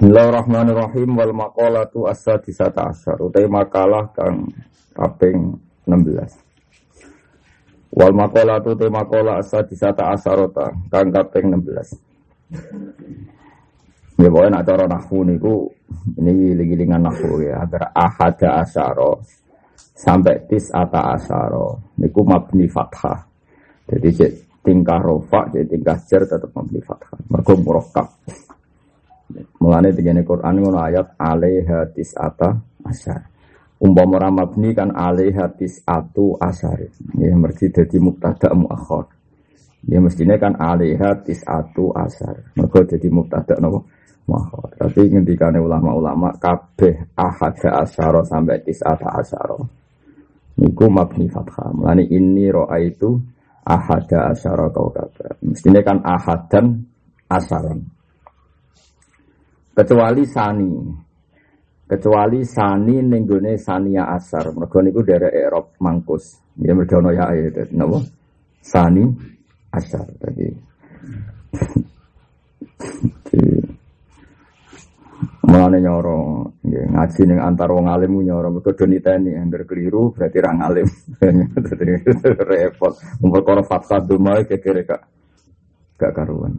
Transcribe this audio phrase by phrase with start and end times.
[0.00, 1.12] Bismillahirrahmanirrahim.
[1.12, 4.48] Wal maqalatu as-sadisata asyar utai makalah kang
[4.96, 12.00] kaping 16 Wal maqalatu utai makalah as-sadisata asyarota kang kaping 16
[14.24, 15.68] Ya pokoknya nak cara nahwu niku
[16.16, 17.60] ini gilingan nahwu ya.
[17.60, 19.20] Agar ahada asyara
[19.76, 23.20] sampai tis ata asyara niku mabni fathah.
[23.84, 24.32] Jadi
[24.64, 27.20] tingkah rofa jadi tingkah jar tetap mabni fathah.
[27.28, 28.08] Mergo murakkab
[29.60, 32.48] Mulane digene Quran ngono ayat alaiha tis'ata
[32.86, 33.22] asyar.
[33.80, 36.84] Umpama ora mabni kan alaiha tis'atu asyar.
[37.16, 39.08] Ya mesti dadi mubtada muakhir.
[39.88, 42.52] Ya mestine kan alaiha tis'atu asyar.
[42.56, 43.80] Mergo dadi mubtada napa?
[44.28, 44.68] Muakhir.
[44.76, 49.56] Tapi ngendikane ulama-ulama kabeh ahada asyara sampai tis'ata asyara.
[50.60, 51.72] Niku mabni fathah.
[51.72, 53.16] Mulane ini roa itu
[53.64, 55.40] ahada asyara kau kata.
[55.40, 56.84] Mestine kan ahadan
[57.30, 57.99] asaran
[59.74, 60.72] kecuali sani.
[61.90, 64.54] Kecuali sani nenggone sania asar.
[64.54, 66.38] Mergo niku dari Eropa mangkus.
[66.62, 67.98] Ya mergo ono ya ayat napa?
[68.62, 69.02] Sani
[69.74, 70.46] asar tadi.
[75.50, 78.54] Mulane nyoro nggih ngaji ning antar wong alim nyoro.
[78.54, 80.86] Mergo do niteni angger keliru berarti ra ngalim.
[82.54, 82.94] Repot.
[83.18, 85.02] Umur karo fatwa dumae kekere gak
[85.98, 86.54] gak karuan.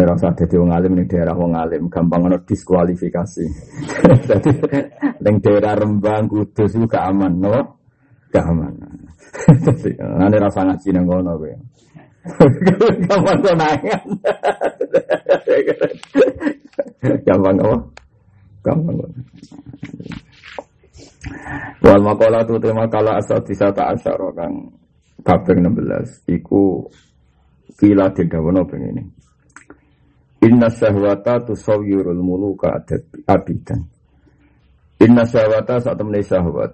[0.00, 3.44] Mana rasa jadi wong alim nih daerah wong alim gampang ono diskualifikasi.
[4.32, 4.50] Jadi
[5.20, 7.76] neng daerah Rembang Kudus itu gak aman, no?
[8.32, 8.72] Gak aman.
[10.24, 11.52] Mana rasa ngaji neng kono gue.
[13.04, 14.08] Gampang konangan.
[17.20, 17.76] Gampang apa?
[18.64, 18.96] Gampang.
[21.84, 24.64] Wal makola tu tema kala asal disata asyara kang
[25.28, 26.88] kaping 16 iku
[27.76, 29.19] kila didawono pengen
[30.40, 32.72] Inna syahwata tusawwirul muluka
[33.28, 33.84] abidan.
[35.04, 36.72] Inna syahwata saat temen syahwat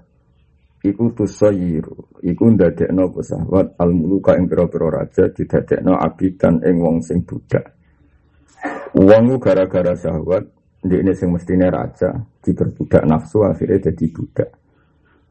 [0.87, 7.03] iku tusawwiru iku ndadekno apa syahwat al muluka ing pira-pira raja didadekno abidan ing wong
[7.03, 7.75] sing budak.
[8.95, 10.47] Wong gara-gara syahwat
[10.87, 12.15] ndekne sing mestine raja
[12.47, 14.51] diperbudak nafsu akhirnya jadi budak.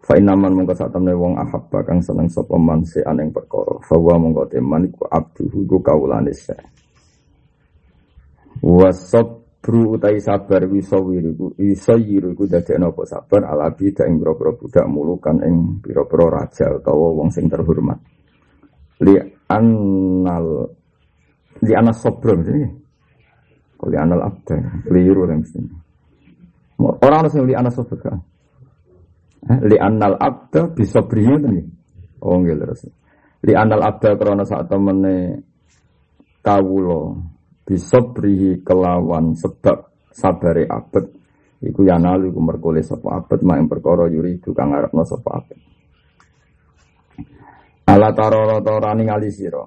[0.03, 3.31] Fa inaman mongko sak temne wong ahabba kang seneng sapa man se aneng.
[3.79, 6.35] Fa wa mongko teman iku abduhu ku kawulane
[8.65, 15.37] Wasabru utai sabar wisawiriku wisayiru iku dadekno apa sabar alabi dak ing pira budak mulukan
[15.45, 18.01] ing pira-pira raja utawa wong sing terhormat.
[19.05, 19.21] Li
[19.53, 20.65] annal
[21.61, 22.65] li anas sabr ini.
[23.85, 25.61] Li anal abda keliru yang mesti.
[26.81, 28.17] Orang harus li anas sabr kan.
[29.45, 31.61] Eh, li anal abda bisa berinya tadi.
[32.25, 32.81] Oh nggih terus.
[33.45, 35.37] Li anal abda krana sak temene
[36.41, 37.34] kawula
[37.65, 41.11] bisobrihi kelawan sebab sabare abet.
[41.65, 45.59] Iku yanalu iku merkole sapa abet mak perkara yuri kang arepno sapa abet.
[47.89, 49.65] Ala tarara tarani ngali sira.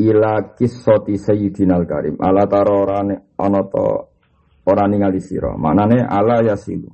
[0.00, 2.16] Ila kisoti sayyidinal karim.
[2.20, 3.00] Ala tarara
[3.36, 3.84] ana ta
[4.68, 5.56] ora ningali sira.
[5.56, 6.88] Manane ala yasilu.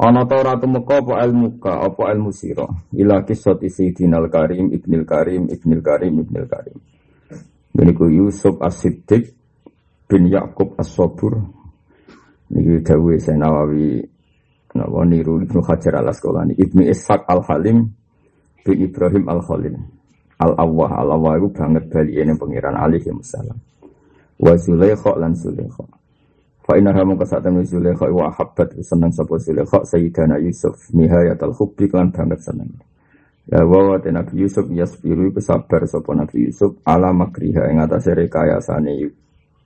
[0.00, 2.64] Ana ta ora tumeka apa ilmu ka apa ilmu sira.
[2.96, 6.76] Ila kisoti sayyidinal karim ibnil karim ibnil karim ibnil karim
[7.74, 9.34] Niku Yusuf As-Siddiq
[10.06, 11.42] bin Yakub As-Sabur.
[12.54, 13.98] Niki dawuh Nawawi
[14.74, 17.90] napa niru Ibnu Hajar Al-Asqalani, Ibnu Ishaq Al-Halim
[18.62, 19.74] bin Ibrahim Al-Khalil.
[20.38, 23.58] Al-Awwah Al-Awwah itu banget bali ini pengiran alaihi wasallam.
[24.38, 25.86] Wa Zulaikha lan Zulaikha.
[26.62, 32.10] Fa inna hamu kasatan Zulaikha wa habbat seneng sapa Zulaikha Sayyidana Yusuf nihayatul hubbi lan
[32.14, 32.70] banget seneng.
[33.44, 39.04] Ya wa Nabi Yusuf yasbiru iku sabar sapa Nabi Yusuf ala makriha ing atase rekayasane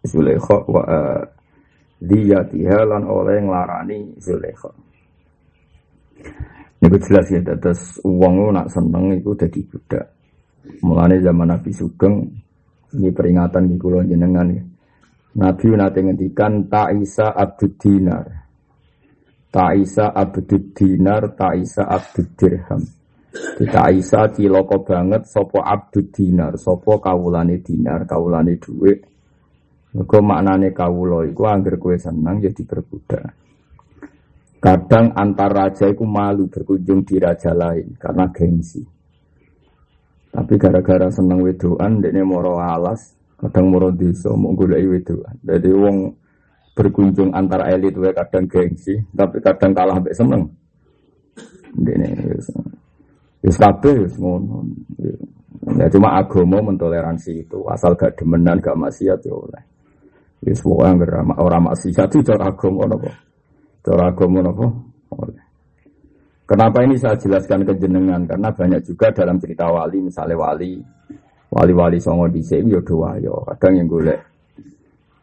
[0.03, 1.23] Zulaikha wa uh,
[2.03, 4.71] diyatiha lan oleh nglarani Zulaikha.
[6.79, 10.07] Ini jelas ya, terus uang nak seneng itu jadi budak.
[10.87, 12.23] Mulane zaman Nabi Sugeng,
[12.95, 14.63] ini peringatan di kulon jenengan ya.
[15.39, 18.27] Nabi nanti ngendikan Ta'isa Abdud Dinar.
[19.51, 22.98] Ta'isa Abdud Dinar, Ta'isa Abdud Dirham.
[23.29, 29.05] Kita Aisyah ciloko banget sopo abdud dinar, sopo kawulane dinar, kawulane duit.
[29.93, 32.53] Mergo maknane kawulo iku angger kowe seneng ya.
[34.59, 38.83] Kadang antar raja iku malu berkunjung di raja lain karena gengsi.
[40.29, 45.37] Tapi gara-gara seneng wedoan dekne moro alas, kadang moro desa mau golek wedoan.
[45.41, 45.97] Jadi wong
[46.75, 50.47] berkunjung antar elit wae kadang gengsi, tapi kadang kalah mbek seneng.
[51.75, 52.09] Dene
[53.39, 54.67] Wis kabeh wis ngono.
[55.79, 59.63] Ya cuma agama mentoleransi itu, asal gak demenan, gak maksiat ya oleh.
[60.43, 61.03] Ya semua yang
[61.35, 63.11] orang maksiat itu cara agama nopo.
[63.83, 64.67] Cara agama nopo
[65.15, 65.43] oleh.
[66.49, 68.25] Kenapa ini saya jelaskan ke jenengan?
[68.25, 70.81] Karena banyak juga dalam cerita wali, misalnya wali,
[71.53, 73.45] wali-wali songo di sini ya dua yo.
[73.45, 74.19] Kadang yang golek,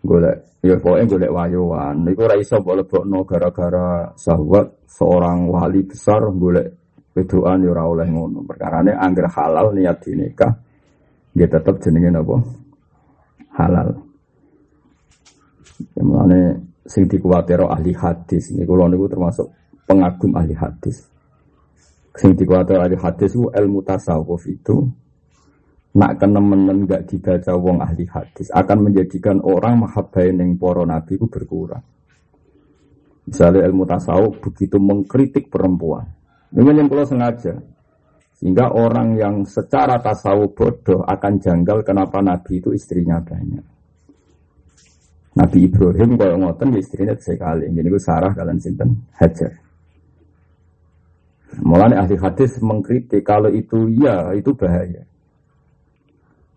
[0.05, 2.05] golek, ya pokoknya golek wayoan.
[2.05, 6.84] Niku raiso boleh no gara-gara sahabat seorang wali besar golek
[7.15, 8.43] Wedoan ya ora oleh ngono.
[8.43, 10.51] Perkarane angger halal niat dinikah
[11.31, 12.35] dia tetap jenenge napa?
[13.55, 13.89] Halal.
[15.95, 16.39] Ya mulane
[16.83, 19.47] sing dikuwatiro ahli hadis niku kula niku termasuk
[19.87, 21.07] pengagum ahli hadis.
[22.15, 24.87] Sing dikuwatiro ahli hadis itu ilmu tasawuf itu
[25.95, 31.31] nak kenemen gak dibaca wong ahli hadis akan menjadikan orang mahabbain yang poro nabi itu
[31.31, 31.83] berkurang.
[33.25, 36.05] Misalnya ilmu tasawuf begitu mengkritik perempuan,
[36.55, 37.53] ini yang kalau sengaja.
[38.35, 43.63] Sehingga orang yang secara tasawuf bodoh akan janggal kenapa Nabi itu istrinya banyak.
[45.35, 47.67] Nabi Ibrahim kalau ngoten ya istrinya sekali.
[47.67, 49.51] Ini gue Sarah kalian sinten Hajar.
[51.63, 55.07] Mulanya ahli hadis mengkritik kalau itu ya itu bahaya.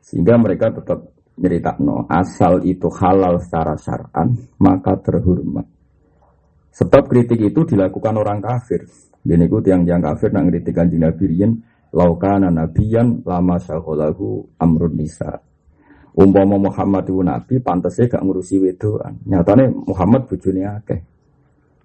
[0.03, 5.78] Sehingga mereka tetap cerita no asal itu halal secara syar'an maka terhormat.
[6.79, 8.87] Sebab kritik itu dilakukan orang kafir.
[9.27, 11.59] Gini ku tiang-tiang kafir nak ngeritik kanjeng Nabi riyen
[11.91, 15.43] laukana nabiyan lama syaholahu amrun nisa.
[16.19, 19.23] Umpama Muhammad itu nabi pantasnya gak ngurusi wedoan.
[19.23, 21.01] Nyatane Muhammad bojone akeh.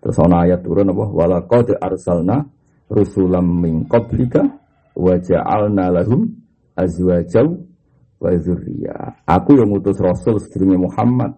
[0.02, 2.42] Terus ana ayat turun apa wala qad arsalna
[2.90, 4.42] rusulam min qablika
[4.98, 5.14] wa
[5.94, 6.34] lahum
[6.74, 7.46] azwajaw
[8.18, 9.22] wa dzurriyyah.
[9.30, 11.38] Aku yang ngutus rasul sedurunge Muhammad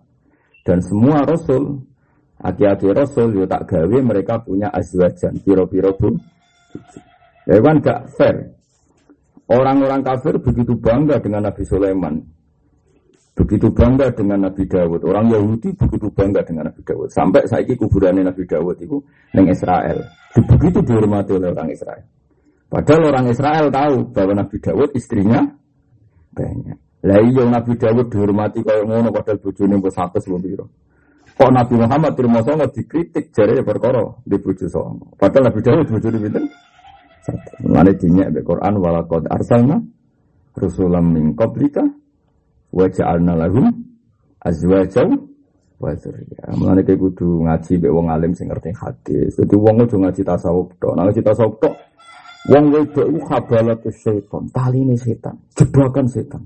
[0.64, 1.84] dan semua rasul
[2.36, 6.20] Aki-aki Rasul yo tak gawe mereka punya azwajan piro-piro pun.
[7.48, 8.56] Ya kan gak fair.
[9.46, 12.18] Orang-orang kafir begitu bangga dengan Nabi Sulaiman.
[13.36, 15.06] Begitu bangga dengan Nabi Dawud.
[15.06, 17.14] Orang Yahudi begitu bangga dengan Nabi Dawud.
[17.14, 18.98] Sampai saiki kuburannya Nabi Dawud itu
[19.38, 20.02] neng Israel.
[20.34, 22.04] Begitu dihormati oleh orang Israel.
[22.66, 25.46] Padahal orang Israel tahu bahwa Nabi Dawud istrinya
[26.34, 26.78] banyak.
[27.06, 30.66] Lah iya Nabi Dawud dihormati kaya ngono padahal bojone mbok 100 lho
[31.36, 35.12] Kok Nabi Muhammad terima songo dikritik jari perkara di bojo songo.
[35.20, 36.46] Padahal Nabi Dawud bojo di pinten?
[37.68, 39.76] Mulane dinyak di Quran walaqad arsalna
[40.56, 41.84] rusulam min qablika
[42.72, 43.68] wa ja'alna lahum
[44.40, 45.10] azwajaw
[45.84, 46.56] wa dzurriyyah.
[46.56, 49.36] Mulane kowe kudu ngaji mbek wong alim sing ngerti hadis.
[49.36, 50.94] Dadi wong kudu ngaji tasawuf tok.
[50.96, 51.76] Nah ngaji tasawuf tok
[52.48, 56.44] wong wedok iku khabalatus syaitan, taline setan, jebakan setan.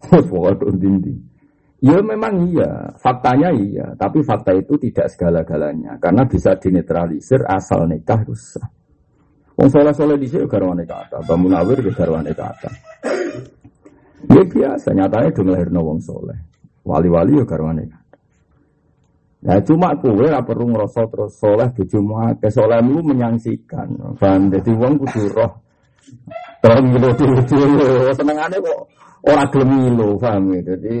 [0.08, 1.35] Wes pokoke ndindi.
[1.84, 8.24] Ya memang iya, faktanya iya, tapi fakta itu tidak segala-galanya karena bisa dinetralisir asal nikah
[8.24, 8.64] rusak.
[9.60, 12.72] Wong soleh soleh di sini garwane kata, bangun awir ke garwane kata.
[14.32, 16.36] Ya biasa, nyatanya dong lahir wong soleh.
[16.80, 18.16] Wali-wali ya garwane kata.
[19.44, 24.16] Nah cuma kue lah perlu ngerasa terus soleh cuma ke soleh lu menyangsikan.
[24.16, 24.48] Paham?
[24.48, 25.52] Jadi wong kudu roh.
[26.64, 27.10] Terus ngilu
[27.46, 28.80] dulu, senengannya kok
[29.28, 30.60] orang gelem ngilu, paham ya?
[30.74, 30.94] Jadi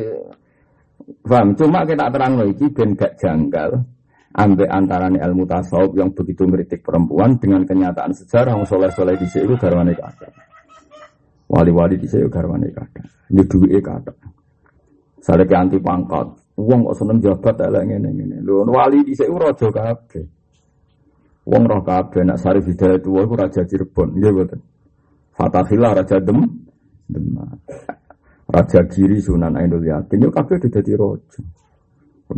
[1.06, 1.54] Paham?
[1.54, 3.70] Cuma kita terang lagi ben gak janggal
[4.36, 9.56] ambek antarane ilmu tasawuf yang begitu ngeritik perempuan dengan kenyataan sejarah yang soleh-soleh di sini
[9.56, 10.28] garwane kata.
[11.48, 13.32] Wali-wali di sini garwane kata.
[13.32, 14.12] Ini duwe kata.
[15.24, 16.26] Saya anti pangkat.
[16.56, 18.36] Uang kok seneng jabat elek ngene ngene.
[18.44, 20.24] Lho wali di sini raja kabeh.
[21.46, 24.60] Wong roh kabeh nak sari hidayah tuwa iku raja Cirebon, nggih mboten.
[25.38, 26.42] Fatahillah raja Dem
[27.06, 27.62] Demak.
[28.46, 31.42] Raja Giri Sunan Ainul Yakin yo kabeh dadi raja.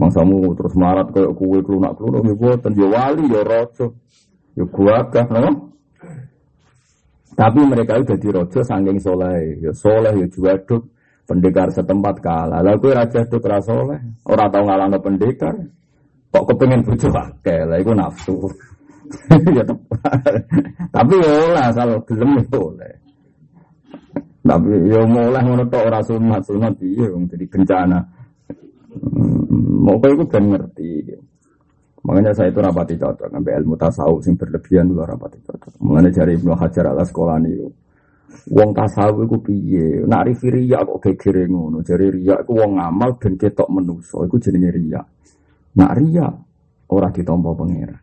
[0.09, 3.87] samu terus marat koyo kuwe klunak-klunak yo boten yo wali yo raja.
[4.57, 5.69] Yo gagah no?
[7.39, 10.91] Tapi mereka itu jadi raja saking soleh, yo soleh yo juwaduk
[11.29, 12.65] pendekar setempat kalah.
[12.65, 15.55] Lah kowe raja duk ra soleh, ora tau ngalahno pendekar.
[16.29, 18.37] Kok kepengen bojo akeh, lah iku nafsu.
[19.57, 19.65] ya.
[20.93, 22.97] Tapi yo lah asal gelem yo oleh.
[24.49, 28.01] Tapi ya mulai ngono tok ora sunat sunat piye wong jadi bencana.
[28.97, 31.05] Hmm, mau kau itu kan ngerti.
[32.09, 35.77] Makanya saya itu rapati cocok sampai ilmu tasawuf sing berlebihan dulu rapati cocok.
[35.85, 37.61] Mengenai cari Ibnu Hajar ala sekolah nih.
[38.49, 40.09] Wong tasawuf iku piye?
[40.09, 41.85] Nak rifi riya kok gegere ngono.
[41.85, 44.25] Jare riya iku wong ngamal ben ketok menusa.
[44.25, 45.05] Iku jenenge riya.
[45.77, 46.33] Nak riya
[46.89, 48.01] ora ditampa pangeran.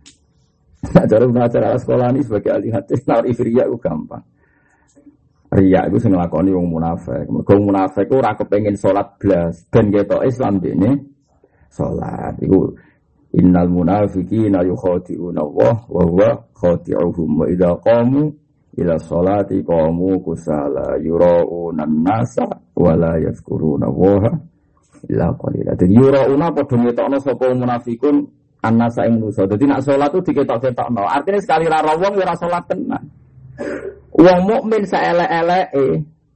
[0.85, 4.21] Nah, cara Ibnu Hajar ala sekolah ini sebagai ahli hadis, nak rifi riya iku gampang.
[5.55, 7.31] Ria itu sing nglakoni wong munafik.
[7.31, 10.99] Mergo munafik ora kepengin salat blas ben ketok Islam dene
[11.71, 12.35] salat.
[12.43, 12.75] Iku
[13.39, 18.35] innal munafiqina yukhadi'una Allah wa huwa khadi'uhum wa idza qamu
[18.75, 22.43] ila sholati qamu kusala yura'una nasa
[22.75, 24.35] wala yadhkuruna waha
[25.07, 25.71] illa qalila.
[25.79, 28.27] Jadi yura'una padha ngetokno sapa munafikun
[28.59, 29.47] annasa ing manusa.
[29.47, 31.07] Dadi nak salat tuh diketok-ketokno.
[31.07, 33.03] Artinya sekali ra wong ya ora salat tenan.
[34.15, 35.75] Wong mukmin saelek-eleke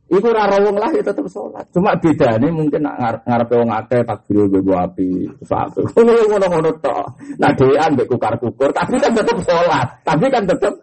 [0.10, 1.62] Iku ora wong lah ya tetep sholat.
[1.70, 5.30] Cuma bedane mungkin nak ngarepe wong akeh takbir nggo api.
[5.46, 5.86] Satu.
[5.94, 7.06] Ngono-ngono tok.
[7.38, 9.86] Nah dhewean mbek kukar-kukur tapi kan tetep sholat.
[10.02, 10.74] Tapi kan tetep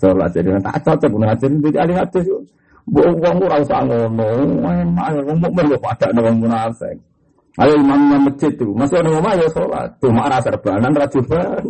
[0.00, 0.32] sholat.
[0.32, 2.24] Jadi tak cocok ngajar jadi ahli hadis.
[2.88, 4.28] Mbok wong ora usah ngono.
[4.64, 6.96] Wong mukmin kok padha wong munafik.
[7.56, 9.88] Ayo imamnya masjid tuh, masih ada rumah ya sholat.
[9.96, 11.64] Cuma rasa serbanan, rajuban.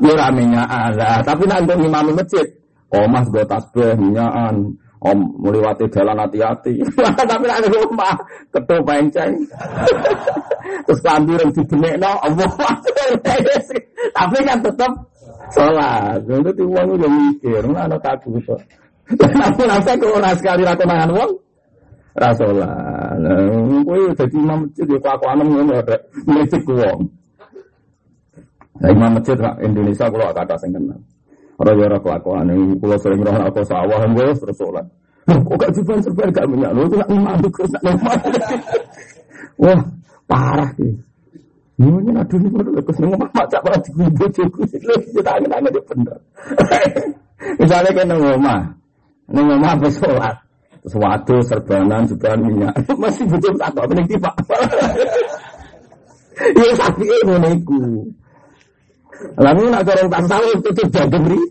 [0.00, 1.24] Ya ramenya ada.
[1.24, 2.59] Tapi nanti imam masjid.
[2.90, 4.74] Oh mas gue tasbih, minyaan.
[5.00, 6.76] Om melewati jalan hati-hati.
[7.30, 8.12] Tapi ada rumah
[8.52, 9.32] ketua penceng.
[10.86, 12.50] Terus kambir yang dibenek no, Allah
[14.20, 14.92] Tapi kan tetap
[15.56, 16.20] sholat.
[16.20, 18.44] Jadi uang udah mikir, mana takut.
[19.08, 21.32] Tapi nanti kalau sekali rakyat uang,
[22.14, 23.16] rasolah.
[23.16, 23.36] Nah,
[23.86, 27.00] kowe dadi imam masjid ya kelakuan ngono ada mlecet wong.
[28.80, 31.00] Nah, imam masjid Indonesia kula kata sing kenal.
[31.60, 32.48] Ora ya ora kelakuan
[32.80, 34.86] kula sering roh aku sawah nggo terus salat.
[35.28, 37.70] Kok gak juban serban gak minyak lho nak imam terus
[39.60, 39.80] Wah,
[40.24, 40.96] parah iki.
[41.80, 45.52] Ini nak dulu baru lekas nengok mak cak pada di kubu cukup itu kita angin
[45.52, 46.18] angin itu bener.
[47.60, 48.60] Misalnya kan nengok mah,
[49.32, 50.36] nengok mah bersolat,
[50.88, 54.34] Suatu serbanan juga minyak masih butuh satu apa nih pak?
[56.40, 58.08] Ya sapi ini niku.
[59.40, 61.42] Lalu nak orang tak tahu itu tuh jagri.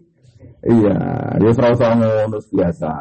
[0.60, 0.98] Iya,
[1.40, 2.92] dia selalu sama ngono biasa.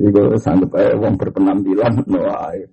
[0.00, 2.64] Iku sanggup eh wong berpenampilan no ae.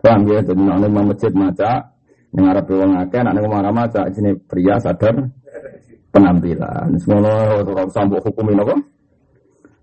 [0.00, 1.92] Paham ya, jadi nang masjid maca
[2.30, 5.18] yang arep wong akeh nek ngomong maca jenenge pria sadar
[6.14, 6.94] penampilan.
[7.02, 8.78] Semono ora usah mbok hukumi napa?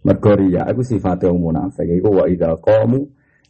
[0.08, 3.04] Mergo riya iku sifate wong munafik iku wa idza qamu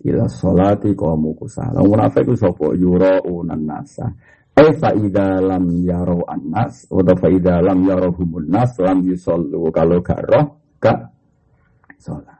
[0.09, 1.85] ila sholati qamu kusala.
[1.85, 4.09] Wong munafik iku sapa yura'unan nasa.
[4.57, 10.01] Eh fa idza lam yaro annas wa fa idza lam yarohumun nas lam yusallu kalau
[10.01, 11.13] gak roh gak
[12.01, 12.33] salat.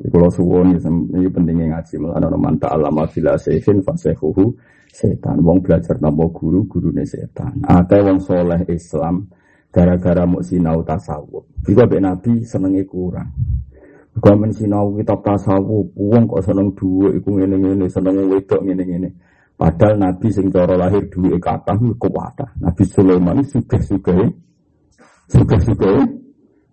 [0.00, 4.56] Jadi kalau suwon ini pentingnya ngaji malah ana man ta'allama fila sayfin fasehuhu
[4.88, 5.44] setan.
[5.44, 7.60] Wong belajar napa guru gurune setan.
[7.68, 9.28] Akeh wong soleh Islam
[9.68, 11.44] gara-gara mau sinau tasawuf.
[11.68, 13.28] Juga be Nabi senenge kurang.
[14.14, 19.10] Juga men sinau kitab tasawuf, wong kok seneng dhuwit iku ngene-ngene, seneng wedok ngene-ngene.
[19.54, 22.50] Padahal Nabi sing cara lahir dhuwit kathah kuwatah.
[22.58, 24.34] Nabi Sulaiman sugih-sugih.
[25.30, 26.02] Sugih-sugih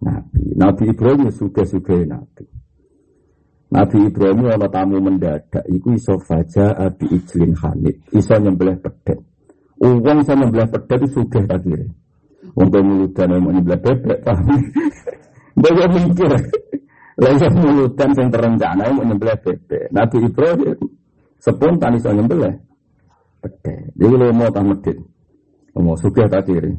[0.02, 0.42] Nabi.
[0.58, 2.46] Nabi Ibrahim sugih-sugih Nabi.
[3.72, 9.24] Nabi Ibrahim ana tamu mendadak iku iso faja abi ijlin hanit, iso nyembelih pedhet.
[9.80, 11.88] Uang iso nyembelih pedhet itu sugih akhirnya.
[12.52, 14.60] Untuk mulutan mau nyebelah bebek, paham?
[15.56, 16.32] Dia mikir.
[17.16, 19.88] Lalu mulutan yang terencana mau nyebelah bebek.
[19.94, 20.76] Nabi Ibrahim
[21.40, 22.71] spontan iso nyebelah
[23.42, 23.98] bebek.
[23.98, 24.98] Jadi lo mau tak medit.
[25.76, 26.74] Mau suka tak kiri.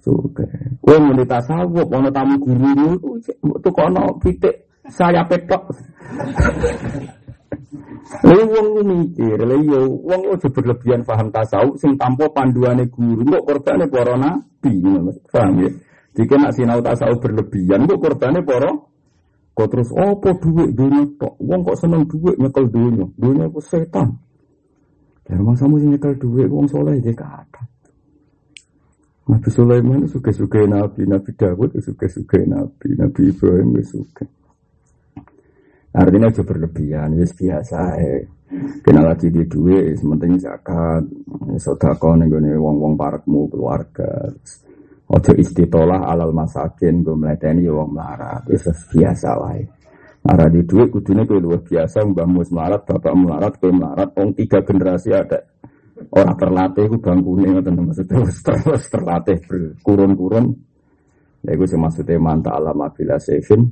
[0.00, 0.44] Suka.
[0.80, 5.62] Kue mau ditasawuf, mau tamu guru itu kono pitik saya petok.
[8.26, 13.44] Lalu wong mikir, lalu yo wong ojo berlebihan paham tasawuf sing tanpa panduane guru, kok
[13.46, 14.82] korbane para nabi,
[15.30, 15.70] paham ya?
[16.18, 18.74] Jika nak sinau tasawuf berlebihan, kok korbane para
[19.54, 24.18] kok terus opo duit dunia tok, wong kok seneng duit nyekel dunia, dunia itu setan.
[25.30, 27.62] Ya rumah samu sing nyekel duit, wong soleh dia kata.
[29.30, 34.26] Nabi Sulaiman suka-suka Nabi, Nabi Dawud suka-suka Nabi, Nabi Ibrahim suka.
[35.94, 38.26] Artinya itu berlebihan, ya biasa ya.
[38.82, 41.06] Kena lagi di duit, sementing zakat,
[41.62, 44.34] sodako nih gue wong-wong parakmu keluarga.
[45.10, 49.66] Ojo istitolah alal masakin, gue meleteni wong melarat, itu biasa lah ya.
[50.20, 54.36] Nara di duit kudunya gue luar biasa, mbah mus melarat, bapak melarat, gue melarat, wong
[54.36, 55.48] tiga generasi ada
[56.12, 60.52] orang terlatih, gue bangkune, maksudnya terus terlatih berkurun-kurun.
[61.40, 63.64] Ya gue maksudnya mantap alam bila sevin,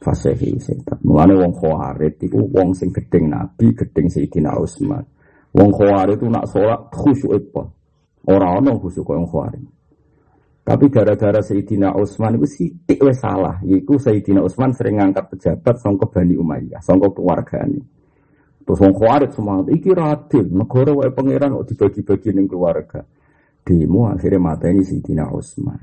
[0.00, 0.96] fasehi setan.
[1.04, 5.04] Mulane wong khawarit iku wong sing gedeng Nabi, gedeng Sayyidina Utsman.
[5.52, 7.68] Wong khawarit itu nak sholat khusyuk apa?
[8.32, 9.75] Ora ono khusyuk wong khawarit.
[10.66, 13.62] Tapi gara-gara Sayyidina Utsman itu sithik wis salah.
[13.62, 17.86] Iku Sayyidina Utsman sering ngangkat pejabat sangka Bani Umayyah, sangka keluargane.
[18.66, 22.98] Terus wong khawarit semangat iki radil, negara wae pangeran kok dibagi-bagi ning keluarga.
[23.62, 25.80] Demo akhirnya mata ini Sayyidina Utsman.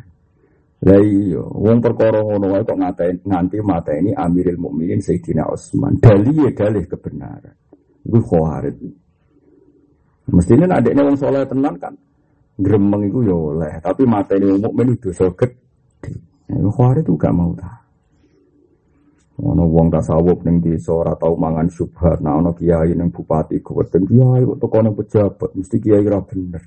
[0.83, 5.95] Lah iya, wong perkara ngono wae kok ngatain nganti mata ini Amirul Mukminin Sayyidina Utsman.
[6.03, 7.55] Dalih ya dalih kebenaran.
[8.03, 8.75] Iku khawarit.
[10.27, 11.95] Mestinya adekne wong saleh tenan kan
[12.57, 15.57] gremeng iku ya oleh, tapi mata ini mukmin itu dosa gede.
[16.53, 17.81] Iku khawarit itu gak mau ta.
[19.41, 24.05] Ono wong tasawuf ning desa ora tau mangan subhat, nah ono kiai ning bupati kuweden
[24.05, 26.63] kiai kok teko ning pejabat mesti kiai ora bener.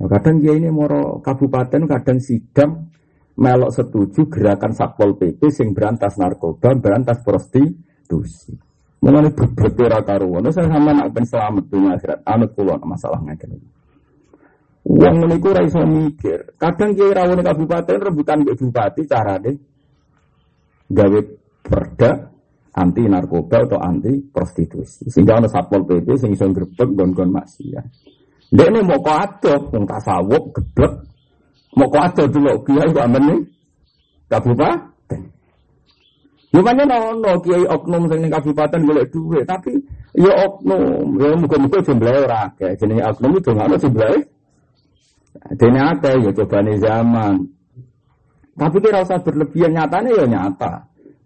[0.00, 2.88] Nah, kadang kiai ini moro kabupaten kadang sidang
[3.36, 8.56] melok setuju gerakan Satpol PP sing berantas narkoba, berantas prostitusi.
[9.04, 10.48] Mulane berbeda karuan.
[10.48, 12.24] Saya sama nak ben selamat dunia akhirat.
[12.24, 13.75] Anut kula masalah ngene
[14.86, 16.54] Wong niku ora iso mikir.
[16.62, 19.50] Kadang kiai rawone kabupaten rebutan mbek bupati carane
[20.86, 21.18] gawe
[21.66, 22.30] perda
[22.70, 25.10] anti narkoba atau anti prostitusi.
[25.10, 27.86] Sehingga ana satpol pp sing iso grebek gon-gon maksiat.
[28.46, 30.92] Ini mau kau ada, mau tasawuf, geblek,
[31.74, 33.40] mau kau ada dulu, kiai kok amen nih,
[34.30, 35.20] kabupaten.
[36.54, 39.74] Ya mana nono kiai oknum sing ning kabupaten golek duit, tapi
[40.14, 42.78] ya oknum, ya muga-muga jumlahe ora akeh.
[42.86, 44.35] Oknum itu ada jumlahe.
[45.54, 47.34] Dene akeh ya cobane zaman.
[48.56, 50.72] Tapi kira usah berlebihan nyatanya ya nyata.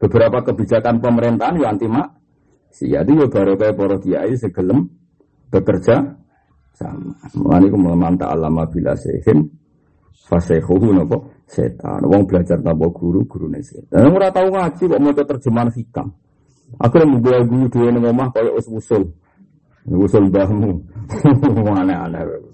[0.01, 2.09] Beberapa kebijakan pemerintahan ya anti mak.
[2.75, 4.91] Jadi ya baru kayak para kiai segelem
[5.51, 6.17] bekerja
[6.75, 7.15] sama.
[7.35, 9.47] Mulane ku mantap alama bila sehin
[10.27, 12.03] fasehuhu nopo setan.
[12.07, 14.11] Wong belajar tanpa guru, gurune setan.
[14.11, 16.09] Ora tau ngaji kok maca terjemahan hikam.
[16.79, 19.11] Aku yang membawa guru dhewe ning omah kaya usul.
[19.91, 20.71] Usul mbahmu.
[21.83, 22.23] Aneh-aneh.
[22.23, 22.50] Wong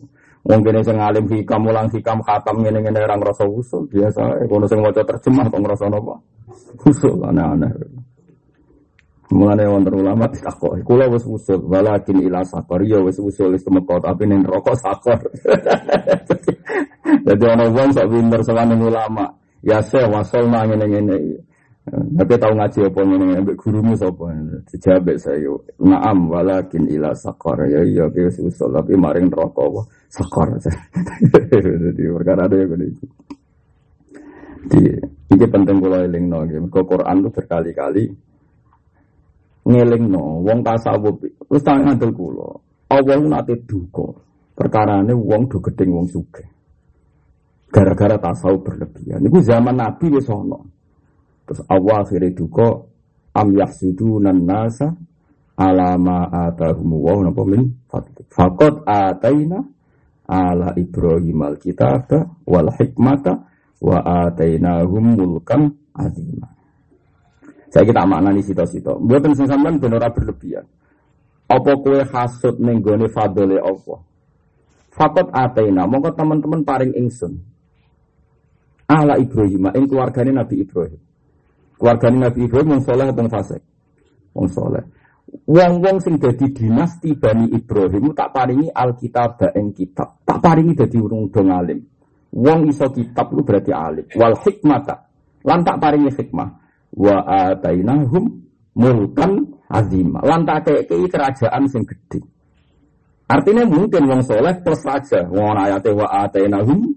[0.47, 5.03] kene sing alim hikam mulang hikam khatam ngene-ngene ora ngrasa usul biasa kono sing maca
[5.03, 6.15] terjemah kok ngrasa napa?
[6.87, 7.71] Usul aneh-aneh.
[9.27, 13.99] Mulane wonten ulama ditakoki, kula wis usul walakin ila sakor ya wis usul wis temeka
[13.99, 15.19] tapi ning rokok sakor.
[17.27, 19.27] Jadi ana wong sak pinter sawane ulama,
[19.67, 21.43] ya se wasolna ngene-ngene.
[21.87, 24.27] Tapi tahu ngaji apa ngene ambek gurumu sapa?
[24.67, 29.83] Dijawab saya, "Na'am walakin ila sakor." Ya iya wis usul tapi maring neraka apa?
[31.87, 33.07] Jadi perkara ada yang begitu.
[34.67, 34.83] Di
[35.31, 36.59] ini penting kula elingno nggih.
[36.67, 38.05] Mergo Quran itu berkali-kali
[39.67, 42.51] ngelingno wong tasawuf wis tak ngandel kula.
[42.91, 44.11] Allah nate duka.
[44.59, 46.51] Perkarane wong do gedeng wong sugih.
[47.71, 49.23] Gara-gara tasawuf berlebihan.
[49.23, 50.59] Iku zaman Nabi wis ana.
[51.47, 52.83] Terus Allah akhirnya duka
[53.39, 54.91] am yahsudun nasa
[55.57, 57.63] alama atahum wa napa min.
[58.29, 59.63] Faqad ataina
[60.27, 62.11] ala Ibrahim alkitab
[62.45, 63.47] wal hikmata
[63.81, 66.51] wa atainahum mulkan azima.
[67.71, 68.99] Saya kita maknani sito-sito.
[68.99, 70.65] Mboten sing sampean ben ora berlebihan.
[71.47, 74.01] Apa kue hasud ning gone fadole Allah?
[74.97, 77.37] Fakot ataina, mongko teman-teman paring ingsun.
[78.89, 81.03] Ala Ibrahim, ing keluargane Nabi Ibrahim.
[81.77, 83.63] Keluarga Nabi Ibrahim wong soleh atau fasik?
[84.33, 84.85] Wong soleh.
[85.45, 90.25] Wong-wong sing dadi dinasti Bani Ibrahim tak paringi Alkitab ing kitab.
[90.25, 91.85] Tak paringi dadi urung dong alim.
[92.33, 94.07] Wong iso kitab lu berarti alim.
[94.17, 95.05] Wal hikmata.
[95.45, 96.49] Lan tak paringi hikmah.
[96.97, 97.17] Wa
[97.53, 98.25] atainahum
[98.79, 100.25] mulkan azimah.
[100.25, 102.25] Lan tak kei kerajaan sing gede.
[103.27, 105.29] Artinya mungkin wong soleh plus raja.
[105.29, 106.97] Wong ayate wa atainahum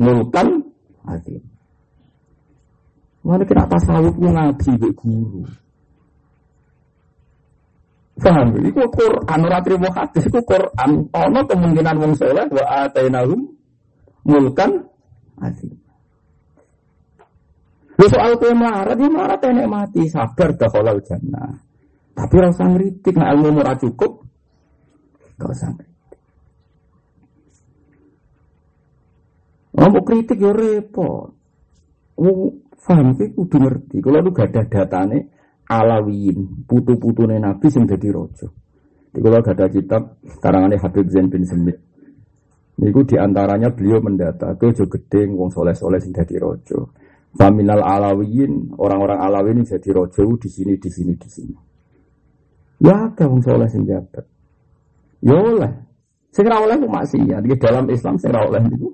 [0.00, 0.64] mulkan
[1.06, 1.45] azimah.
[3.26, 5.42] Mana kira tasawuf ku ngaji be guru.
[8.22, 8.54] Paham?
[8.62, 11.10] Iku Quran ora trimo hadis iku Quran.
[11.10, 13.50] Ana kemungkinan wong saleh wa atainahum
[14.22, 14.86] mulkan
[15.42, 15.74] azim.
[17.96, 21.56] Lu soal kue melarat, ya melarat enek mati, sabar dah kalau jannah.
[22.12, 24.20] Tapi rasa ngeritik, nah ilmu murah cukup,
[25.40, 26.20] gak usah ngeritik.
[29.76, 31.32] Mau kritik ya repot.
[32.80, 33.98] Faham sih kudu ngerti.
[34.04, 35.32] Kalau lu gak ada datane
[35.66, 38.46] alawiyin, putu-putune Nabi sing dadi raja.
[39.10, 40.02] Jadi kalau gak ada kitab
[40.38, 41.78] karangannya Habib Zain bin Semit.
[42.76, 46.76] Niku di antaranya beliau mendata ke jo gedeng wong soleh-soleh sing dadi raja.
[47.36, 51.56] Faminal alawiyin, orang-orang alawiyin jadi raja di sini, di sini, di sini.
[52.80, 54.24] Ya ada wong soleh sing jabat.
[55.24, 55.72] Ya oleh.
[56.32, 57.40] Sing ra oleh maksiat.
[57.40, 58.92] Di dalam Islam sing ra oleh niku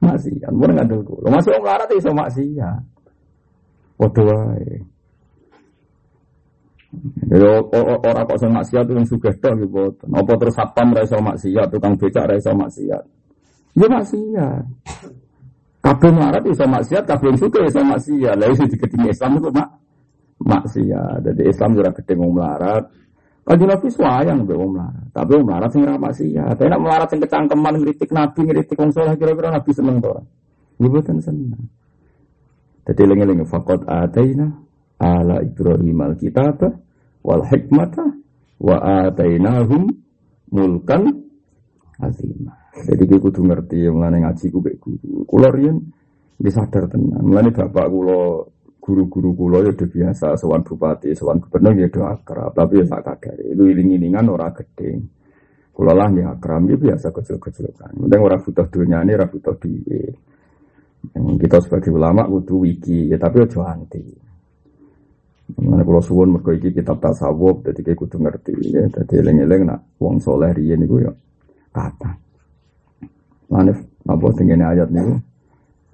[0.00, 0.48] maksiat.
[0.48, 1.28] Mun ngandel kula.
[1.28, 2.97] Masuk wong larat iso maksiat.
[3.98, 4.78] Padha wae.
[7.28, 10.08] Ya ora kok sing maksiat wong sugih tok nggih boten.
[10.14, 13.02] Apa terus satpam ra iso maksiat, tukang becak ra iso maksiat.
[13.76, 14.64] Ya maksiat.
[15.84, 18.34] Kabeh marat iso maksiat, kabeh sugih iso maksiat.
[18.38, 19.68] Lah iso diketing Islam itu mak
[20.40, 21.18] maksiat.
[21.28, 22.84] Jadi Islam ora gedeng wong melarat.
[23.48, 25.06] Kaji Nabi swayang mbek wong melarat.
[25.12, 26.54] Tapi wong melarat sing ra maksiat.
[26.56, 30.22] Tapi nek melarat sing kecangkeman ngritik Nabi, ngritik wong saleh kira-kira Nabi seneng to ora?
[30.78, 31.68] Boten seneng.
[32.88, 34.48] Jadi lengi-lengi fakot ataina
[34.96, 36.64] ala Ibrahim alkitab
[37.20, 38.00] wal hikmata
[38.64, 39.92] wa atainahum
[40.48, 41.12] mulkan
[42.00, 42.56] azimah.
[42.78, 45.26] Jadi gue kudu ngerti yang ngaji gue guru.
[45.28, 45.76] Kulo riyen
[46.38, 47.20] disadar tenan.
[47.20, 48.20] Mulane bapak kulo
[48.80, 53.04] guru-guru kulo ya udah biasa sowan bupati, sowan gubernur ya udah akrab, tapi ya sak
[53.04, 53.52] kagare.
[53.52, 54.96] Itu iling-ilingan ora gede.
[55.74, 58.00] Kulo lah nih akrab ya biasa kecil-kecilan.
[58.00, 60.14] Mending ora butuh dunia ini, ora butuh duit.
[61.18, 64.02] Kita sebagai ulama butuh wiki, ya tapi ojo anti.
[65.56, 68.84] Mengenai pulau suwon mergo iki kitab tasawuf, jadi kayak kudu ngerti ya.
[68.92, 71.12] Jadi eleng-eleng nak wong soleh riyen niku ya
[71.72, 72.12] kata.
[73.48, 73.72] Lane
[74.04, 75.16] apa tengene ayat niku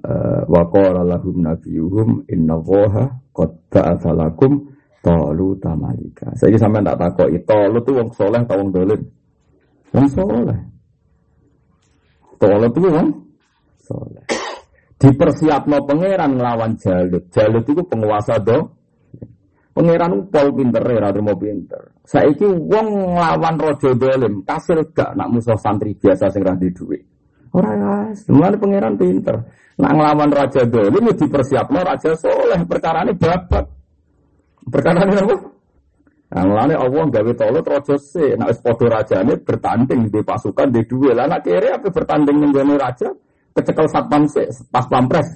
[0.03, 6.35] eh, wa qala lahum nabiyuhum inna woha qad ba'atha lakum talu tamalika.
[6.35, 9.01] Saiki sampean tak takoki talu tuh wong soleh ta wong dolim?
[9.95, 10.59] Wong soleh.
[12.43, 13.09] Talu tuh wong
[13.87, 14.44] soleh.
[15.05, 17.29] Dipersiapno pangeran nglawan Jalut.
[17.29, 18.73] Jalut itu penguasa do
[19.75, 21.99] Pangeran pol pinter ya, mau pinter.
[22.07, 27.03] Saiki wong nglawan raja dolim, kasil gak nak musuh santri biasa sing ra duwe.
[27.51, 29.35] Ora ya, semuanya pangeran pinter.
[29.83, 33.67] Nak nglawan raja dolim ya dipersiapno raja soleh, perkara ini babat.
[34.63, 35.37] Perkara ini apa?
[36.35, 40.87] Nah, mulane Allah gawe tolot raja se, nak wis padha rajane bertanding di pasukan di
[40.87, 41.19] duwe.
[41.19, 43.11] Lah nak apa bertanding ning raja,
[43.55, 45.29] kecekel satpam se, pas pampres.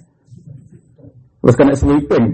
[1.38, 2.26] Terus kena sweeping.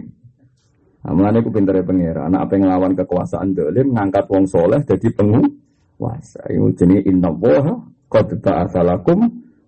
[1.04, 2.24] Nah, aku pintere pengira.
[2.24, 6.48] Anak apa yang ngelawan kekuasaan dolim, ngangkat wong soleh jadi penguasa.
[6.48, 7.76] Ini jenis inna woha,
[8.08, 9.20] qad ta'asalakum,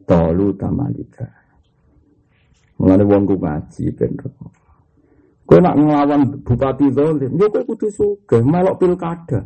[0.08, 1.28] tolu tamalika.
[2.80, 4.32] Mulane wong ku ngaji bener.
[5.46, 9.44] Kowe nak ngelawan bupati dolim, yo kowe kudu sugih, melok pilkada.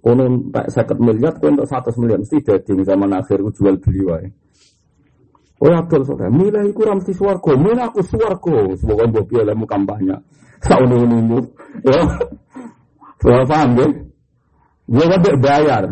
[0.00, 4.28] Kono tak 50 miliar, kowe untuk 100 miliar mesti dadi zaman akhir jual beli wae.
[5.60, 9.68] Oh ya saudara, milah iku ra mesti swarga, milah aku swarga, semoga mbok piye lemu
[9.68, 10.16] kampanye.
[10.64, 11.40] Sauni ini
[11.84, 12.00] ya.
[13.20, 13.86] Saya paham ya?
[14.88, 15.84] Dia kan bayar.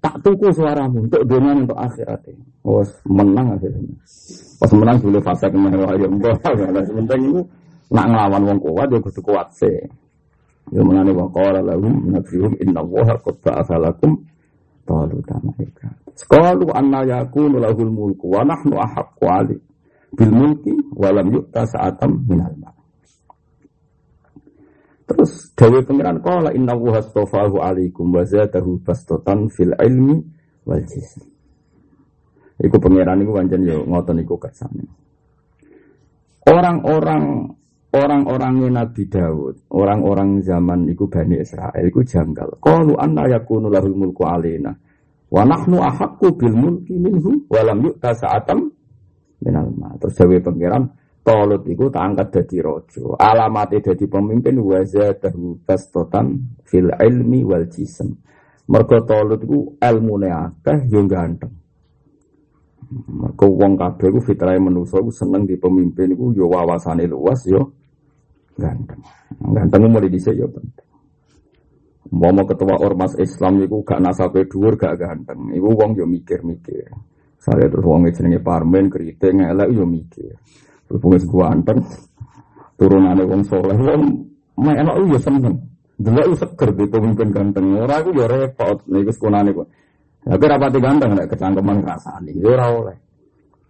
[0.00, 2.24] Tak tuku suaramu untuk dunia untuk akhirat.
[2.64, 3.92] Oh, menang akhirnya.
[4.56, 6.40] Pas menang dulu fase ke mana ya enggak.
[6.88, 7.44] Sementara itu
[7.92, 9.76] nak ngelawan wong kuat dia kudu kuat sih.
[10.72, 12.16] Ya menane wa qala lahum
[12.60, 13.36] inna Allaha qad
[14.90, 15.86] taluta malaika.
[16.26, 19.56] Qalu anna yakunu lahul mulku wa nahnu ahaqqu ali
[20.18, 22.74] bil mulki wa lam yu'ta sa'atam minal mal.
[25.06, 30.18] Terus dawe pengiran kala inna wuha astofahu alaikum wa zadahu bastotan fil ilmi
[30.66, 31.26] wal jism.
[32.60, 34.86] Iku pengiran iku wancen yo ngoten iku kersane.
[36.46, 37.54] Orang-orang
[37.90, 42.62] orang-orangnya Nabi Daud, orang-orang zaman iku Bani Israel iku janggal.
[42.62, 44.70] Qalu anna yakunu lahul mulku alaina
[45.30, 48.70] wa nahnu ahaqqu bil mulki minhu wa lam yu'ta sa'atam
[49.42, 49.94] minal ma.
[49.98, 50.84] Terus dawe pengiran
[51.20, 53.12] Tolut itu tak angkat rojo.
[53.20, 58.16] Alamatnya jadi pemimpin wajah dahu bastotan fil ilmi wal jism.
[58.72, 61.52] Mergo Tolut itu ilmu akeh yang ganteng.
[62.90, 67.79] Mergo wong kabeh iku fitrah manusa iku seneng di pemimpin iku yo wawasane luas yo
[68.56, 69.00] ganteng.
[69.38, 70.88] Ganteng mulai dhisik yo penting.
[72.10, 75.54] Mau ketua ormas Islam itu gak nasabe dhuwur gak ganteng.
[75.54, 76.90] Iku wong yo mikir-mikir.
[77.40, 80.34] Saya terus wong jenenge Parmen keriting elek yo mikir.
[80.90, 81.78] Berhubungan ganteng,
[82.74, 84.26] turunannya wong soleh, wong
[84.58, 85.54] enak ya seneng.
[86.00, 87.76] Dulu itu seger di pemimpin ganteng.
[87.78, 89.68] Orang itu ya repot, nih ke sekunane kok.
[90.20, 92.96] Tapi rapati ganteng, nek kecangkeman rasani, ya ora oleh.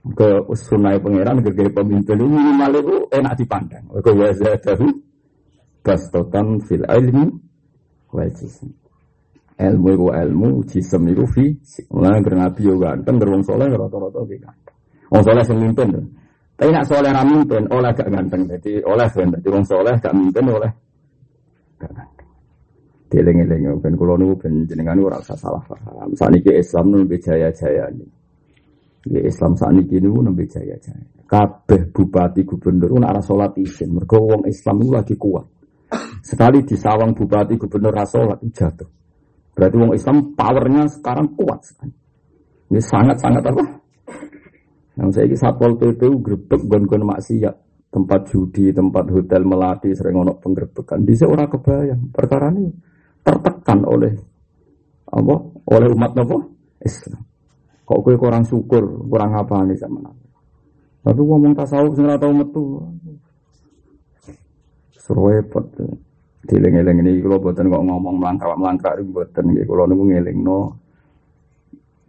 [0.01, 3.85] Ke sunai pangeran, ke pemimpin ini minimal itu enak dipandang.
[4.01, 4.89] Ke wazadahu,
[5.85, 7.29] bastotan fil ilmi,
[8.09, 8.73] wal jism.
[9.61, 11.85] Ilmu itu ilmu, jism itu fisik.
[11.93, 14.77] Mulai nabi yo ganteng, berwong soleh rata-rata ganteng.
[15.13, 15.93] Wong soleh sing mimpin.
[16.57, 18.49] Tapi nak soleh ra mimpin, oleh gak ganteng.
[18.49, 20.73] Jadi oleh ben dadi wong soleh gak mimpin oleh
[21.77, 22.29] gak ganteng.
[23.13, 26.09] Dieling-eling ben kula niku ben jenengan ora usah salah paham.
[26.17, 28.20] Saniki Islam nembe jaya-jaya ini.
[29.09, 31.25] Ya Islam saniki niku nembe jaya-jaya.
[31.25, 33.97] Kabeh bupati gubernur ora arah salat isin.
[33.97, 35.47] Mergo wong Islam itu lagi kuat.
[36.21, 38.91] Sekali disawang bupati gubernur ra salat jatuh.
[39.57, 41.95] Berarti wong Islam powernya sekarang kuat sekali.
[42.71, 43.63] Ini sangat-sangat apa?
[45.01, 47.57] Yang saya ini satpol pp grebek gon-gon maksiat,
[47.89, 51.01] tempat judi, tempat hotel melati sering ono penggerbekan.
[51.03, 52.69] Di seorang kebayang perkara ini
[53.25, 54.13] tertekan oleh
[55.09, 55.35] apa?
[55.73, 56.37] Oleh umat apa?
[56.85, 57.30] Islam.
[57.91, 60.23] Kok kue kurang syukur, kurang apa nih sama nabi.
[61.03, 62.79] Tapi ngomong tasawuf ora tau metu.
[64.95, 65.67] Surwepet.
[66.47, 70.61] Dileng-eleng ini kalau buatan kok ngomong melangkah-melangkah buatan nggih kula niku ngelingno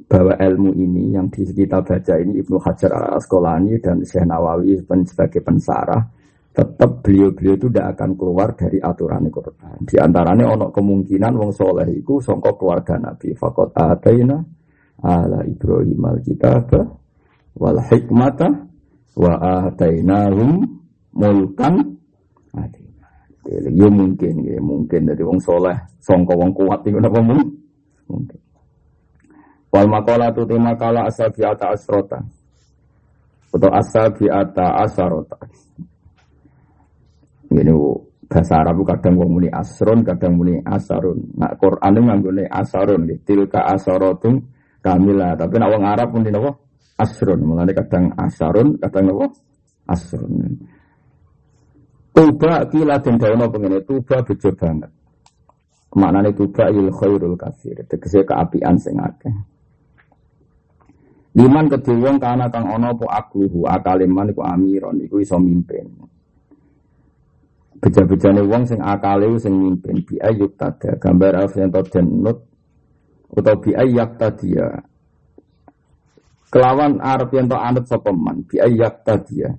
[0.05, 4.77] bahwa ilmu ini yang di kita baca ini Ibnu Hajar al Asqalani dan Syekh Nawawi
[4.85, 6.03] sebagai pensarah
[6.51, 9.81] tetap beliau-beliau itu tidak akan keluar dari aturan Quran.
[9.87, 13.33] Di antaranya ono kemungkinan wong soleh itu songkok keluarga Nabi.
[13.33, 14.37] Fakot ataina
[15.01, 16.69] ala Ibrahim al kitab
[17.57, 18.47] wal hikmata
[19.17, 19.33] wa
[19.67, 20.65] atainahum
[21.13, 21.97] mulkan.
[23.41, 28.39] Ya mungkin, ya mungkin dari wong soleh, songko wong kuat itu apa mungkin.
[29.73, 32.21] Wal makola tu tema kala asal ata asrota
[33.51, 35.37] atau asal ata asarota.
[37.51, 37.73] Ini
[38.31, 41.35] bahasa Arab kadang wong muni asron, kadang muni asarun.
[41.35, 44.39] Nak Quran itu nganggone asarun, tilka asarotum
[44.81, 45.37] kamila.
[45.37, 46.51] Tapi nak wong Arab pun apa?
[47.01, 47.39] Asrun.
[47.41, 49.25] Mulane kadang asarun, kadang apa?
[49.89, 50.33] Asrun.
[52.11, 54.91] Tuba kila den dawono pengene tuba bejo banget.
[55.95, 57.79] Maknane tuba il khairul kafir.
[57.87, 59.31] Tegese keapian sing akeh.
[61.31, 65.87] Liman kedhe wong kana kang ana apa akluhu akaliman iku amiron iku iso mimpin.
[67.79, 70.19] Beja-bejane wong sing akale sing mimpin bi
[70.59, 72.50] tada gambar alf yang den nut
[73.31, 74.67] utawa bi ayyak tadia.
[76.51, 79.55] Kelawan arep yen anut sapa man bi ayyak tadia.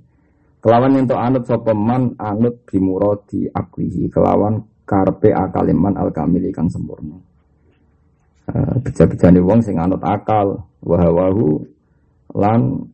[0.60, 7.16] Kelawan yen anut sapa man anut bimuradi aklihi kelawan karpe akaliman al kamili kang sempurna.
[8.42, 11.62] Uh, beja-bejane wong sing anut akal wahawahu
[12.34, 12.90] lan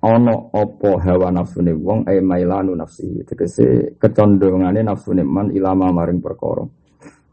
[0.00, 6.64] ono opo hawa nafsune wong ay mailanu nafsi tegese kecondongane nafsune man ilama maring perkara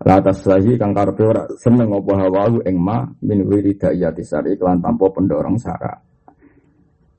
[0.06, 5.10] la taslahi kang karepe ora seneng opo hawahu ing ma min wiridayati sari kelan tanpa
[5.10, 5.94] pendorong sara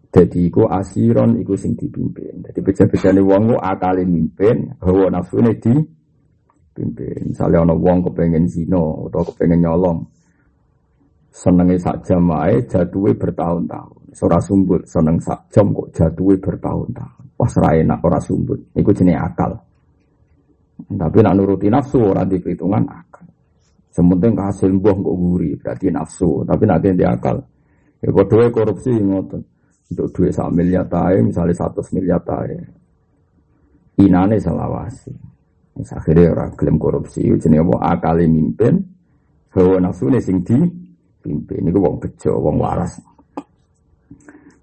[0.09, 5.75] jadi iku asiron iku sing dipimpin jadi beja-bejane wong ku akale mimpin hawa nafsune di
[6.77, 9.99] pimpin misalnya ono wong kepengen zino atau kepengen nyolong
[11.39, 14.11] senenge sak jam wae jatuhe bertahun-tahun.
[14.19, 17.25] Ora sumbut seneng sak jam kok jatuhe bertahun-tahun.
[17.39, 18.59] Wah ora enak ora sumbut.
[18.75, 19.55] Iku jenenge akal.
[20.79, 23.27] Tapi nak nuruti nafsu ora di perhitungan akal.
[23.91, 26.47] Sementing hasil buah kok guri berarti nafsu.
[26.47, 27.37] Tapi nak di akal.
[27.99, 29.43] Ya padha korupsi ngoten.
[29.89, 32.55] Untuk duit sak miliar tae misalnya satu miliar tae.
[33.99, 35.11] Inane selawasi.
[35.79, 38.83] Akhirnya orang klaim korupsi, jenenge apa akal mimpin,
[39.55, 40.59] hawa nafsu sing di
[41.23, 42.99] pimpin niku wong bejo, wong waras.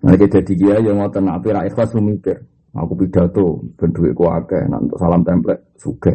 [0.03, 2.37] Nah, kita dia yang tenang, tapi rakyat ikhlas mikir.
[2.75, 6.11] Aku pidato, ben duitku akeh, untuk salam template, suge.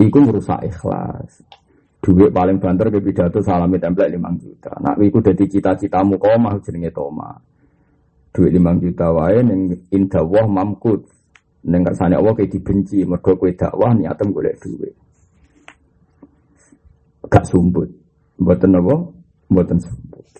[0.00, 1.44] Iku merusak ikhlas.
[2.04, 4.72] Duit paling banter ke pidato salami template 5 juta.
[4.84, 7.32] Nah, iku jadi cita-citamu kau mah jenenge toma.
[8.28, 11.00] Duit 5 juta wae ning indah wah mamkut.
[11.64, 14.92] Ning kersane Allah kayak dibenci, mergo kowe dakwah niatem golek duit.
[17.24, 17.88] Gak sumbut.
[18.36, 18.94] Mboten apa?
[19.48, 19.78] Mboten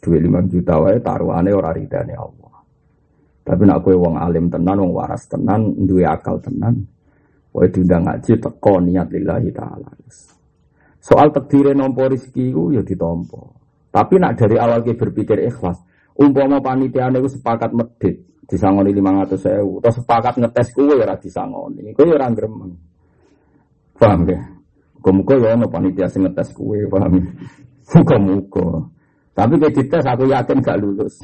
[0.04, 2.43] duit lima juta wae taruhane ora ridane Allah.
[3.44, 6.80] Tapi nak kowe wong alim tenan, wong waras tenan, duwe akal tenan,
[7.52, 9.92] kowe diundang ngaji teko niat lillahi taala.
[11.04, 13.60] Soal takdire nompo rezeki ku ya ditompo.
[13.92, 15.76] Tapi nak dari awal ke berpikir ikhlas,
[16.16, 21.92] umpama panitia niku sepakat medit disangoni 500 sewu, atau sepakat ngetes kue ya ora disangoni,
[21.92, 22.72] kue ya ora gremeng.
[23.96, 24.40] Paham ya?
[24.98, 27.20] Muga-muga ya ono panitia sing ngetes kue, paham?
[27.94, 28.88] Muka-muka.
[29.34, 31.20] Tapi kayak dites aku yakin gak lulus.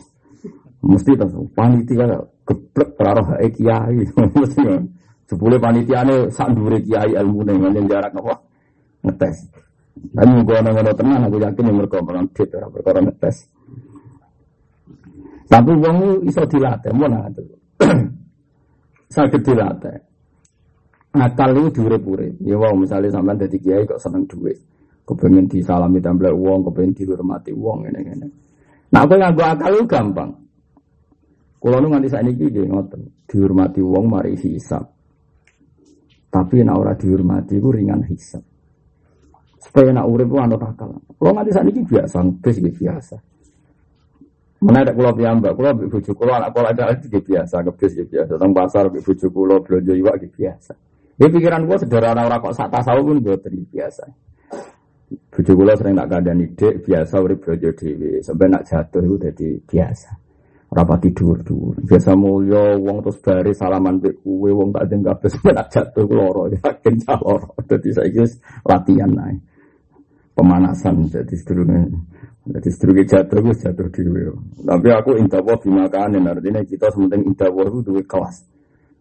[0.81, 4.01] Mesti terus panitia geblek terarah hae kiai.
[4.41, 4.85] Mesti kan.
[5.29, 8.35] Sepuluh panitia ini sak dure kiai ilmu nih nganjen jarak apa
[9.07, 9.37] ngetes.
[10.01, 13.37] Tapi muka ono-ono tenang aku yakin yang mereka orang dit orang perkara ngetes.
[15.51, 15.99] Tapi wong
[16.31, 17.43] iso dilatih, mau nanti.
[19.15, 19.99] Sakit dilatih.
[21.11, 22.39] Akal itu diurip-urip.
[22.39, 24.63] Ya wow, misalnya sampean dadi kiai kok seneng duit
[25.11, 28.29] kepengen disalami template uang, kepengen dihormati uang ini ini.
[28.95, 30.31] Nah, aku yang akal itu gampang.
[31.61, 34.81] Kalau nu nganti saat ini dia ngotot dihormati uang mari hisap.
[36.33, 38.41] Tapi nak ora dihormati itu ringan hisap.
[39.61, 40.97] Supaya nak urip anut akal.
[40.97, 43.17] Kalau nganti saat ini biasa, bes biasa.
[44.61, 48.37] Mana ada pulau piyambak, pulau bujuk pulau anak pulau ada lagi biasa, kebis biasa.
[48.37, 50.73] Tentang pasar bujuk pulau belanja iwak biasa.
[51.21, 54.05] Ya pikiran gua sederhana orang kok sak tasawuf pun buat biasa.
[55.11, 59.49] Bujuk kula sering tak kandhani dik biasa urip bojo dhewe, sampai nak jatuh itu jadi
[59.67, 60.11] biasa.
[60.71, 61.83] Rapati dhuwur-dhuwur.
[61.83, 66.07] Biasa mulya wong terus bare salaman mbek kuwe wong tak deng kabeh sampe nak jatuh
[66.07, 67.51] loro yakin cah loro.
[67.67, 68.23] Dadi saiki
[68.63, 69.35] latihan ae.
[70.31, 71.91] Pemanasan jadi sedurunge
[72.55, 74.31] jadi sedurunge jatuh wis jatuh dhewe.
[74.63, 78.47] Tapi aku intawa bimakanen artinya kita sementing intawa itu duwe kelas.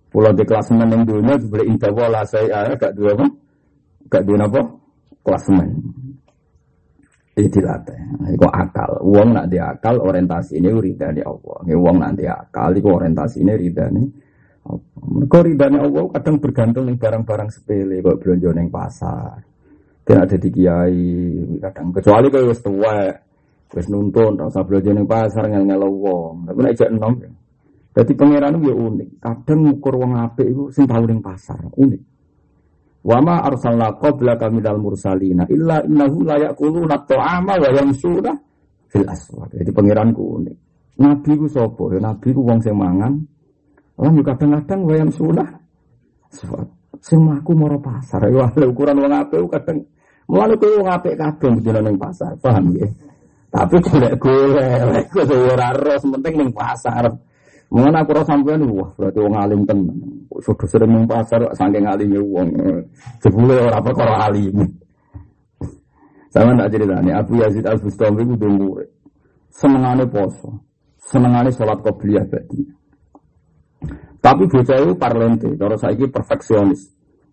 [0.10, 3.29] Pulau di kelas meneng dunia boleh intawa lah saya gak dua apa?
[4.10, 4.62] Gak dua apa?
[5.21, 5.69] Klasemen.
[7.39, 7.99] Ini dilatih.
[8.36, 8.99] Iku akal.
[8.99, 11.58] Uang nak diakal orientasi ini ridani Allah.
[11.63, 14.04] Ini uang nak diakal iku orientasi ini ridani
[14.67, 14.99] Allah.
[14.99, 18.04] Mereka ridani Allah kadang bergantung nih barang-barang sepele.
[18.04, 19.39] Kok belanja neng pasar.
[20.04, 21.08] Tidak ada di kiai.
[21.63, 22.97] Kadang kecuali kalau wis tua.
[23.71, 24.36] Wis nuntun.
[24.36, 25.43] Tak usah belanja pasar.
[25.47, 26.36] Ngel ngel uang.
[26.52, 27.13] Tapi ijak enom.
[27.89, 29.10] Jadi pangeran itu ya unik.
[29.17, 32.02] Kadang ngukur wong apik itu sing tau ning pasar, unik.
[32.99, 38.31] Wa ma arsalna qablaka minal mursalina illa innahum la yaquluna ta'ama wa yamsuna
[38.91, 39.55] fil aswaq.
[39.55, 40.57] Jadi pangeran ku unik.
[40.99, 41.95] Nabi ku sapa?
[41.95, 43.13] Ya nabi ku wong sing mangan.
[43.99, 45.43] Lah yo kadang-kadang wa yamsuna
[46.27, 46.67] aswaq.
[46.99, 48.27] Sing mlaku mara pasar.
[48.27, 49.88] Ya ukuran wong apik kadang
[50.29, 52.85] Mulane kowe wong apik kabeh mesti ning pasar, paham ya?
[53.49, 57.09] Tapi golek-golek, kok ora ros penting ning pasar.
[57.73, 59.97] Mungkin aku rasa sampean wah berarti wong alim tenan.
[60.30, 62.50] Sudah sering ning pasar saking alime wong.
[63.18, 64.62] Jebule ora perkara alim.
[66.30, 68.89] Sama tak ceritanya, Abu Yazid Al Bustami itu murid.
[69.50, 70.62] Senengane poso,
[71.02, 72.62] senengane sholat qobliyah badi.
[74.22, 76.86] Tapi bocah itu parlente, cara saiki perfeksionis.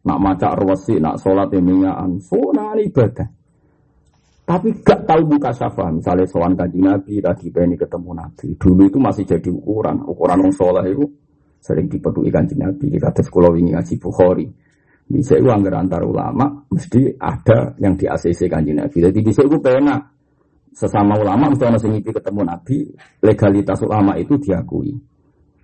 [0.06, 3.28] Nak maca arwasi, nak sholat minyakan, sunah ibadah.
[4.46, 5.90] Tapi gak tahu buka syafa.
[5.90, 8.54] Misalnya soal kaji Nabi, lagi pengen ketemu Nabi.
[8.54, 10.06] Dulu itu masih jadi ukuran.
[10.06, 11.02] Ukuran orang sholat itu
[11.66, 12.86] sering dipeduli kaji Nabi.
[12.94, 14.46] Di kata sekolah ini ngaji Bukhari.
[15.06, 19.02] Bisa itu anggar antar ulama, mesti ada yang di ACC kanji Nabi.
[19.02, 19.98] Jadi bisa itu pena
[20.74, 22.78] sesama ulama mesti orang sengipi ketemu Nabi,
[23.22, 24.94] legalitas ulama itu diakui.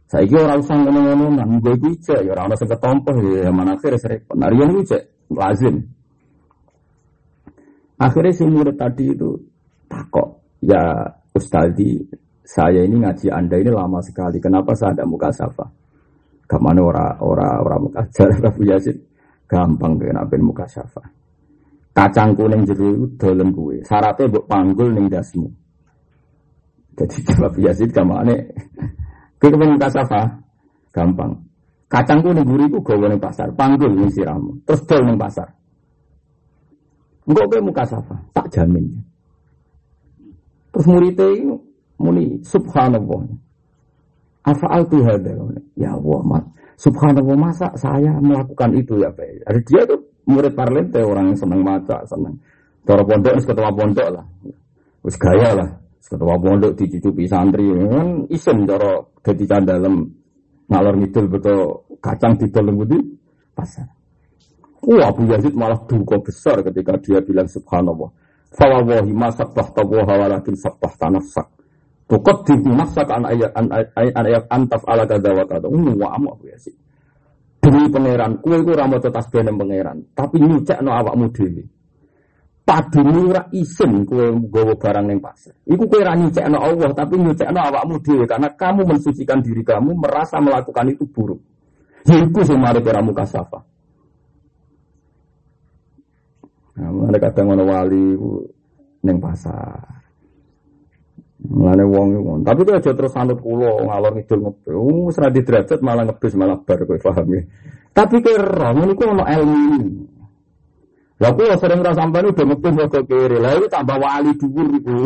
[0.07, 4.21] Saya orang usah ngomong-ngomong, nah, gue gue ya orang usah ketompoh, ya mana akhirnya sering.
[4.37, 5.01] Nah, yang gue
[5.33, 5.77] lazim.
[7.97, 9.41] Akhirnya si murid tadi itu
[9.89, 11.97] takok, ya Ustadi,
[12.45, 14.37] saya ini ngaji Anda ini lama sekali.
[14.37, 15.82] Kenapa saya ada muka safa?
[16.53, 19.01] Ke mana ora ora ora muka jar Abu Yazid?
[19.49, 21.01] Gampang kenapa muka safa.
[21.97, 23.81] Kacang kuning itu dalam kue.
[23.85, 25.49] Syaratnya buat panggul ning dasmu.
[26.93, 27.17] Jadi
[27.49, 28.37] Abu Yazid ke mana?
[29.41, 30.29] Kue kepen muka safa?
[30.93, 31.37] Gampang.
[31.89, 33.49] Kacang kuning gurih itu gawe pasar.
[33.53, 34.57] Panggul ning siramu.
[34.65, 35.49] Terus ning pasar.
[37.23, 38.83] Enggak kayak muka safa, tak jamin.
[40.75, 41.55] Terus muridnya
[42.03, 43.23] muni subhanallah.
[44.43, 45.01] Afa'al tuh
[45.79, 46.45] ya Allah mat.
[46.75, 49.47] Subhanallah masa saya melakukan itu ya Pak.
[49.47, 52.35] Ada dia tuh murid parlente orang yang senang maca, senang.
[52.83, 54.27] Cara pondok, ketua pondok lah.
[55.03, 55.71] Terus gaya lah.
[56.03, 60.05] Ketua pondok dicucupi santri kan isen cara dadi dalam
[60.69, 61.59] ngalor ngidul betul
[62.03, 62.99] kacang di dalam budi
[63.55, 63.87] pasar.
[64.83, 68.11] Wah Abu Yazid malah duka besar ketika dia bilang subhanallah.
[68.53, 71.49] Fawawahi ma sabbah tawaha walakin sabbah tanafsak.
[72.11, 75.67] Tukot di nafsak an ayat an ayat antaf ala kada wa kada.
[75.71, 76.77] Ini amu Abu Yazid.
[77.63, 80.03] Demi pangeran, kue ku ramo tetas benem pangeran.
[80.19, 81.63] Tapi nyucek no awakmu dewi.
[82.67, 85.55] Padune ora isin kue gawa barang yang pasar.
[85.71, 88.27] Iku kue ra nyucek no Allah, tapi nyucek no awakmu dewi.
[88.27, 91.39] Karena kamu mensucikan diri kamu, merasa melakukan itu buruk.
[92.03, 93.63] Yaiku semari keramu kasafah.
[96.73, 98.19] Nah, mulane kadang ana wali
[99.07, 99.92] ning pasar.
[101.43, 102.31] Mulane wong iku.
[102.47, 104.75] Tapi kok aja terus anut kula ngalor ngidul ngebes.
[105.11, 107.43] Wis ra derajat malah ngebes malah bar kowe paham ya.
[107.91, 110.07] Tapi kira ngono iku ana ilmu.
[111.19, 113.37] Lah kula sering ra sampean udah ngebes kok kere.
[113.43, 114.97] Lah iki tambah wali dhuwur iku.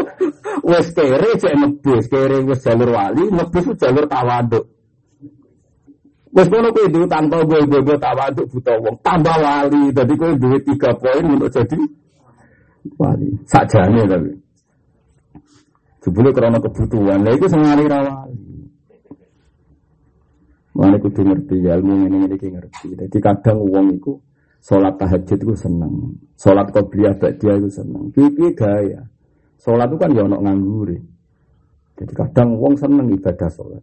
[0.72, 4.64] Wes kere cek ngebes, kere wis jalur wali, ngebes jalur tawaduk.
[6.32, 9.92] Wes kono kowe duwe tanpa gue gue tawaduk buta wong, tambah wali.
[9.92, 11.76] Jadi kowe duwe tiga poin untuk jadi
[12.96, 13.28] wali.
[13.44, 14.45] Sakjane tapi.
[16.06, 17.26] Jebule karena kebutuhan.
[17.26, 18.38] Lah itu sengari ra wali.
[20.78, 22.94] Mana kudu ngerti ya, ilmu ini ini ngerti.
[22.94, 24.14] Jadi kadang uang itu
[24.62, 28.14] sholat tahajud itu seneng, sholat qobliyah dia itu seneng.
[28.14, 29.02] Pipi gaya.
[29.58, 30.94] Sholat itu kan ya ono nganggur.
[31.98, 33.82] Jadi kadang uang seneng ibadah sholat.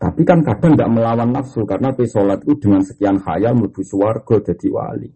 [0.00, 4.68] Tapi kan kadang tidak melawan nafsu karena sholat itu dengan sekian khayal menuju suwargo jadi
[4.72, 5.10] wali.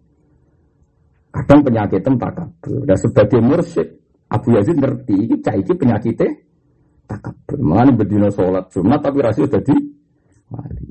[1.32, 2.84] Kadang penyakit takabur.
[2.84, 3.97] Dan sebagai mursyid
[4.28, 6.28] Abu Yazid ngerti ini caiki penyakitnya
[7.08, 7.56] takabur.
[7.56, 9.74] Mengenai berdina sholat Jumat tapi rasanya jadi
[10.52, 10.88] wali.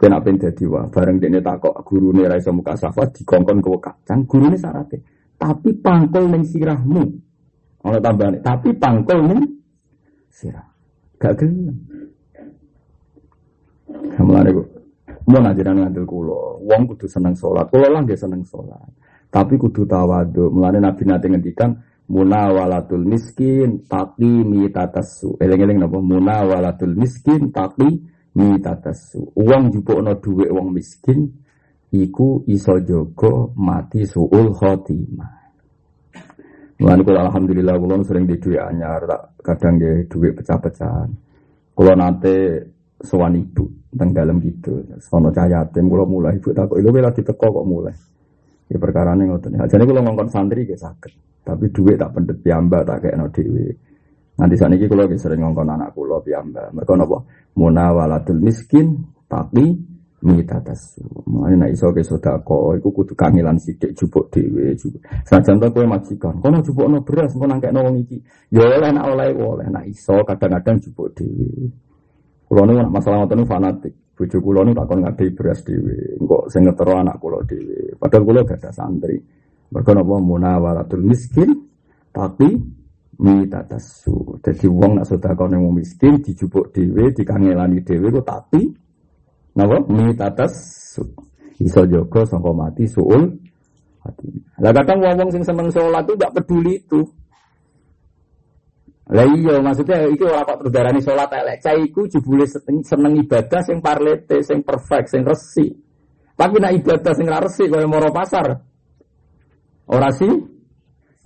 [0.00, 0.88] Kena pengen jadi wah.
[0.88, 4.24] Bareng dia takok guru nih raisa muka safa dikongkon ke kacang.
[4.24, 4.96] Guru ini syaratnya.
[5.36, 7.04] Tapi pangkol neng sirahmu.
[7.84, 8.40] Ono tambahan.
[8.40, 9.44] Tapi pangkol neng
[10.32, 10.64] sirah.
[11.20, 11.76] Gak gelem.
[14.20, 14.68] Mulane kok
[15.30, 18.88] mau ngajaran ngandel kulo, wong kudu seneng sholat, kulo lah dia seneng sholat.
[19.30, 20.48] Tapi kudu tawadu.
[20.50, 21.70] Mulane Nabi nanti ngendikan
[22.10, 25.38] munawalatul miskin tapi mitatasu.
[25.38, 27.86] Eleng-eleng napa munawalatul miskin tapi
[28.34, 29.30] mitatasu.
[29.38, 31.30] Uang no duwe uang miskin
[31.94, 35.38] iku iso jogo mati suul khotimah.
[36.80, 39.04] Mulane kula alhamdulillah kula sering di duit anyar,
[39.44, 41.10] kadang di duit pecah-pecahan.
[41.76, 42.36] Kula nate
[43.04, 44.82] sowan ibu teng dalam gitu.
[44.98, 47.94] Sono cahaya yatim kula mulai ibu takut itu lagi teko kok mulai.
[48.70, 49.60] Ya perkara ngoten.
[49.66, 51.29] Jadi kalau ngongkon santri gak sakit.
[51.40, 53.68] Tapi duit tak pendet piamba tak kayak no dewi.
[54.40, 56.72] Nanti saat ini kalau sering ngongkon anak kulo piyambak.
[56.72, 57.28] Mereka nopo
[57.60, 58.96] munawaladul miskin
[59.28, 59.76] tapi
[60.20, 61.04] mita tasu.
[61.28, 64.76] Mana nak iso ke sodako, iku kudu kangelan sidik jupuk dewe.
[65.24, 68.20] Senajan tak kue majikan, kono jupuk no beras, mau nangkek no iki.
[68.52, 71.68] Ya oleh nak oleh oleh nak iso kadang-kadang jupuk dewe.
[72.44, 73.94] Kulo nu masalah ngoten fanatik.
[74.16, 76.20] Bojo kulo nu takon ngadei beras dewe.
[76.20, 77.96] Engkok sing ngetero anak kulo dewe.
[77.96, 79.16] Padahal kulo gak ada santri.
[79.70, 81.54] Mereka nopo munawalatul miskin
[82.10, 82.58] tapi
[83.22, 84.40] mita tasu.
[84.42, 88.66] Jadi wong nak sudah kau nemu miskin dijupuk dewe, dikangelani dewe kok tapi
[89.54, 91.06] napa mita tasu.
[91.60, 93.30] Iso jogo sangka mati suul
[94.02, 94.28] hati.
[94.58, 97.00] Lah kadang wong sing seneng sholat itu gak peduli itu.
[99.10, 101.58] Lah iya maksudnya iki ora kok terus darani salat elek.
[101.62, 102.46] Cah iku jebule
[102.82, 105.66] seneng ibadah sing parlete, sing perfect, sing resi.
[106.38, 108.69] Tapi nak ibadah sing ra resi kaya moro pasar.
[109.90, 110.30] Ora sih?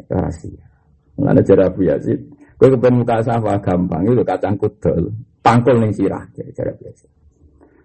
[0.08, 0.56] Ora sih.
[1.20, 2.18] Mana cara Abu Yazid,
[2.58, 5.14] kue kepen muka sawah gampang itu kacang kudel,
[5.46, 7.10] pangkul ning sirah cara Abu Yazid.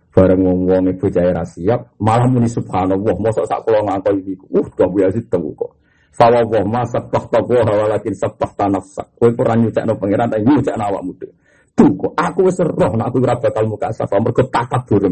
[0.09, 4.33] Bareng wong wong ibu jaya siap, malah muni subhanallah, mosok sak kula ngangkol iki.
[4.49, 5.77] Uh, Abu Yazid tahu kok.
[6.09, 9.05] Fawa wah ma sabah tawa walakin sabah tanafsak.
[9.13, 11.33] Kowe ora nyucakno pangeran tapi nyucakno awakmu dhewe.
[11.77, 15.05] Tuh kok aku wis roh nek aku ora bakal muka sawah mergo takabur.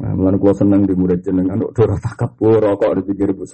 [0.00, 3.44] Nah, mulane kula seneng di murid jenengan kok ora takabur kok dipikir bu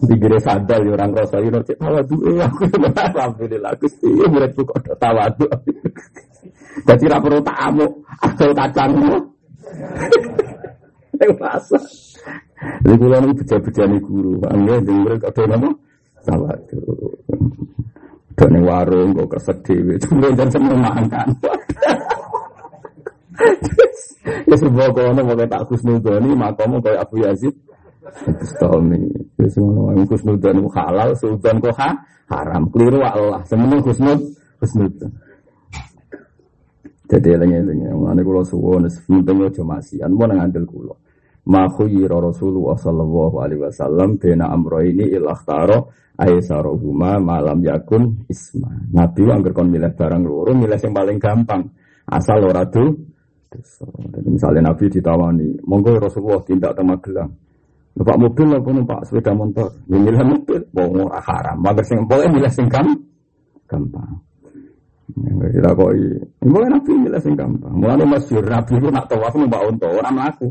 [0.00, 2.70] Dikira sadar ya orang rasa ini cek tawadu eh aku
[3.10, 5.46] alhamdulillah Gusti muridku kok ada tawadu.
[6.86, 7.86] Jadi ra perlu tamu
[8.22, 8.94] asal kacang.
[11.18, 11.78] Yang rasa.
[12.86, 15.68] Jadi kula niku beja-bejane guru, angge jeung murid ada nama
[16.22, 16.80] tawadu.
[18.40, 21.28] Warung kok kesek dhewe, cuma jan seneng mangan.
[24.50, 27.54] Ya sebuah kono mau tak kusnudoni makamu kayak Abu Yazid
[28.26, 29.00] Bustami.
[29.38, 31.90] Ya semua orang khusnudan halal, sultan kok ha?
[32.30, 32.70] haram.
[32.70, 33.42] Keliru Allah.
[33.46, 34.18] Semuanya khusnud,
[34.62, 35.10] khusnudan.
[37.10, 40.94] Jadi eling-eling, mengenai kulo suwon, penting aja masian, mau ngandel kulo.
[41.50, 48.70] Ma khuyira Rasulullah sallallahu alaihi wasallam bena amro ini ilah taro aisarohuma malam yakun isma.
[48.94, 51.66] Nabi angger kon milih barang loro, milih yang paling gampang.
[52.06, 52.62] Asal ora
[53.50, 57.34] Jadi misalnya Nabi ditawani, monggo Rasulullah tindak temagelang.
[57.98, 59.66] Numpak mobil apa numpak sepeda motor?
[59.90, 61.58] Ya mobil, wong ora haram.
[61.58, 64.22] Maka sing boleh milih sing gampang.
[65.18, 65.98] Ya kita koi.
[66.46, 67.74] Mulai nabi milih sing gampang.
[67.74, 70.48] Mulai masyur nabi itu nak tawaf numpak unta, orang melaku.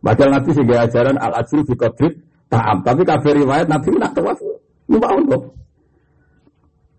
[0.00, 2.14] Padahal nabi sih ajaran al ajru fi qadrit
[2.48, 2.80] ta'am.
[2.80, 4.40] Tapi kafir riwayat nabi nak tawaf
[4.88, 5.38] numpak unta.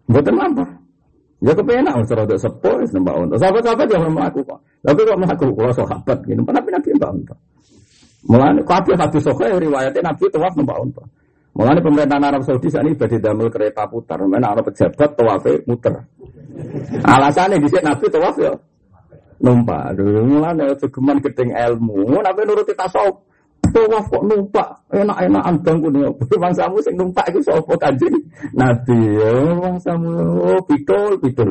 [0.05, 0.65] Mboten apa.
[1.39, 3.35] Ya kepenak usah rada sepo numpak unta.
[3.39, 4.59] Sahabat-sahabat yang melaku kok.
[4.83, 6.41] Tapi kok melaku kalau sahabat gitu.
[6.43, 7.35] Tapi nabi numpak unta.
[8.27, 11.03] Mulane kabeh hadis sahih riwayatnya Nabi tawaf numpak unta.
[11.55, 15.95] Mulane pemerintahan Arab Saudi saat ini badhe damel kereta putar, mana ana pejabat tawafe muter.
[17.07, 18.53] Alasannya di sini Nabi tawaf ya
[19.39, 19.95] numpak.
[20.03, 22.19] Mulane aja geman gedeng ilmu.
[22.19, 23.28] Nabi nuruti tasawuf.
[23.69, 26.09] Tawaf kok numpak, enak-enakan bangku nih.
[26.43, 28.15] Bangsamu sing numpak itu sapa kanjeng?
[28.55, 31.49] Nabi ya bangsamu oh, pitul pitul.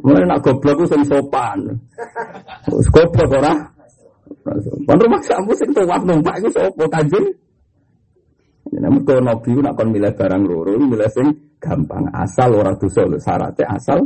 [0.00, 1.58] Mulai nak goblok itu sing sopan.
[2.94, 3.52] Goblok ora?
[4.86, 7.26] Kan rumah kamu sing tuwak numpak iku sapa kanjeng?
[8.70, 11.26] Ya mergo nabi nak kon milih barang loro, milih sing
[11.58, 13.98] gampang asal ora dosa lho syaratnya asal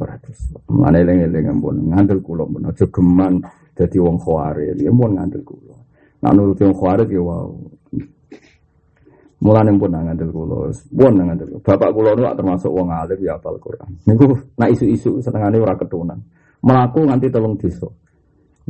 [0.00, 0.56] ora dosa.
[0.72, 3.44] Mane eling-eling ampun ngandel kula aja geman
[3.76, 5.81] dadi wong khawarij, ya mun ngandel kula.
[6.22, 7.50] Nak nurut wong khawarij ya wow.
[9.42, 11.58] Mulane pun ngandel kula, pun ngandel.
[11.66, 13.90] Bapak kula nu termasuk wong alim ya hafal Quran.
[14.06, 16.22] Niku nak isu-isu senengane ora ketunan.
[16.62, 17.90] Melaku nganti tolong desa.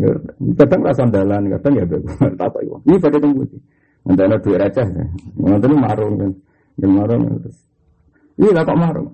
[0.01, 0.09] Ya,
[0.57, 1.85] kadang rasa dalan, kadang ya
[2.41, 2.81] apa itu.
[2.89, 3.61] Ini pada tunggu sih.
[4.09, 4.89] Nanti ada duit receh.
[4.89, 6.33] Ini marung kan.
[6.81, 7.59] Yang marung terus.
[8.41, 9.09] Ini lah kok marung.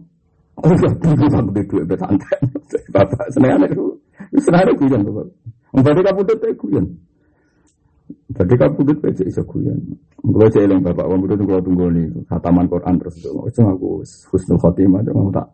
[0.62, 2.38] Oh ya, aku di duit betantai.
[2.94, 3.98] Bapak seneng anak itu.
[4.38, 5.26] Seneng anak kuyan bapak.
[5.74, 6.86] Berarti kamu tuh teh kuyan.
[8.28, 9.80] Kamu tuh teh iso kuyan.
[10.20, 12.06] Kalau saya eling bapak, kamu tuh kalau tunggu nih.
[12.28, 13.32] Khataman Quran terus itu.
[13.32, 15.00] Itu aku husnul khotimah.
[15.16, 15.48] Mau tak.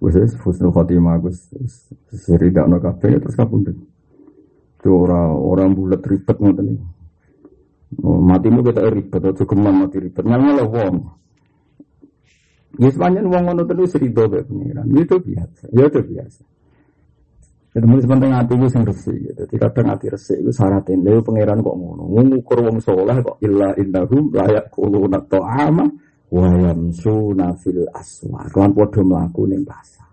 [0.00, 1.20] Wes husnul khotimah.
[1.20, 1.28] Aku
[2.16, 3.76] seridak no kafe terus kamu tuh.
[4.80, 6.80] Itu orang orang bulat ribet ngoten nih.
[8.04, 10.20] Oh, matimu kita ribet, atau geman mati ribet.
[10.20, 10.96] Nyala wong.
[12.76, 14.84] Ya sepanjang wong ngono terus rido be pengiran.
[14.92, 15.72] Itu biasa.
[15.72, 16.42] Ya itu biasa.
[17.78, 19.14] Jadi mulai sepenting hati gue sing resi.
[19.38, 20.98] Jadi kadang hati resi itu syaratin.
[21.06, 22.10] Lalu pangeran kok ngono.
[22.10, 25.86] Ngukur wong soleh kok illa indahum layak kuluna to'ama
[26.26, 28.50] wa yamsuna fil aswa.
[28.50, 30.10] Kan podo melaku ning pasar.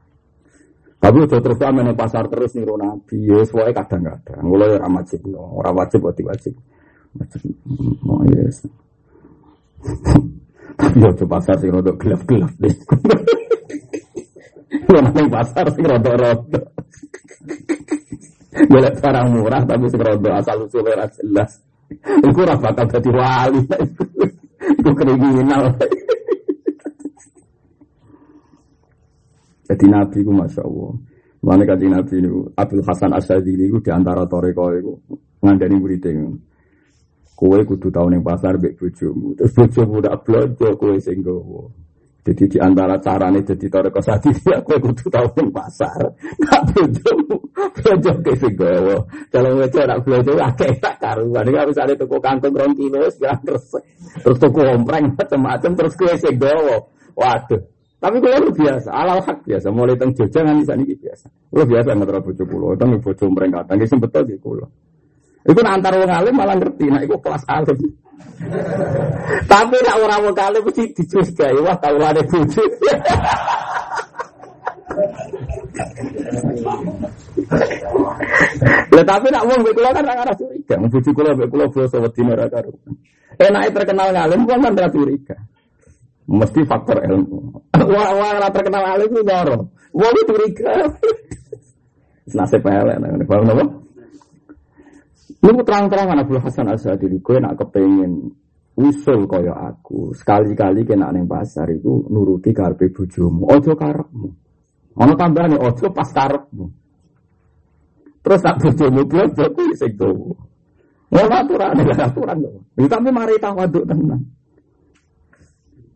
[1.02, 4.46] Tapi udah terus sama nih pasar terus nih nabi, ya sesuai kadang-kadang.
[4.46, 6.54] Mulai ya wajib, orang wajib buat wajib.
[7.18, 7.42] Wajib,
[8.06, 8.62] oh yes.
[10.78, 12.78] Tapi ya pasar sih untuk gelap-gelap deh.
[14.86, 16.62] Wong ning pasar sing rada-rada.
[18.56, 21.60] Golek barang murah tapi sing rada asal usule ora jelas.
[22.24, 23.62] Iku ora bakal dadi wali.
[24.80, 25.76] Iku kriminal.
[29.66, 30.94] Jadi Nabi ku Masya Allah.
[31.46, 34.94] Mana kaji Nabi ini, Abdul Hasan Asyadili itu di antara toreko itu
[35.46, 36.34] ngandani muridnya.
[37.36, 39.36] Kue kudu tahu ning pasar bek bojomu.
[39.38, 41.85] Terus bojomu udah belanja kue sing gowo.
[42.26, 46.10] Jadi di antara carane jadi toreko sadili ya kue kudu tahu ning pasar.
[46.42, 48.98] Kak bojomu belanja ke sing gowo.
[49.30, 51.46] Kalau ngece nak belanja akeh tak karuan.
[51.46, 53.78] Ini harus ada toko kangkung rong kilo terus
[54.26, 56.90] terus toko ompreng macam-macam terus kue sing gowo.
[57.14, 57.62] Waduh.
[58.02, 61.26] Tapi kalau lu biasa, alal hak biasa, mulai teng Jogja nganti sana biasa.
[61.58, 64.66] Lu biasa terlalu bojo kulo, teng bojo mereka, teng sing betul di kulo.
[65.42, 67.78] Iku antar wong alim malah ngerti, nah iku kelas alim.
[69.46, 72.64] Tapi nak orang wong alim mesti dicurigai, wah tahu lade bojo.
[78.96, 82.46] Ya tapi nak wong kulo kan ora curiga, bojo kulo mbek kulo basa wedine ora
[82.52, 82.72] karo.
[83.40, 85.36] Enake terkenal ngalim wong kan ora curiga.
[86.26, 87.54] Mesti faktor ilmu.
[87.78, 89.70] Wah, wah, terkenal alim itu doro.
[89.94, 90.90] Wah, itu curiga.
[92.34, 93.85] Nasib elek, nah, paham
[95.46, 98.34] Lu terang-terangan Abdul Hasan Asadili, gue nak kepengen
[98.74, 100.10] usul kaya aku.
[100.18, 103.46] Sekali-kali kena neng pasar itu nuruti karpe bujumu.
[103.54, 104.30] Ojo karepmu.
[104.96, 106.66] Ono tambahane ojo pas karepmu.
[108.26, 110.34] Terus tak bujumu dia aku sing tuwa.
[111.14, 112.38] Aturan, aturan.
[112.74, 114.26] Tapi mari tawaduk tenang.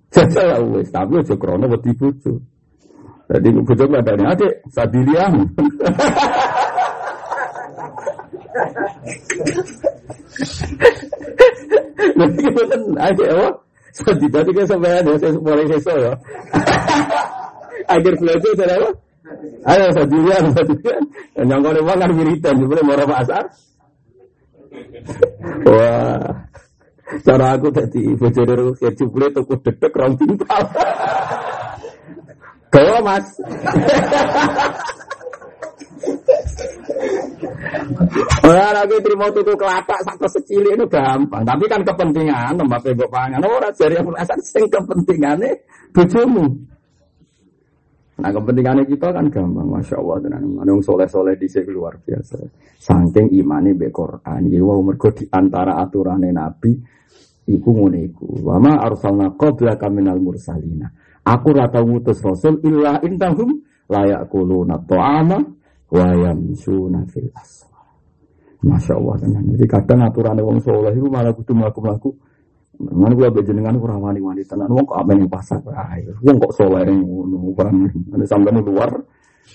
[0.09, 2.41] Jajal ya wis, tapi aja krono wedi bojo.
[3.29, 5.33] Jadi bojo ngadani adik sadilian.
[12.19, 12.61] Nanti kita
[12.99, 13.49] aja apa?
[13.89, 16.13] Sadi tadi kan sampai ada saya mulai seso ya.
[17.89, 18.89] Akhir belajar saya apa?
[19.69, 21.03] Ayo sadilian, sadilian.
[21.37, 23.43] Yang kau uang kan wiritan, boleh mau pasar.
[25.65, 26.49] Wah.
[27.25, 30.61] Cara aku tadi bojone Rukia jebule tuku dedek rong timpal.
[32.69, 33.25] Gawa Mas.
[38.79, 43.43] Lagi terima tuku kelapa satu secili itu gampang, tapi kan kepentingan tempat mbok pangan.
[43.43, 45.51] Ora jari aku asal sing kepentingannya
[45.91, 46.47] bojomu.
[48.23, 50.63] Nah kepentingannya kita kan gampang, masya Allah tenan.
[50.63, 52.39] Manung soleh soleh di luar biasa.
[52.79, 56.71] Saking imani be Quran, ya wow mergo di antara aturannya Nabi
[57.49, 58.45] Iku ngene iku.
[58.45, 60.85] Wa ma arsalna qablaka minal mursalina.
[61.25, 63.57] Aku ora tau ngutus rasul illa intahum
[63.89, 65.37] la yaquluna ta'ama
[65.89, 67.68] wa yamsuna fil aswa.
[68.59, 69.43] Masya Allah tenan.
[69.55, 72.11] Jadi kadang aturannya wong soleh itu malah kudu mlaku-mlaku.
[72.79, 74.67] Mana gue ambil jenengan kurang wani wani tenan.
[74.71, 75.59] Wong kok amen yang pasar.
[76.23, 77.55] Wong kok soleh yang ngono.
[78.15, 78.91] Ada sampai luar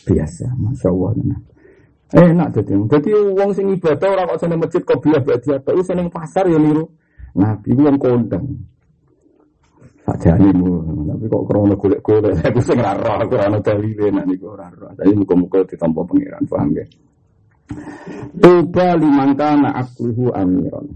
[0.09, 0.47] biasa.
[0.57, 1.41] Masya Allah tenan.
[2.15, 2.73] Enak jadi.
[2.79, 6.57] Jadi wong sing ibadah orang kok seneng masjid kok biar berarti atau seneng pasar ya
[6.57, 6.85] niru.
[7.35, 8.47] Nabi yang kondang.
[10.05, 14.53] Sajane mu, tapi kok krono golek-golek aku sing ora roh, aku ora dalile nek niku
[14.53, 14.93] ora roh.
[14.93, 16.85] Tapi muga-muga ditampa pangeran, paham ya.
[18.35, 20.95] Tuba liman kana akluhu amiron.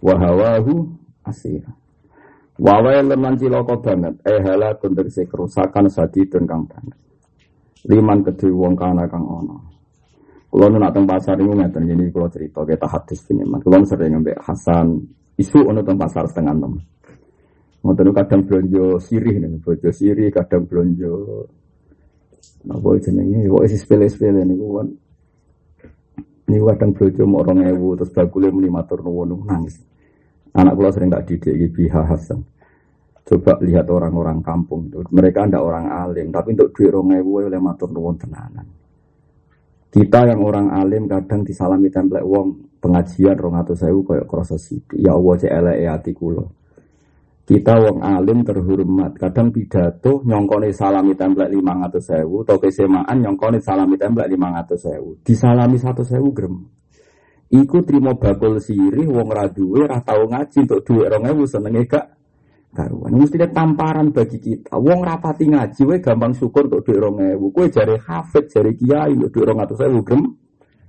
[0.00, 0.88] Wa hawahu
[1.26, 1.72] asira.
[2.56, 6.96] Wa leman cilaka banget, eh halakun tegese kerusakan sadidun kang banget.
[7.84, 9.56] Liman kedhe wong kana kang ana.
[10.48, 13.44] Kulo nak teng pasar ini ngeten gini kulo cerita kita hadis ini.
[13.60, 14.88] Kulo sering ngambil Hasan
[15.36, 16.80] Isu ono teng pasar setengah enam.
[17.84, 21.12] Ngoten kadang belanja sirih nih, belanja sirih, kadang belanja
[22.66, 24.88] apa jenenge, kok isi sepele-sepele niku kan.
[26.46, 29.82] Ini kadang belanja mau orang ewu terus bagule muni matur nuwun nangis.
[30.54, 32.40] Anak kula sering tak didik iki Hasan.
[33.26, 35.02] Coba lihat orang-orang kampung itu.
[35.10, 38.66] Mereka ndak orang alim, tapi untuk duit orang ewu oleh matur nuwun tenanan.
[39.90, 44.54] Kita yang orang alim kadang disalami template wong pengajian rong atau saya kayak kroso
[44.94, 46.65] Ya Allah cek elek hati kulo.
[47.46, 49.14] Kita wong alim terhormat.
[49.22, 52.42] Kadang pidato nyongkone salami template lima atau sewu.
[52.42, 55.22] Atau kesemaan nyongkone salami template lima atau sewu.
[55.22, 56.66] Disalami satu sewu grem.
[57.46, 62.18] Iku terima bakul sirih wong raduwe ra tau ngaji untuk duit rong ewu senenge gak
[62.74, 63.14] karuan.
[63.14, 64.74] Mesti ada tamparan bagi kita.
[64.74, 67.54] Wong rapati ngaji we gampang syukur untuk duit rong ewu.
[67.54, 70.34] Kue jari hafid, jari kiai untuk duit rong atau sewu grem.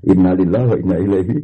[0.09, 1.37] Innalillahi wa inna ilaihi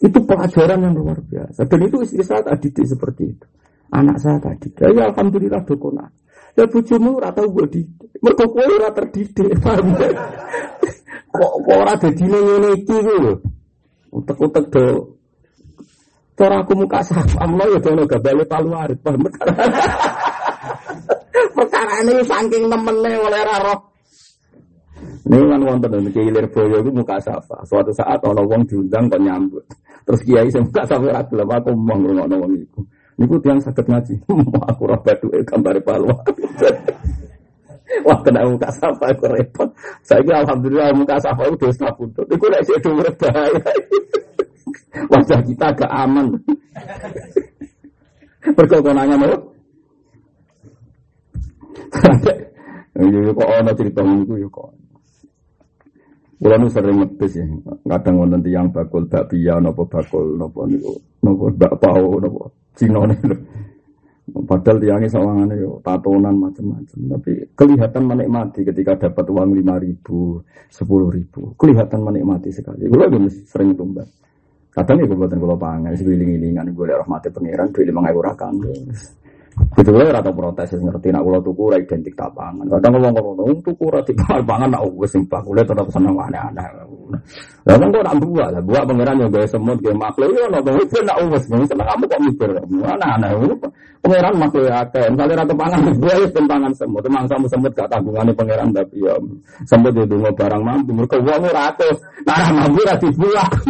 [0.00, 1.68] itu pelajaran yang luar biasa.
[1.68, 3.46] Dan itu istri saya tadi seperti itu.
[3.92, 4.72] Anak saya tadi.
[4.80, 6.08] Ya, ya alhamdulillah dokona.
[6.56, 7.80] Ya bujumu rata gue di.
[8.24, 9.60] Mereka kue rata terdidik.
[9.60, 10.08] Paham ya?
[11.30, 13.38] Kok ora dadi ngene iki lho.
[14.10, 15.14] Utek-utek do.
[16.34, 18.98] Cara aku muka sapam lo ya dono gabale palu arit.
[18.98, 19.28] Paham
[21.54, 23.89] Perkara ini saking temennya oleh raro.
[25.30, 27.62] Ini kan wonten dan kilir boyo itu muka safa.
[27.62, 29.62] Suatu saat orang wong diundang kok nyambut.
[30.02, 32.80] Terus kiai saya muka safa ragu lah aku mau ngurung wong itu.
[33.14, 34.14] Niku tiang sakit ngaji.
[34.74, 36.18] aku rapat tuh gambar palwa.
[38.10, 39.70] Wah kena muka safa aku repot.
[40.02, 42.26] Saya kira alhamdulillah muka safa itu dosa putut.
[42.26, 42.82] Iku lek sik
[43.22, 43.70] bahaya.
[45.14, 46.26] Wajah kita agak aman.
[48.42, 49.38] Perkokonannya mau.
[52.98, 54.79] Iya kok ana cerita niku ya kok.
[56.40, 57.44] Kula nu sering ngetes ya,
[57.84, 63.36] kadang wonten tiyang bakul bakpia napa bakul napa niku, napa bakpao napa Cina niku.
[64.30, 70.38] Padahal tiangnya sawangane yo tatonan macam-macam, tapi kelihatan menikmati ketika dapat uang lima ribu,
[70.70, 72.86] sepuluh ribu, kelihatan menikmati sekali.
[72.86, 74.06] Gue lagi sering tumbas.
[74.70, 78.54] Kadang ya buatan kalau pangan, sebiling-ilingan gue lihat rahmati pangeran, duit lima euro rakan.
[79.70, 82.66] Gitu loh, rata protes ngerti nak ulo tuku ora identik tapangan.
[82.68, 86.66] Kadang ngomong ngomong tuku ora tapangan nak wis simpah kulit tetap seneng aneh-aneh.
[87.64, 90.90] Lah kan kok nak buat lah, pangeran yang gawe semut gawe makhluk yo ono wis
[91.06, 93.30] nak wis seneng kamu kok mikir aneh-aneh.
[94.00, 98.32] Pangeran makhluk ya akeh, misale ra tapangan buat wis pangan semut, kamu semut gak tanggungannya
[98.34, 99.14] pangeran tapi ya
[99.68, 101.96] semut itu mau barang mampu mergo wong ora atus,
[102.26, 103.50] nah mampu ra dibuat.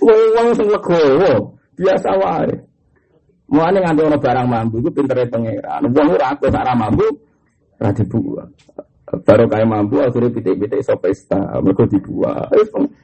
[0.00, 2.69] Wong sing legowo biasa wae.
[3.50, 5.82] Mulane nganti ono barang mampu iku pintere pangeran.
[5.90, 7.06] Wong ora aku sak mampu
[7.82, 8.48] ora dibuat.
[9.10, 11.58] Baru kayak mampu akhirnya pitik-pitik iso pesta,
[11.90, 12.46] dibuat.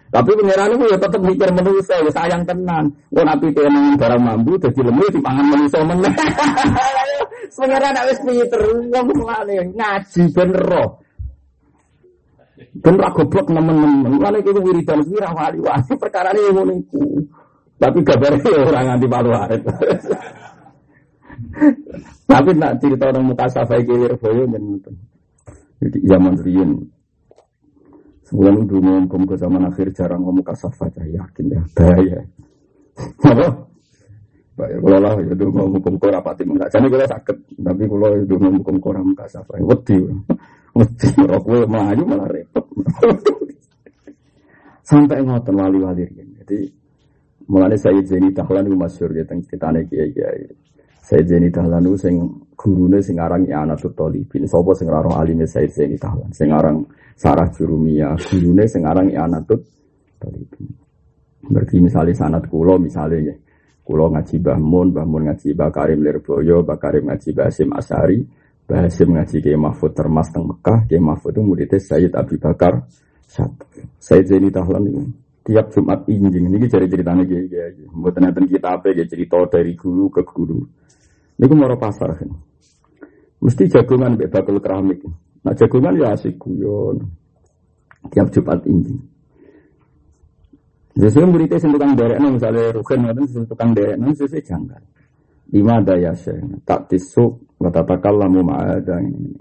[0.07, 2.95] Tapi pangeran itu ya tetap mikir manusia, ya sayang tenan.
[3.11, 6.15] Wong nabi tenang barang mampu, jadi lemu di pangan manusia meneh.
[7.57, 8.63] Pangeran nak wis pinter,
[8.95, 9.07] wong
[9.75, 10.89] ngaji ben roh.
[12.87, 14.21] Ra goblok nemen-nemen.
[14.21, 16.75] Mulane iki wiridan wira wali-wali perkara ini ngono.
[17.77, 19.63] Tapi kabarnya ya orang anti palu arit.
[22.27, 24.97] Tapi nak cerita orang muka safai kilir boyo menonton.
[25.81, 26.71] Jadi zaman rian.
[28.27, 32.21] Sebulan dulu ngomong ke zaman akhir jarang ngomong kasafah saya yakin ya bahaya.
[33.23, 33.47] Apa?
[34.57, 36.73] Baik, kalau lah itu ngomong hukum kora pati enggak.
[36.73, 40.01] Jadi kalau sakit, tapi kalau itu ngomong hukum kora muka safai, wedi,
[40.75, 42.67] wedi, rokok melayu malah repot.
[44.87, 46.07] Sampai ngotot wali-wali
[46.41, 46.59] Jadi
[47.47, 50.45] Mulane saya Zaini Dahlan itu masyur ya tentang ceritanya kiai kiai.
[50.99, 52.15] Saya Zaini Dahlan itu sing
[52.59, 54.43] gurune sing aran I'anatul Talibin.
[54.51, 56.35] Sopo sing aran alime saya Zaini Dahlan.
[56.35, 56.83] Sing aran
[57.15, 58.19] Sarah Jurumia.
[58.19, 59.63] Gurune sing aran I'anatul
[60.19, 60.67] Talibin.
[61.47, 63.35] Berarti misalnya sanat kulo misalnya ya.
[63.87, 68.19] Kulo ngaji Bahmun, Bahmun ngaji Bakarim Lirboyo, Bakarim ngaji Basim Asari,
[68.67, 72.83] Basim ngaji Kiai Mahfud Termas teng Mekah, Kiai Mahfud itu muridnya Sayyid Abi Bakar
[73.31, 73.63] satu.
[74.03, 75.07] Sayyid Zaini Dahlan itu
[75.47, 77.87] tiap Jumat injing ini cari ceritanya kayak gitu.
[77.95, 80.59] Buat nanti kita apa ya cerita dari guru ke guru.
[81.39, 82.31] Ini mau pasar kan.
[83.39, 85.07] Mesti jagungan bebas bakul keramik.
[85.47, 87.07] Nah jagungan ya asik guyon.
[88.11, 88.99] Tiap Jumat injing.
[90.97, 94.81] Sesuai muridnya sing tukang derek, misalnya Rukin ngoten sing tukang derek, sesuai janggal.
[95.53, 99.37] Lima daya sih, tak tisuk, takal lamu ma'ada ini.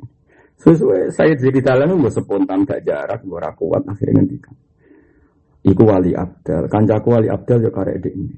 [0.60, 4.56] Sesuai saya jadi dalam itu spontan gak jarak, gue kuat akhirnya ngendikan.
[5.66, 8.38] Iku wali abdal, kancaku wali abdal ya karek ini.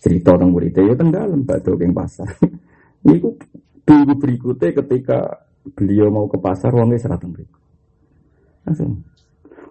[0.00, 2.32] Cerita tentang muridnya ya tenggelam batu keng pasar.
[3.04, 3.36] Iku
[3.84, 5.44] minggu berikutnya ketika
[5.76, 7.60] beliau mau ke pasar, uangnya serat berikut.
[8.64, 9.04] Langsung.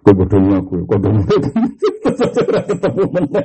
[0.00, 1.26] Gue bodohnya aku, gue bodohnya
[2.70, 3.42] ketemu mana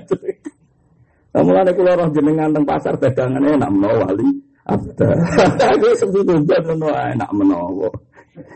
[1.36, 4.28] Kamu ada keluar roh jenengan teng pasar dagangannya enak menawa wali
[4.64, 5.18] abdal.
[5.76, 6.64] Aku sebetulnya
[7.12, 7.92] enak menawa.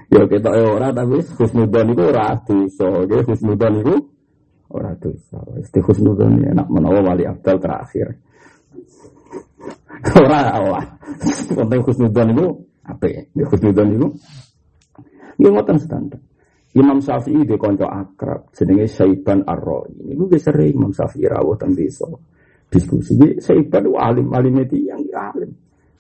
[0.08, 2.88] Ya kita orang tapi khusnudan itu ora dosa,
[3.28, 3.96] khusnudan itu
[4.70, 5.42] Orang dosa.
[5.58, 8.14] Isti husnudon enak menawa wali abdal terakhir.
[10.22, 10.86] Orang awal.
[11.58, 12.46] Konten husnudon itu
[12.86, 13.22] apa ya?
[13.50, 14.08] Husnudon itu
[15.40, 16.20] ini ngoten standar.
[16.76, 20.14] Imam Syafi'i di konco akrab jenenge Saiban Ar-Ra'i.
[20.14, 22.06] Ini gue sering Imam Syafi'i rawuh teng desa.
[22.70, 25.50] Diskusi Jadi Saiban alim alim itu yang alim.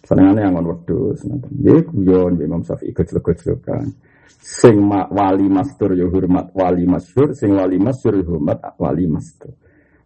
[0.05, 1.51] Senengane yang ngon wedhus ngoten.
[1.57, 3.89] Nggih guyon Imam Syafi'i gejlek-gejlekan
[4.37, 9.57] sing wali mastur ya hormat wali masyur, sing wali masyur ya hormat wali mastur.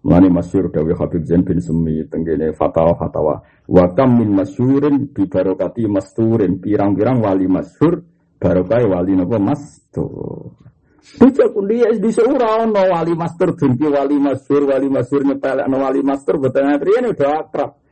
[0.03, 3.39] Mulane masyur dawe Habib Zain bin Sumi tenggene fatwa-fatwa.
[3.67, 8.03] Wa kam min masyurin bi barokati masturin pirang-pirang wali masyur
[8.35, 10.59] barokah wali napa mastur.
[11.03, 15.99] Bisa kundi di seura no wali master benci wali masyur wali masyur nyepelek no wali
[15.99, 17.82] master betul ini udah akrab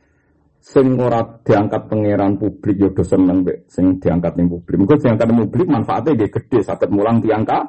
[0.62, 4.78] sing ora diangkat pangeran publik yo do seneng mbek sing diangkat ning publik.
[4.78, 7.66] Mengko diangkat ning publik manfaatnya dia gede saged mulang diangkat.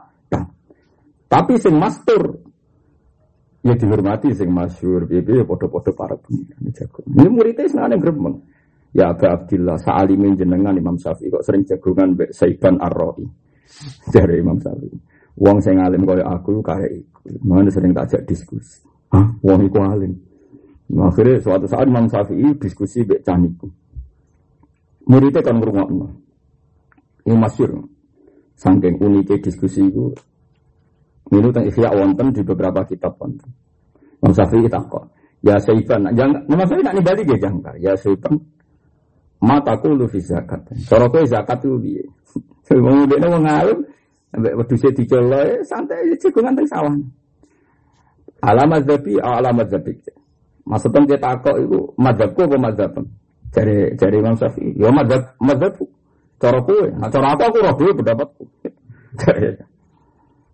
[1.26, 2.22] Tapi sing master
[3.66, 7.02] ya dihormati sing masyhur piye ya padha-padha para pangeran jago.
[7.10, 8.38] Ini muridnya senane gremeng.
[8.94, 13.26] Ya Aba Abdillah, sa'alimin jenengan Imam Syafi'i kok sering jagungan mbek Saiban Ar-Ra'i.
[14.14, 14.94] Dari Imam Syafi'i.
[15.42, 17.42] Wong sing alim kaya aku kaya iku.
[17.42, 18.86] Mana sering tak ajak diskusi.
[19.10, 20.14] Hah, wong iku alim.
[20.94, 23.66] Akhirnya suatu saat Imam Syafi'i diskusi mbek caniku.
[25.10, 26.08] Muridnya kan ngrungokno.
[27.26, 27.82] Ini masyur.
[28.54, 30.14] Saking uniknya diskusi itu.
[31.34, 33.50] Ini tentang ikhya wonten di beberapa kitab wonten.
[34.22, 35.10] Imam Syafi'i takut.
[35.44, 37.76] Ya Saiban, jangan, Imam Syafi'i nak nibali dia jangkar.
[37.82, 38.40] Ya Saiban,
[39.44, 40.72] mataku lu fi zakat.
[40.88, 42.04] Cara kowe zakat itu piye?
[42.86, 43.80] Wong ndekne wong alim
[44.34, 46.96] ambek wedhuse dicoloke santai cekungan teng sawah.
[48.42, 49.94] Alamat zabi alamat zabi.
[50.64, 52.96] Maksudnya kita takok itu madzhabku apa madzhab?
[53.52, 54.72] Cari cari Imam Syafi'i.
[54.80, 55.86] Ya madzhab madzhabku.
[56.40, 58.44] Cara kowe, nah cara aku aku roh dhewe pendapatku.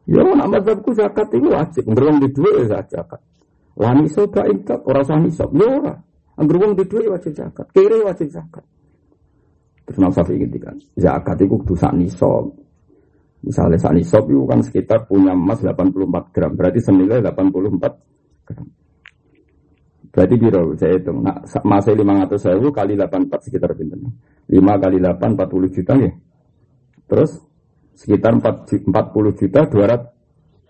[0.10, 1.86] Ya nak madzhabku zakat itu wajib.
[1.86, 3.22] Ngerung di duit ya zakat.
[3.78, 5.54] Wani soba intak, orang sah nisab.
[5.54, 5.94] Ya ora.
[6.34, 7.70] Angger wong di duit wajib zakat.
[7.78, 8.66] Kiri wajib zakat.
[9.86, 12.50] Terus Imam Syafi'i kan, zakat itu kudu sak nisab.
[13.46, 18.66] Misalnya sak nisab itu kan sekitar punya emas 84 gram, berarti senilai 84 gram.
[20.10, 23.98] Berarti biro saya hitung, nah, masih 500 ribu kali 84 sekitar pinter.
[24.50, 26.12] 5 kali 8 40 juta ya.
[27.06, 27.32] Terus
[27.94, 30.18] sekitar 4, 40 juta 200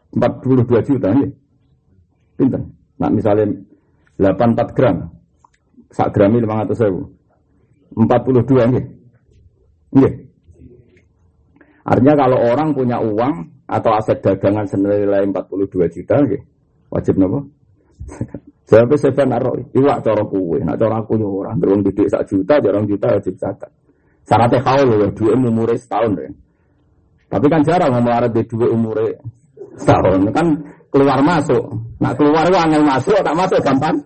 [0.09, 1.27] 42 juta ya.
[2.35, 2.61] Pinter.
[2.99, 3.45] Nah misalnya
[4.19, 5.07] 84 gram,
[5.87, 7.01] sak grami 500 ribu.
[7.95, 8.83] 42 ya.
[9.95, 10.11] Iya.
[11.87, 13.33] Artinya kalau orang punya uang
[13.65, 16.39] atau aset dagangan senilai 42 juta, ya,
[16.91, 17.39] wajib nopo.
[18.69, 22.85] Jawabnya seban arok, iwak cara kue, nak cara aku orang, beruang didik sak juta, jarang
[22.85, 23.71] juta wajib zakat.
[24.29, 26.29] Syaratnya kau loh, dua umure setahun ya.
[27.33, 29.17] Tapi kan jarang ngomong di dua umure
[29.73, 30.45] setahun, kan
[30.93, 31.65] keluar masuk.
[31.97, 33.97] Nak keluar uang yang masuk, tak masuk gampang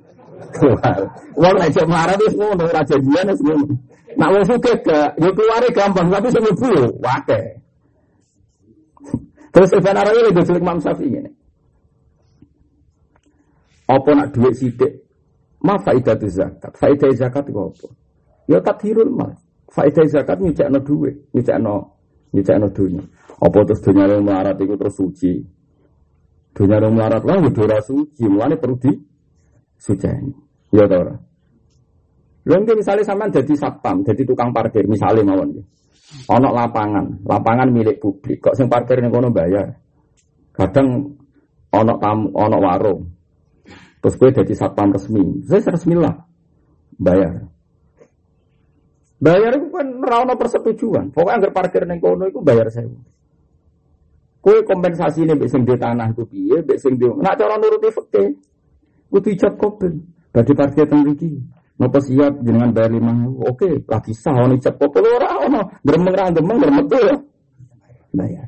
[0.55, 0.95] keluar.
[1.35, 3.67] Uang aja marah itu semua, raja dia semua.
[4.15, 7.43] Nak wong sugih gak, ya keluare gampang, tapi mlebu yo akeh.
[9.53, 11.31] Terus Arabi lagi jelek Imam Syafi'i ini.
[13.87, 15.03] Apa nak duit sidik?
[15.63, 16.71] Ma faidah tu zakat.
[16.75, 17.87] Faidah zakat itu apa?
[18.47, 19.35] Ya tathirul mal.
[19.71, 21.75] Faidah zakat nyucakno duit, nyucakno
[22.35, 23.03] nyucakno dunya.
[23.39, 25.33] Apa terus dunia yang melarat itu terus suci?
[26.53, 28.93] Dunia yang melarat lah udah suci, mulane perlu di
[29.79, 30.07] suci.
[30.73, 31.01] Ya tau
[32.43, 35.65] Lha misalnya sampean jadi satpam, jadi tukang parkir, misalnya mawon nggih.
[36.27, 38.43] Ono lapangan, lapangan milik publik.
[38.43, 39.71] Kok sing parkir ning kono bayar?
[40.51, 41.07] Kadang
[41.71, 43.01] ono tamu, ono warung.
[44.03, 45.39] Terus gue jadi satpam resmi.
[45.47, 46.27] Saya resmi lah.
[46.99, 47.47] Bayar.
[49.23, 51.15] Bayar itu kan rano persetujuan.
[51.15, 52.91] Pokoknya agar parkir neng kono itu bayar saya.
[54.43, 57.07] Kue kompensasi ini besing di tanah itu piye, besing di.
[57.07, 58.35] Nak cara nuruti fakte.
[59.07, 60.03] Kudu ijab kopel.
[60.35, 61.07] Bagi parkir teng
[61.73, 63.15] Napa siap dengan bayar lima
[63.49, 65.79] Oke, lagi sah ono ijab kopel ora ono.
[65.79, 67.15] Gremeng ra gremeng gremet ya.
[68.11, 68.47] Bayar.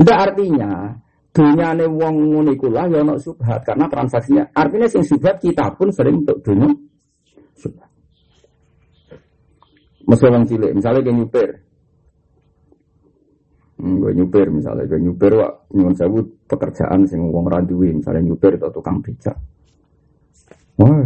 [0.00, 0.96] Ndak artinya
[1.32, 5.92] dunyane wong ngono iku lah ya ono subhat karena transaksinya artinya sing subhat kita pun
[5.92, 6.72] sering untuk dunia
[7.58, 7.88] subhat.
[10.08, 11.50] Mesra wong cilik, misalnya kayak nyupir.
[13.78, 18.56] Hmm, gue nyupir misalnya, gue nyupir wak nyuwun sewu pekerjaan sing wong randuwi, misalnya nyupir
[18.56, 19.36] atau tukang becak.
[20.80, 21.04] Wah,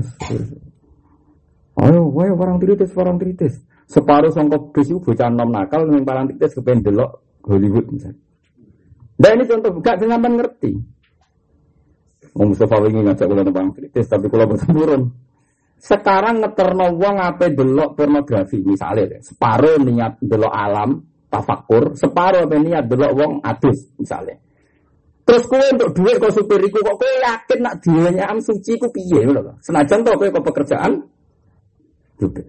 [1.83, 3.55] ayo, ayo barang tritis, barang tritis.
[3.91, 7.11] Separuh songkok bis itu bocah nom nakal, yang barang tritis kepengen delok
[7.43, 8.23] Hollywood misalnya.
[9.21, 10.73] Nah ini contoh, gak sampean ngerti.
[12.33, 15.13] Mau Mustafa wingi ngajak kula barang kritis, tapi kula boten.
[15.83, 23.13] Sekarang ngeterno wong ape delok pornografi misalnya, separuh niat delok alam, tafakur, separuh niat delok
[23.19, 24.39] wong adus misalnya.
[25.23, 28.91] Terus kowe untuk duit kok supir iku kok kowe yakin nak duitnya am suci ku
[28.91, 29.55] piye lho.
[29.63, 30.93] Senajan to kowe kok pekerjaan
[32.19, 32.45] juga.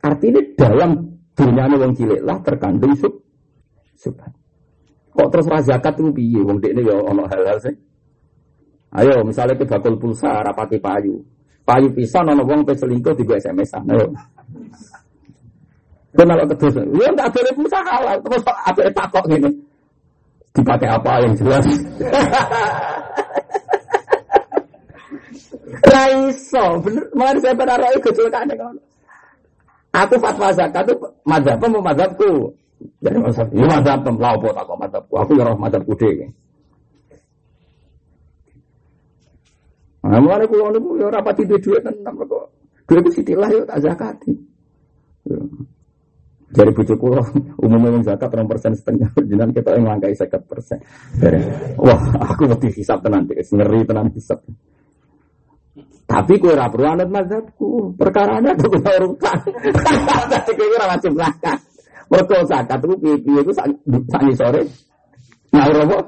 [0.00, 0.90] Artinya dalam
[1.36, 3.12] dunia wong cilik lah terkandung sub
[3.98, 4.39] subhan.
[5.10, 7.74] Kok terus razakat itu piye wong dekne ya ono hal-hal sih.
[8.94, 11.22] Ayo misalnya ke bakul pulsa rapati payu.
[11.66, 13.86] Payu pisan ono wong pe selingkuh di SMS-an.
[13.90, 14.06] Ayo.
[16.10, 19.50] Kenal terus, ya enggak boleh pulsa halal, terus apa takok ngene
[20.58, 21.66] dipakai apa yang jelas.
[25.90, 27.04] Raiso, bener.
[27.14, 28.76] Malah saya pada roh kecelakaan kan.
[29.90, 30.94] Aku fatwa zakat itu
[31.26, 32.54] mazhab mau mazhabku.
[32.80, 35.14] Jadi mazhab, ini mazhab lah apa tak mazhabku.
[35.20, 36.32] Aku ya roh mazhabku deh.
[40.00, 42.48] Nah, mulai kulo niku ya rapati duit tenan kok.
[42.88, 44.32] Duit itu sitilah yo tak zakati.
[46.50, 47.22] Jadi bujuk kulo
[47.64, 50.80] umumnya yang zakat orang persen setengah jenengan kita yang langkai sekat persen.
[51.76, 54.40] Wah, aku mesti hisap tenan, ngeri tenan hisap.
[56.10, 57.94] Tapi kue ora perlu anut mazhabku.
[57.94, 59.38] Perkaranya tuh kena urutan.
[60.34, 61.69] Tapi kue wajib zakat.
[62.10, 63.70] Mergo zakat itu piye-piye iku sak
[64.34, 64.66] sore.
[65.54, 65.98] Nyaur apa?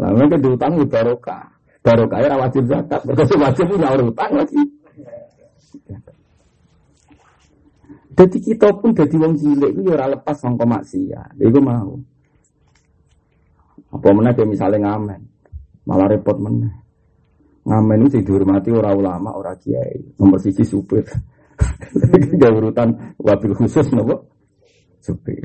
[0.00, 1.44] Lah nek diutang barokah.
[1.84, 3.04] Barokah ora wajib zakat.
[3.04, 4.62] Mergo wajib nyaur utang lagi.
[8.16, 11.36] Jadi kita pun jadi wong cilik itu ya ora lepas sangka maksiat.
[11.36, 12.00] Iku mau.
[13.92, 15.20] Apa meneh kayak misalnya ngamen.
[15.84, 16.72] Malah repot meneh.
[17.68, 20.00] Ngamen itu dihormati orang ulama, orang kiai.
[20.16, 21.04] Nomor sisi supir.
[22.40, 24.29] Gak urutan wabil khusus nopo.
[25.00, 25.44] Supir.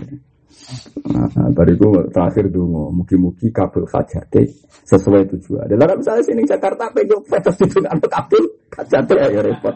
[1.11, 4.47] Nah, bariku terakhir dulu, mugi-mugi kabel fajate
[4.87, 5.67] sesuai tujuan.
[5.67, 9.75] Dalam misalnya sini Jakarta pejo fetus itu untuk kabel fajate ya repot.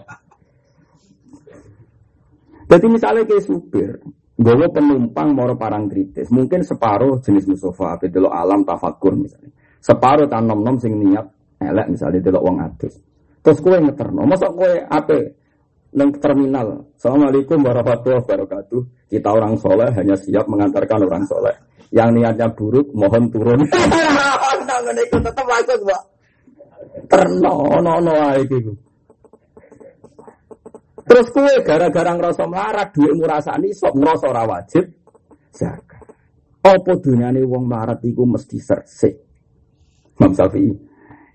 [2.70, 3.98] Jadi misalnya kayak supir,
[4.38, 9.50] gue penumpang mau parang kritis, mungkin separuh jenis musofa, lo alam tafakur misalnya,
[9.82, 11.26] separuh tanom nom sing niat
[11.58, 12.94] elek misalnya delok uang adus.
[13.42, 15.18] Terus kue ngeterno, masa kue apa?
[15.90, 19.10] Neng terminal, Assalamualaikum warahmatullahi wabarakatuh.
[19.10, 21.58] Kita orang soleh hanya siap mengantarkan orang soleh.
[21.90, 23.66] Yang niatnya buruk, mohon turun.
[25.10, 26.04] tetap bagus, mbak.
[27.10, 28.14] Terno, no, no,
[31.10, 34.86] Terus kue gara-gara ngerasa melarat duit murasani sok ngerasa ora wajib
[35.50, 36.06] zakat.
[36.62, 39.18] Apa dunyane wong melarat iku mesti sersik.
[40.22, 40.70] Imam Syafi'i.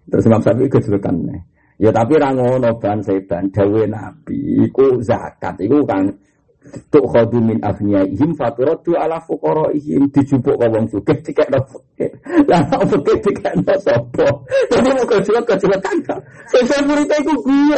[0.07, 1.27] Terus Imam Syafi'i kejelekan
[1.75, 6.07] Ya tapi ra ngono ban setan dawe Nabi iku zakat iku kan
[6.65, 9.21] Tuk khodu min ihim faturatu ala
[9.77, 12.09] ihim dijupuk ke wong sugih dikekno fakir.
[12.49, 14.27] Lah nek fakir dikekno sapa?
[14.73, 16.19] Jadi mau kejelek kejelek kan.
[16.49, 17.77] Selesai murid iku gue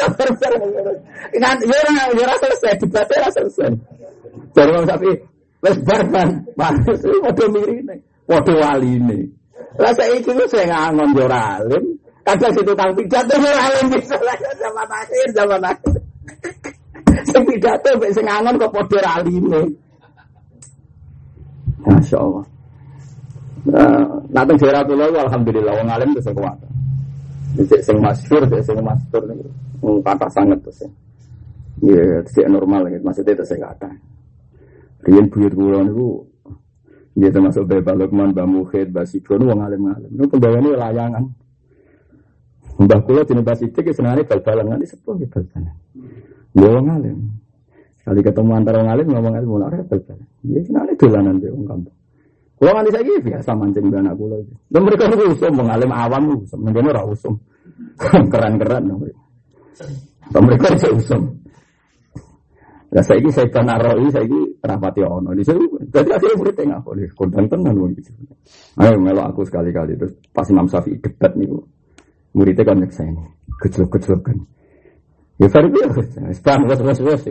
[1.43, 3.75] Kan ya ora ya ora selesai debat ora selesai.
[4.55, 5.11] Jadi wong sapi
[5.67, 6.29] wis bar ban.
[6.55, 7.95] Pantes iki padha mirine.
[8.23, 9.19] Padha waline.
[9.83, 11.96] Lah saiki ku sing ngangon yo ora alim.
[12.27, 14.19] Kadang situ kang pidato ora alim bisa
[14.59, 15.95] zaman akhir zaman akhir.
[17.31, 19.63] Sing pidato mek sing angon kok padha raline.
[21.87, 22.45] Masya Allah.
[24.27, 26.59] Nah, teng Jaratullah alhamdulillah wong alim terus kuat.
[27.63, 29.47] Cek sing masyhur, cek sing masyhur niku
[30.27, 30.83] sangat terus.
[31.79, 33.07] Ya, cek normal gitu.
[33.07, 33.91] Maksudnya saya kata.
[35.07, 36.27] Riyen buyut kula niku
[37.17, 40.13] Dia termasuk Beba Lukman, Mbak Mukhid, Mbak Sikro, wong alim-alim.
[40.21, 41.25] Ini pembawaannya layangan.
[42.77, 44.77] Mbah kula jenis Mbak Sidik, senangnya bal-balan.
[44.77, 45.73] Nanti sepuh bal-balan.
[46.57, 47.19] Dia wong alim.
[48.01, 50.01] Sekali ketemu antara wong alim ngomong ilmu ora repot.
[50.47, 51.97] Iya senane dolanan be wong kampung.
[52.57, 54.55] Kulo nganti saiki biasa mancing anak kula iki.
[54.73, 57.35] Lha mereka niku usum wong alim awam usum, mendene ora usum.
[58.33, 59.23] Keren-keren mereka.
[60.41, 61.23] Mereka iso usum.
[62.95, 65.37] Lah saiki saya kan aroi saiki rapati ono.
[65.37, 65.61] Di situ
[65.93, 68.15] dadi akhirnya murid tengah boleh kondang tenan wong iki.
[68.81, 71.61] Ayo melo aku sekali-kali terus pas Imam Syafi'i debat niku.
[72.37, 73.25] Muridnya kan nyeksa ini.
[73.65, 74.37] Gejlok-gejlok kan.
[75.41, 75.81] Ya verbi
[76.29, 77.23] Islam bos bos bos.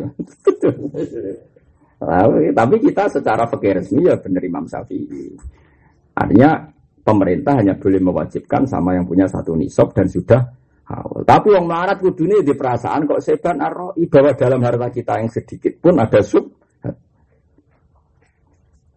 [2.57, 5.37] Tapi kita secara fakir resmi ya benar Imam Syafi'i.
[6.17, 6.69] Artinya
[7.05, 10.41] pemerintah hanya boleh mewajibkan sama yang punya satu nisab dan sudah
[10.89, 11.21] awal.
[11.21, 15.77] Tapi yang melarat kudune di perasaan kok seban arroi bahwa dalam harta kita yang sedikit
[15.81, 16.49] pun ada sub.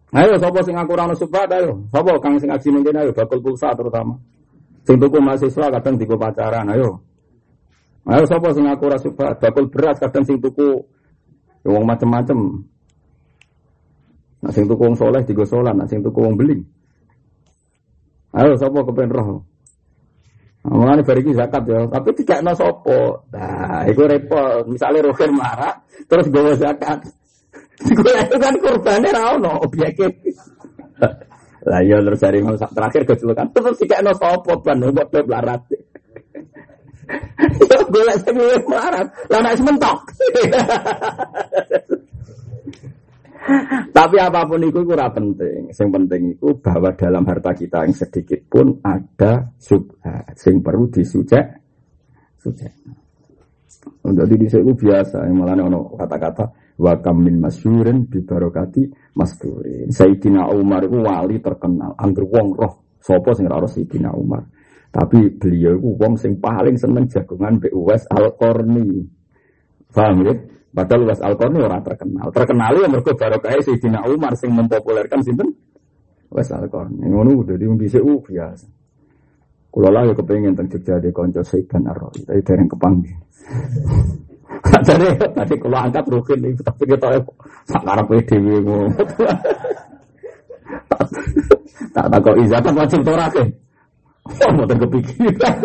[0.09, 1.85] Ayo, sopo sing aku rano subhat, ayo.
[1.93, 4.17] Sopo kang sing ngaji ayo, bakul pulsa terutama.
[4.89, 6.97] Sing tuku mahasiswa kadang tiku pacaran, ayo.
[8.09, 10.81] Ayo sapa sing aku ora suka bakul beras kadang sing tuku
[11.61, 12.65] ya wong macem-macem.
[14.41, 16.57] Nah sing tuku wong soleh tiga solan, nah sing tuku wong beli.
[18.33, 19.45] Ayo sapa kepen roh.
[20.65, 23.29] Mulane bari zakat ya, tapi tidak no sopo.
[23.31, 24.67] Nah, itu repot.
[24.67, 25.77] Misalnya rohir marah,
[26.09, 26.99] terus gawa zakat.
[27.93, 30.09] itu kan kurbannya ra ono objeknya.
[31.67, 35.61] Lah iya terus dari terakhir kecelakaan tidak no sopo ban buat larat.
[37.89, 39.97] Gue lagi sing melarat, lah nek mentok.
[43.89, 45.73] Tapi apa pun itu kurang penting.
[45.73, 50.37] Yang penting itu bahwa dalam harta kita yang sedikit pun ada subhat.
[50.37, 51.45] Yang perlu disujek.
[52.37, 52.69] Sujek.
[54.05, 55.25] Untuk di itu biasa.
[55.25, 56.45] Yang malah ono kata-kata
[56.79, 58.87] wa min masyurin bi barokati
[59.19, 59.91] masdurin.
[59.91, 61.93] Sayyidina Umar itu wali terkenal.
[61.99, 62.73] Angger wong roh.
[62.99, 64.47] Sopo sing ora Sayyidina Umar.
[64.89, 69.05] Tapi beliau itu wong sing paling seneng jagungan Mbak Uwais Al-Qarni.
[69.91, 70.33] Paham ya?
[70.71, 72.27] Padahal Uwais Al-Qarni orang terkenal.
[72.31, 75.51] Terkenal ya mergo barokah Sayyidina Umar sing mempopulerkan sinten?
[76.31, 77.05] Uwais Al-Qarni.
[77.05, 78.79] Ngono udah bisa uh biasa.
[79.69, 83.13] Kulo lah ya kepengen teng Jogja di konco Saiban Ar-Rawi, tapi dereng kepanggih.
[84.59, 85.07] Jadi.
[85.35, 87.07] Tadi kalau angkat rukin itu tapi kita
[87.67, 88.67] sakar PDW.
[91.95, 93.47] Tak tak kok izatan wajib torakin.
[94.29, 95.55] Oh, mau kepikiran.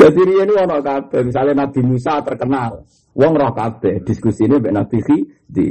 [0.00, 2.82] Jadi ini ono kabeh, misalnya Nabi Musa terkenal,
[3.14, 4.98] wong roh kabeh diskusi ini mbek Nabi
[5.46, 5.68] di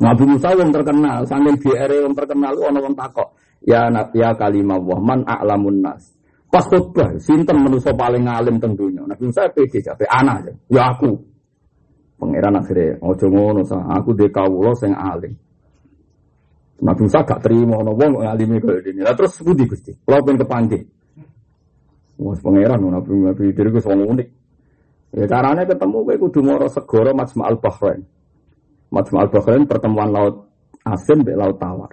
[0.00, 3.28] Nabi Musa wong terkenal, sambil GR wong terkenal ono wong takok,
[3.64, 6.20] ya ya kalimah wah man a'lamun nas.
[6.50, 9.06] Pas khutbah, sinten manusia paling alim tentunya.
[9.06, 11.14] Nabi Musa pede jabe anak ya aku.
[12.18, 15.30] Pangeran akhirnya ojo ngono sa, aku de kawula sing alim.
[16.82, 19.06] Nabi Musa gak terima ono wong ngalimi kaya dene.
[19.06, 20.82] Lah terus budi Gusti, kula pengen kepanggih.
[22.18, 24.28] Wes pangeran Nabi Nabi diri ku unik.
[25.10, 28.02] Ya caranya ketemu kowe kudu moro segara Majma'al Bahrain.
[28.90, 30.50] Majma'al Bahrain pertemuan laut
[30.86, 31.90] asin mbek laut tawar.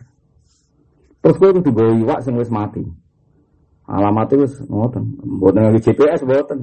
[1.22, 2.84] Terus kowe kudu gawe iwak sing wis mati.
[3.88, 6.60] Alamat itu ngoten, mboten nganggo GPS mboten.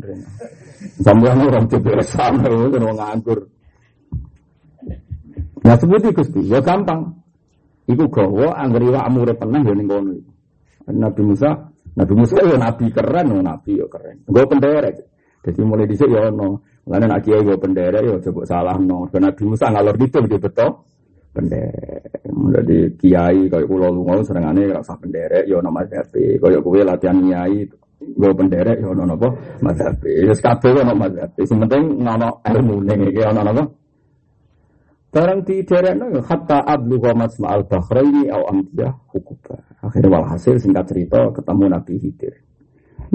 [1.00, 3.40] Sampeyan orang GPS sama mboten wong nganggur.
[5.64, 7.24] Nah seperti Gusti, ya gampang.
[7.88, 10.12] Iku gawa angger iwak amure tenang ya ning kono.
[10.84, 11.50] Nabi Musa,
[11.96, 14.20] Nabi Musa ya nabi keren, oh, nabi ya keren.
[14.28, 14.96] Gue penderek.
[15.44, 16.61] Jadi mulai dhisik ya ono.
[16.84, 19.09] Mulane nek kiai gue penderek ya coba salah no.
[19.09, 20.84] Nabi Musa ngalor gitu gitu betul.
[21.32, 22.24] Penderek.
[22.35, 26.07] Jadi kiai kayak pulau lunga serengane ora usah penderek ya ono mazhab.
[26.11, 27.62] Kayak kowe latihan kiai
[28.03, 29.28] gue penderek ya ono napa
[29.62, 30.03] mazhab.
[30.03, 31.30] Wis kabeh ono mazhab.
[31.47, 33.64] Sing penting ono ilmu ning iki ono napa
[35.14, 39.62] Barang di daerah itu hatta ablu ghamat ma'al bahraini au amdiyah hukuba.
[39.78, 42.35] Akhirnya walhasil singkat cerita ketemu Nabi Hidir.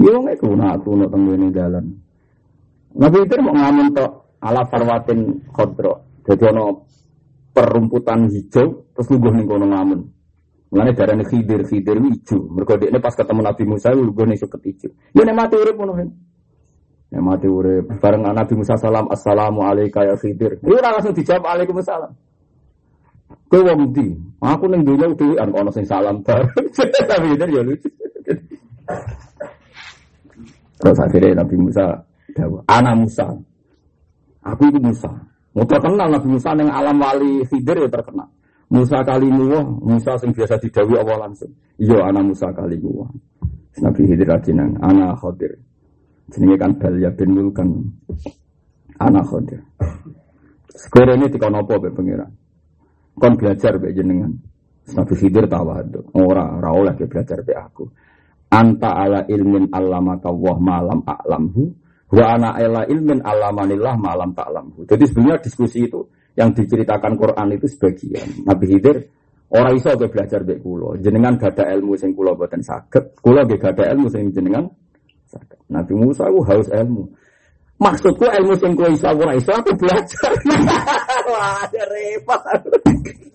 [0.00, 1.92] Yo nggak kuno aku no tunggu ini jalan.
[2.96, 6.24] Nabi Hidir mau ngamen tok ala farwatin khodro.
[6.24, 6.88] Jadi ono
[7.50, 10.00] perumputan hijau terus lungguh ning kono ngamen.
[10.70, 12.46] Mulane darane Khidir, Khidir hijau.
[12.50, 14.90] Mergo ini pas ketemu Nabi Musa lungguh ning suket hijau.
[15.14, 15.94] Yo nek mati urip ngono
[17.10, 20.62] yang mati urip bareng Nabi Musa salam assalamu alayka ya khidir.
[20.62, 22.12] Iku ora langsung dijawab waalaikumsalam.
[23.50, 24.14] Kowe wong ndi?
[24.38, 26.46] Aku ning dunya dhewean ana sing salam bareng.
[27.10, 27.90] Tapi itu ya lucu.
[30.78, 32.06] Terus akhirnya Nabi Musa
[32.70, 33.26] anak Musa.
[34.46, 35.10] Aku itu Musa.
[35.50, 38.28] Mau terkenal Nabi Musa yang alam wali khidir ya terkenal.
[38.70, 41.50] Musa kalimu Musa sing biasa didawi Allah langsung.
[41.74, 43.10] Iya anak Musa kalimu
[43.78, 45.54] Nabi Khidir ajinan, anak Khidir.
[46.30, 47.68] Jenenge kan Balya bin Mulkan.
[49.00, 49.60] Anak Khadir.
[50.76, 52.30] Sekarang ini tikau nopo be pengiran.
[53.16, 54.30] Kon belajar be jenengan.
[54.92, 56.12] Nabi Khidir tawadu.
[56.14, 57.88] Ora ora oleh belajar be aku.
[58.50, 61.70] Anta ala ilmin allamaka wah malam a'lamhu
[62.10, 64.82] wa ana ala ilmin allamanillah malam ta'lamhu.
[64.86, 68.46] Jadi sebenarnya diskusi itu yang diceritakan Quran itu sebagian.
[68.46, 68.96] Nabi Khidir
[69.50, 70.98] orang iso be belajar be kulo.
[70.98, 73.14] Jenengan gada ilmu sing kulo boten saged.
[73.18, 74.66] Kulo ge gada ilmu sing jenengan
[75.70, 77.06] Nabi Musa itu haus ilmu.
[77.80, 80.30] Maksudku ilmu sing kowe iso ora iso aku belajar.
[81.30, 82.42] Wah, repot.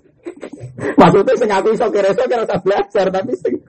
[1.00, 3.56] Maksudnya sing aku iso kira iso kira belajar tapi sing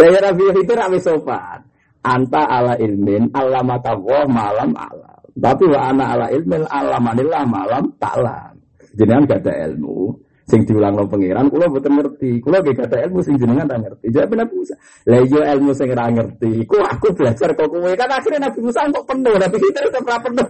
[0.00, 1.69] Ya Nabi itu rapi sopan.
[2.00, 3.92] Anta ala ilmin Allah mata
[4.28, 5.20] malam alam.
[5.36, 8.56] Tapi wa ana ala ilmin alamanillah malam taklam.
[8.96, 10.16] Jenengan gak ada ilmu
[10.50, 12.42] sing diulang lo pangeran kula mboten ngerti.
[12.42, 14.10] Kula ge kata ilmu sing jenengan ra ngerti.
[14.10, 14.74] Jawab Nabi Musa
[15.06, 17.90] lah iya ilmu sing ra ngerti ku aku belajar kok kowe.
[17.94, 20.48] Kan akhirnya Nabi Musa kok penuh Nabi kita tetap ra penuh.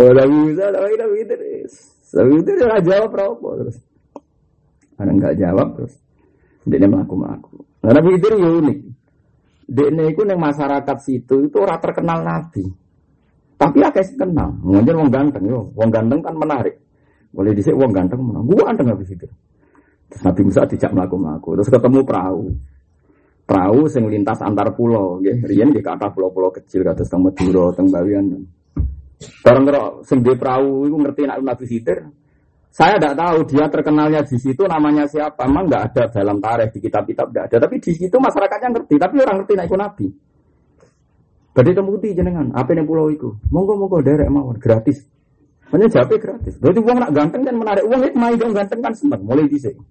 [0.00, 1.72] Oh Nabi Musa Nabi Nabi Idris
[2.16, 3.76] Nabi Idris ora jawab apa terus.
[4.96, 5.94] Ada nggak jawab terus.
[6.64, 8.78] Dia melaku melaku nah, Nabi Idris ya unik
[10.12, 12.82] itu yang masyarakat situ itu orang terkenal Nabi
[13.62, 14.50] tapi akeh kenal.
[14.66, 16.82] Nganjen wong ganteng yo, wong ganteng kan menarik.
[17.30, 18.42] Boleh dhisik wong ganteng menang.
[18.42, 19.30] Gua ganteng habis itu.
[20.10, 22.50] Terus Nabi Musa dijak mlaku-mlaku, terus ketemu perahu.
[23.46, 25.46] Perahu sing lintas antar pulau, nggih.
[25.46, 28.26] Riyen nggih kata pulau-pulau kecil kados teng Madura, teng Bawian.
[29.46, 30.02] Bareng karo
[30.34, 31.98] perahu iku ngerti nek Nabi Khidir.
[32.72, 35.44] Saya tidak tahu dia terkenalnya di situ namanya siapa.
[35.44, 37.56] Memang nggak ada dalam tarikh di kitab-kitab tidak ada.
[37.68, 38.94] Tapi di situ masyarakatnya ngerti.
[38.96, 40.06] Tapi orang ngerti naik Nabi.
[41.52, 43.28] Badai temuti jenengan, apa yang pulau itu?
[43.52, 45.04] Monggo monggo derek mawon gratis.
[45.68, 46.56] Hanya jawabnya gratis.
[46.56, 49.60] Berarti uang nak ganteng kan menarik uang itu main dong ganteng kan sempat mulai di
[49.60, 49.84] sini.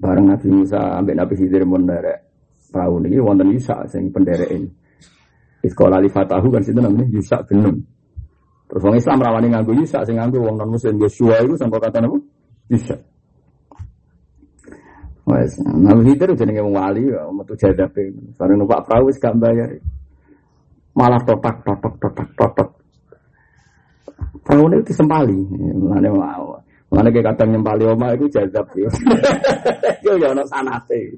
[0.00, 2.32] Bareng Nabi Musa ambil Nabi Khidir mau derek
[2.72, 4.68] perahu ini wonten Yusa penderek ini.
[5.60, 7.84] Iskola li fatahu kan situ namanya Yusa bin.
[8.72, 12.00] Terus orang Islam rawani nganggu Yusa sing nganggu wong non muslim Yosua itu sampai kata
[12.00, 12.16] nama
[12.72, 12.96] Yusa.
[15.28, 18.16] Wes, Nabi Khidir jenenge wong wali ya metu jadape.
[18.40, 19.76] Bareng numpak perahu wis gak bayar.
[20.96, 22.68] Malah totak totok totak totok.
[24.40, 25.36] Perahu ini disempali.
[25.76, 26.56] Mulane mau.
[26.88, 28.88] Mulane kayak kadang nyempali oma itu jadab ya.
[30.08, 31.12] Yo ya ono sanate.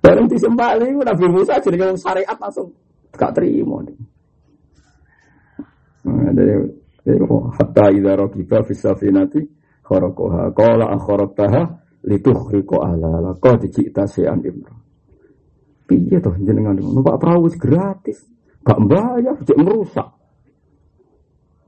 [0.00, 2.72] Bareng disempali Nabi Musa jenenge wong syariat langsung
[3.12, 3.84] gak terima.
[3.84, 4.15] Dari
[7.58, 9.40] hatta idza raqiba fi safinati
[9.82, 11.62] kharaquha qala akharataha
[12.06, 14.74] litukhriqa ala qad ji'ta syai'an imra.
[15.86, 16.78] Piye toh jenengan?
[16.78, 18.18] Numpak perahu gratis.
[18.66, 20.08] Gak bayar cek merusak.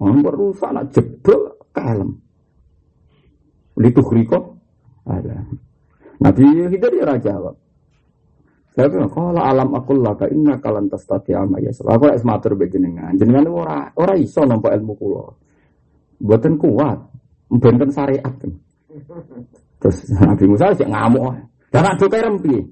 [0.03, 2.19] Merusak nak jebol kalem.
[3.79, 4.39] Litukhriqa
[5.07, 5.47] ala.
[6.19, 7.55] Nabi Khidir ya jawab
[8.79, 13.11] tapi kalau alam aku laka inna kalan tastati ama ya Aku lek matur mbek jenengan.
[13.51, 15.27] Ora ora iso nampa ilmu kula.
[16.23, 16.99] Mboten kuat.
[17.51, 18.31] Mboten syariat.
[19.83, 21.27] Terus Nabi Musa sik ngamuk.
[21.75, 22.63] Lah nek kerem piye?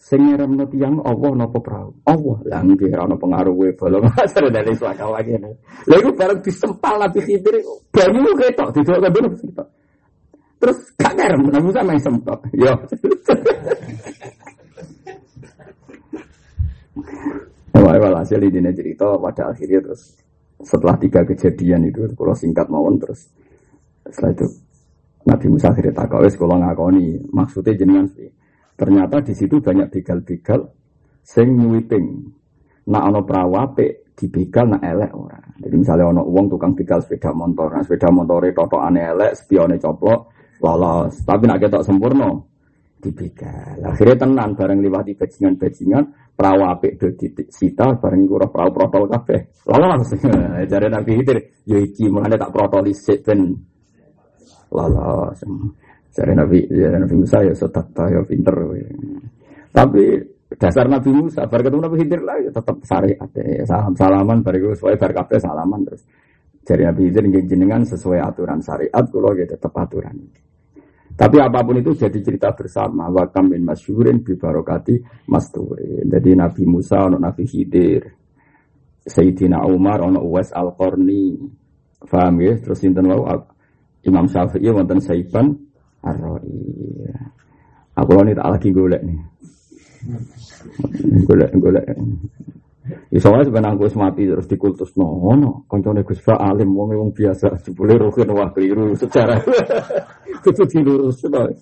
[0.00, 1.92] Sing ngeremno tiyang Allah napa prau?
[2.08, 2.38] Allah.
[2.48, 5.36] Lah nggih ora ono pengaruhe bolong asar dari lagi.
[5.84, 7.60] Lha iku bareng disempal Nabi Khidir
[7.92, 9.20] banyu ketok didok kabeh
[10.64, 12.40] Terus gak kerem Nabi Musa main sempat.
[12.56, 12.72] Yo.
[17.98, 20.16] Walhasil ini cerita pada akhirnya terus
[20.60, 23.30] setelah tiga kejadian itu kalau singkat mawon terus.
[24.08, 24.46] Setelah itu
[25.28, 28.28] Nabi Musa akhirnya takawis kalau ngakoni maksudnya jenengan sih.
[28.78, 30.60] Ternyata di situ banyak begal-begal
[31.22, 32.06] sing nyuiting
[32.88, 35.38] nak ono prawape di begal nak elek ora.
[35.58, 38.42] Jadi misalnya ono uang tukang begal sepeda motor nah sepeda motor
[38.82, 40.32] aneh elek spione coplok
[40.62, 41.22] lolos.
[41.22, 42.30] Tapi nak ketok sempurna
[42.98, 43.78] dibegal.
[43.86, 47.08] Akhirnya tenan bareng liwati bajingan-bajingan perahu apik do
[47.50, 49.40] sita bareng iku perahu protol kabeh.
[49.66, 50.10] Lolos.
[50.66, 53.54] Jare Nabi Khidir, ya iki mulane tak protoli sik ben
[54.74, 55.38] lolos.
[56.14, 58.54] Jare Nabi ya Nabi Musa ya sotak ya pinter.
[59.70, 60.04] Tapi
[60.58, 63.64] dasar Nabi Musa bar ketemu Nabi Khidir lah ya tetap syariat ya.
[63.66, 66.02] Salam salaman bar iku sesuai bar kabeh salaman terus.
[66.66, 70.40] Jare Nabi Khidir jenengan sesuai aturan syariat kula ya tetap aturan ini.
[71.18, 73.10] Tapi apa pun itu jadi cerita bersama.
[73.10, 76.06] Wakam bin masyurin bibarokati masturi.
[76.06, 78.06] Jadi Nabi Musa, ono Nabi Khidir.
[79.02, 81.34] Sayyidina Umar, ono Uwais Al-Qarni.
[82.06, 82.54] Faham ya?
[82.62, 83.26] Terus sinten wau
[84.06, 85.58] Imam Syafi'i wonten Saiban
[86.06, 86.62] Ar-Ra'i.
[87.98, 89.18] Aku ini tak lagi golek nih.
[91.26, 91.86] golek golek.
[93.12, 95.64] Iso wae sebenarnya aku mati terus dikultus no, no.
[95.68, 99.36] Koncone Gus Fa alim wong wong biasa jebule rukin wah keliru secara
[100.44, 101.48] kudu dilurus no.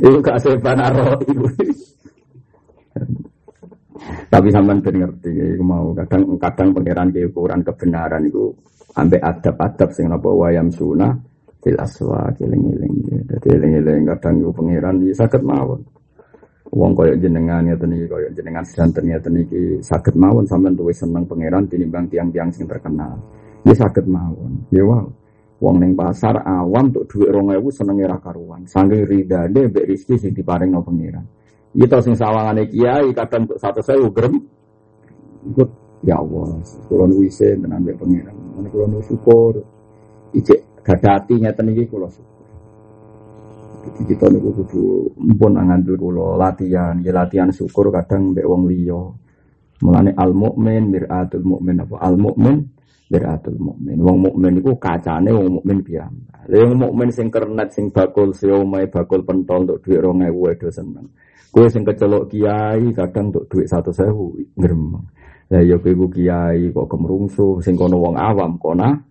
[0.00, 0.80] Iku gak sepan
[1.26, 1.48] ibu.
[4.30, 8.48] Tapi sampean ben ngerti iku mau kadang kadang pangeran ke ukuran kebenaran iku
[8.96, 11.12] ambek adab-adab sing napa wayam sunah
[11.60, 12.94] fil aswa keling-eling.
[13.28, 15.84] Dadi eling-eling kadang iku pangeran ya saged mawon.
[16.70, 19.42] Wong koyok jenengan ya tadi koyok jenengan sedanten ya tadi
[19.82, 23.18] sakit mawon sampean tuh seneng pangeran tinimbang tiang-tiang sing terkenal.
[23.66, 24.70] Ya sakit mawon.
[24.70, 25.10] Ya wow.
[25.60, 28.64] Wong neng pasar awam tuh duit rong ewu seneng era karuan.
[28.70, 31.26] Saking ridane mbek rezeki sing diparing no pangeran.
[31.74, 34.38] Tau sing sawangane kiai kadang satu saya ugrem.
[35.50, 35.68] Ikut
[36.06, 36.54] ya Allah.
[36.86, 38.36] Kulo nu wise tenan pangeran.
[38.70, 39.58] Kulo nu syukur.
[40.32, 42.39] Ijek gadati ngeten iki kulo syukur.
[43.80, 44.84] Jadi kita niku kudu
[45.16, 49.00] mpun ngandel kula latihan, ya latihan syukur kadang mbek wong liya.
[49.80, 52.60] Mulane al mukmin miratul mukmin apa al mukmin
[53.08, 53.96] miratul mukmin.
[53.96, 56.44] Wong mukmin iku kacane wong mukmin piyambak.
[56.52, 61.06] Lha wong mukmin sing kernet sing bakul siomae bakul pentol untuk dhuwit 2000 edo seneng.
[61.48, 65.04] Kowe sing kecelok kiai kadang untuk dhuwit 100.000 ngremeng.
[65.48, 69.09] Lah ya kowe kiai kok kemrungsuh sing kono wong awam kona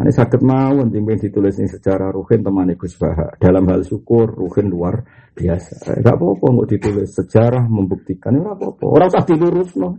[0.00, 3.36] ini sakit mawon timbang ditulis ini secara ruhin teman Gus Baha.
[3.36, 5.04] Dalam hal syukur ruhin luar
[5.36, 6.00] biasa.
[6.00, 8.34] Enggak apa-apa nggak ditulis sejarah membuktikan.
[8.36, 8.84] Enggak apa-apa.
[8.88, 9.90] Orang usah dilurus no.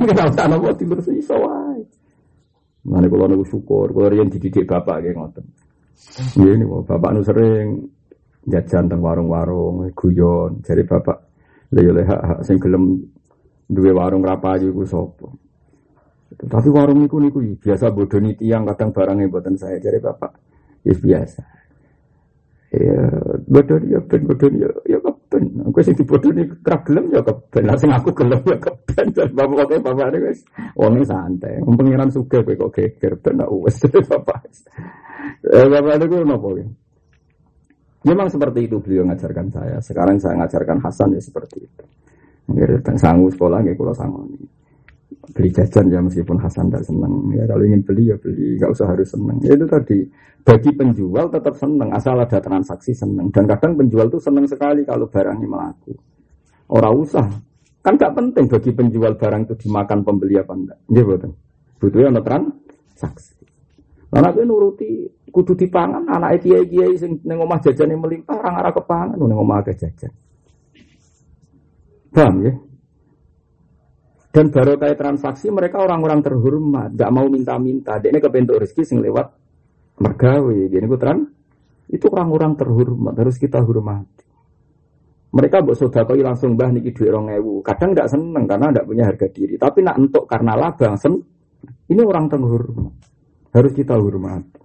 [0.00, 1.82] Enggak usah nopo dilurus iso wae.
[2.84, 5.44] Mana kalau nunggu syukur, kalau yang dididik bapak kayak ngoten.
[6.36, 7.88] Ya ini bapak nu sering
[8.44, 10.60] jajan teng warung-warung, guyon.
[10.60, 11.16] Jadi bapak
[11.72, 13.02] leha hak sing gelem
[13.68, 15.43] duwe warung rapayu ku sapa.
[16.38, 20.32] Tapi warung niku niku biasa bodoni tiang kadang barangnya buatan saya jadi bapak.
[20.84, 21.42] Ya biasa.
[22.74, 23.00] Ya
[23.46, 25.44] bodoni ya ben bodoni ya ya keben.
[25.70, 27.62] Aku sih di bodoni kerap gelem ya keben.
[27.64, 29.06] Lah aku gelem ya keben.
[29.14, 30.40] Bapak kok bapak ini guys.
[30.74, 31.62] Wong santai.
[31.62, 33.78] Pengiran suka kowe kok geger ben wis
[34.10, 34.42] bapak.
[35.46, 36.66] Eh bapak itu nopo ya?
[38.04, 39.76] Memang seperti itu beliau ngajarkan saya.
[39.80, 41.84] Sekarang saya ngajarkan Hasan ya seperti itu.
[42.44, 44.63] Nggih, sanggup sekolah nggih kula sangoni
[45.32, 48.60] beli jajan ya meskipun Hasan tidak senang ya kalau ingin beli ya beli.
[48.60, 49.98] Nggak usah harus senang ya, itu tadi.
[50.44, 55.08] Bagi penjual tetap senang asal ada transaksi senang dan kadang penjual tuh senang sekali kalau
[55.08, 55.96] barangnya melaku.
[56.68, 57.24] Orang usah.
[57.80, 61.32] Kan nggak penting bagi penjual barang itu dimakan pembeli apa enggak ya betul
[61.84, 63.36] butuhnya ada transaksi.
[64.14, 68.54] Nah, gue nuruti kudu dipangan anak kiai kiai sing neng omah jajan yang melimpah orang
[68.62, 69.18] arah kepangan.
[69.18, 70.12] Neng omah ke jajan.
[72.14, 72.54] Paham ya?
[74.34, 78.02] Dan baru kayak transaksi mereka orang-orang terhormat, gak mau minta-minta.
[78.02, 79.30] Dia ini kebentuk rezeki sing lewat
[80.02, 80.58] mergawe.
[80.66, 81.22] Gini terang,
[81.86, 84.26] itu orang-orang terhormat harus kita hormati.
[85.38, 87.62] Mereka buat sodakoi langsung bah niki duit orang ewu.
[87.62, 89.54] Kadang tidak seneng karena tidak punya harga diri.
[89.54, 91.14] Tapi nak untuk karena laba sen,
[91.94, 92.94] ini orang terhormat.
[93.54, 94.62] Harus kita hormati.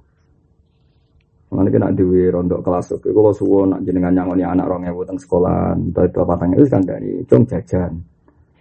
[1.53, 3.09] Mana kena dewi rondok kelas oke.
[3.09, 6.69] Kalau suwo nak jenengan nyangoni anak orang ewu teng sekolah, entah itu apa tanya itu
[6.69, 7.93] kan dari cung jajan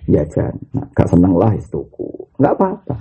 [0.08, 0.56] ya jan.
[0.72, 2.08] Nah, gak seneng lah istuku.
[2.40, 2.96] Nggak apa-apa.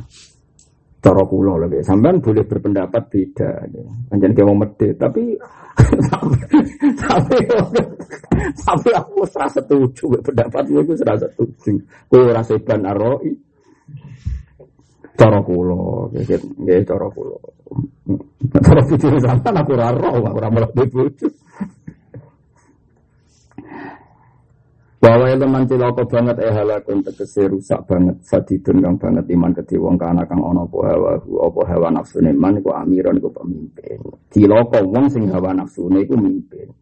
[0.97, 3.85] Cara kula lagi sampean boleh berpendapat beda ya.
[4.11, 5.39] Anjan kayak mau medit tapi
[7.01, 7.37] tapi
[8.59, 11.79] tapi aku serasa setuju pendapatmu itu serasa setuju.
[12.11, 13.29] Kowe rasa ban aroi
[15.15, 17.39] cara kula nggih cara kula.
[18.57, 21.07] Cara bojo sampean aku ora aku ora melok bojo
[24.97, 29.93] Bahwa teman cilaka banget eh halakun tegese rusak banget sadidun kang banget iman kedhe wong
[29.93, 34.01] kana kang ana apa hawa apa hawa nafsune man iku amiron iku pemimpin.
[34.33, 36.73] Cilaka wong sing hawa nafsune iku mimpin.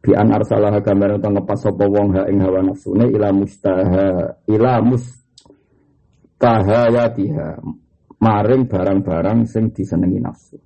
[0.00, 7.60] Bi an arsalah gambar utawa ngepas wong ha ing hawa nafsune ila mustaha ila mustahayatiha
[8.24, 10.56] maring barang-barang sing disenengi nafsu.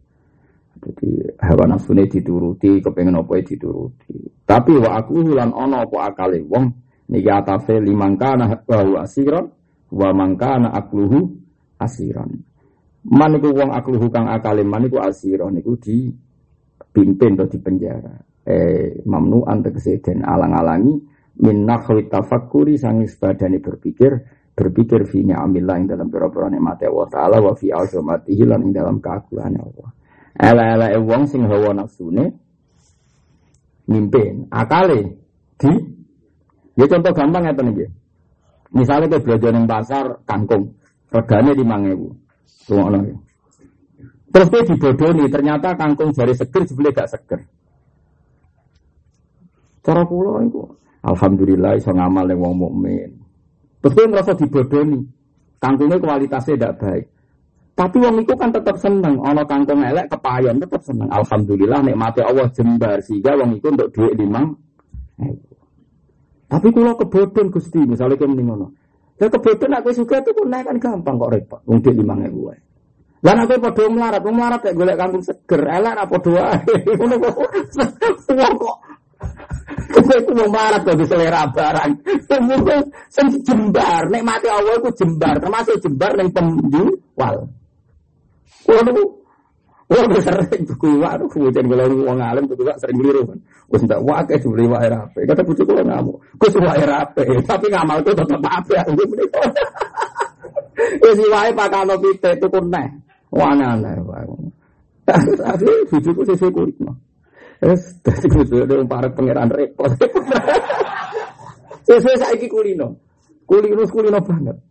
[0.78, 4.37] Jadi hawa nafsune dituruti, kepengen apa dituruti.
[4.48, 6.64] Tapi wa aku lan ono apa akale wong
[7.12, 9.44] niki atase limangkana wa asiran
[9.92, 11.20] wa mangkana akluhu
[11.76, 12.32] asiran.
[13.12, 16.08] Man iku wong akluhu kang akale man iku asiran niku di
[16.88, 18.16] pimpin atau di penjara.
[18.48, 20.96] Eh mamnu tegese den alang-alangi
[21.44, 24.16] min nakhwi tafakkuri sangi sebadane berpikir
[24.56, 28.96] berpikir fi ni'amillah ing dalam pira-pira nikmat Allah taala wa fi azamatihi lan ing dalam
[28.98, 29.88] keagungan Allah.
[30.40, 32.47] Ela-ela wong sing hawa nafsune
[33.88, 34.46] mimpin.
[34.52, 35.16] Akale
[35.58, 35.72] di
[36.78, 37.90] ya contoh gampang ya nih.
[38.68, 40.76] Misalnya ke belajar di pasar kangkung,
[41.08, 42.12] regane ribu,
[42.68, 43.16] Tunggu ya.
[44.28, 47.40] Terus dia dibodoni, ternyata kangkung jari seger, sebelah gak seger.
[49.80, 50.60] Cara pulau itu,
[51.00, 53.10] alhamdulillah iso ngamal yang wong mukmin.
[53.80, 55.00] Terus dia ngerasa dibodoni,
[55.64, 57.04] kangkungnya kualitasnya tidak baik.
[57.78, 61.06] Tapi wong itu kan tetap seneng, ono kangkung elek kepayon tetap seneng.
[61.14, 64.50] Alhamdulillah nikmati Allah jembar sehingga wong itu untuk duit limang.
[66.50, 68.74] Tapi kalau kebodohan gusti, misalnya kayak ngono.
[69.22, 71.60] Ya kebodohan aku suka itu pun kan gampang kok repot.
[71.70, 72.50] Untuk limang ribu.
[73.22, 76.16] Dan aku pada melarat, melarat kayak golek kangkung seger, elek apa?
[76.98, 77.34] Ngono kok,
[78.30, 78.76] wong kok
[79.88, 81.90] Kowe iku mau marah kok selera barang.
[83.10, 87.36] Sing jembar, nek mati Allah jembar, termasuk jembar ning penjual.
[88.68, 89.04] Niku
[89.88, 93.40] Wah, sering tuku iwak, tuh kemudian kalau uang alim tuku iwak sering beli rumah.
[93.72, 95.24] Wes ndak wae dibeli iwak rapi.
[95.24, 96.16] Kata bujuk kulo ngamuk.
[96.36, 98.84] Gus iwak rapi, tapi ngamal tuh tetap apa ya?
[101.00, 102.88] Wes iwak pakano pite tuku neh.
[103.32, 103.96] Wah aneh.
[105.08, 106.92] Tapi bujuku sesuk kulit mah.
[107.64, 109.88] Wes dadi kudu ada para pangeran repot.
[111.88, 112.92] Wes saiki kulino.
[113.48, 114.67] Kulino kulino banget.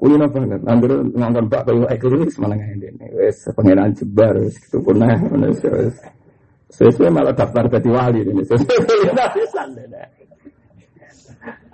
[0.00, 0.64] Kulino banget.
[0.64, 2.88] Anggur ngangkon bak kayu ekor wis malah ngene.
[3.12, 5.96] Wes pengenan jebar wis gitu wis wis.
[6.72, 8.40] Sesuai malah daftar jadi wali ini.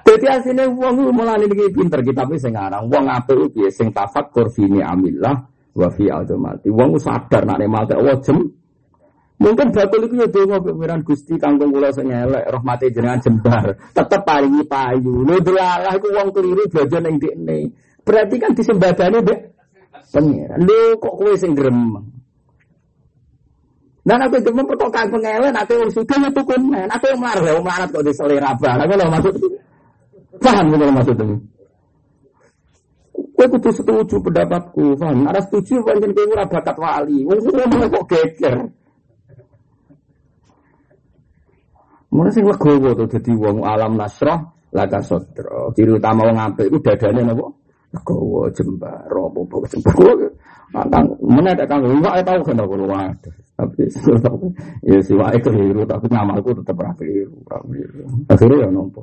[0.07, 4.83] Jadi aslinya uang malah ini pinter kita tapi sekarang uang apa itu sing tafakur fini
[4.83, 5.47] amillah
[5.79, 6.67] wa fi azamati.
[6.67, 8.43] Uang sadar nak mati Allah jem.
[9.37, 13.77] Mungkin batul itu ya donga pikiran Gusti kangkung kula sing elek rahmate jenengan jembar.
[13.93, 15.29] Tetep paringi payu.
[15.29, 17.69] Lho delalah iku wong keliru belajar ning dekne.
[18.07, 19.39] Berarti kan disembadani deh
[20.15, 20.59] pengiran.
[20.63, 22.07] Lu kok kue sing gremeng.
[24.07, 27.91] Dan aku gremeng pertokaan pengelen, aku yang sudah itu kunen, aku yang marah, yang marah
[27.91, 29.35] kok di selera barang, kalau maksud
[30.39, 31.37] paham kalau maksud ini.
[33.35, 35.27] Kue kudu setuju pendapatku, paham?
[35.27, 38.71] Ada setuju, pancen kue ora bakat wali, wong ngomong kok geger.
[42.15, 45.03] Mulai sing legowo tuh jadi wong alam nasroh laka.
[45.75, 47.66] Ciri utama wong apik iku dadane napa?
[47.97, 49.97] Legowo jembar, apa apa jembar.
[50.93, 53.35] Kang mana ada kang enggak tahu kan aku waduh.
[53.57, 53.83] Tapi
[54.93, 58.05] ya si wae keliru tapi ngamalku tetap ra keliru, keliru.
[58.29, 59.01] Akhirnya ya nompo.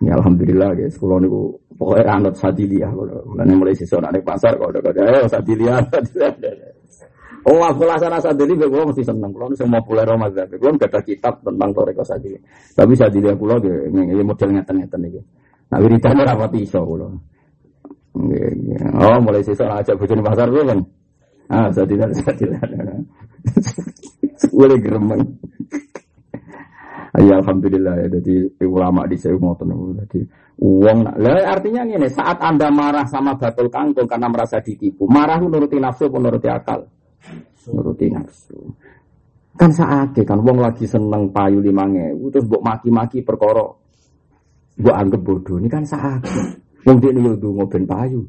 [0.00, 1.40] Ya alhamdulillah guys, kalau niku
[1.76, 5.76] pokoknya anut sadilia kalau mulai mulai siswa naik pasar kalau udah ada ayo sadilia.
[7.40, 9.32] Oh, aku laksana sadili, gue mesti seneng.
[9.32, 12.36] Kalau semua populer Ramadan, gue nggak ada kitab tentang toreko sadili.
[12.76, 15.20] Tapi sadili aku loh, ini model ngeten-ngeten ini.
[15.70, 17.06] Nah, wiridane ora pati iso kula.
[19.00, 20.80] Oh, mulai sesuk ajak bojone pasar kuwi kan.
[21.46, 22.68] Ah, sadilan sadilan.
[24.50, 25.22] Boleh gremeng.
[27.18, 29.74] Ya alhamdulillah ya jadi ulama di saya ngoten
[30.06, 30.20] jadi
[30.62, 35.82] uang lah artinya ini saat anda marah sama batul kangkung karena merasa ditipu marah menuruti
[35.82, 36.86] nafsu menuruti akal
[37.66, 38.62] menuruti nafsu
[39.58, 43.66] kan saat kan uang lagi seneng payu lima ngewu terus buat maki-maki perkara
[44.80, 46.24] buat anggap bodoh ini kan saat
[46.88, 48.20] uang dia nih udah ngoben payu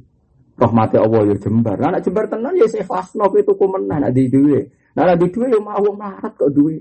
[0.59, 2.83] rahmati Allah ya jembar anak jembar tenan ya saya
[3.15, 4.59] nopo itu kumenah nak di duwe
[4.93, 6.77] nah di duwe ya mau marat kok duwe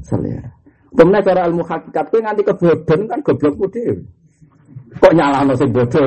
[0.00, 0.64] selera
[0.94, 3.98] Kemudian cara ilmu hakikat itu nganti kebodohan kan goblok dhewe.
[5.02, 6.06] Kok nyalahno sing bodoh?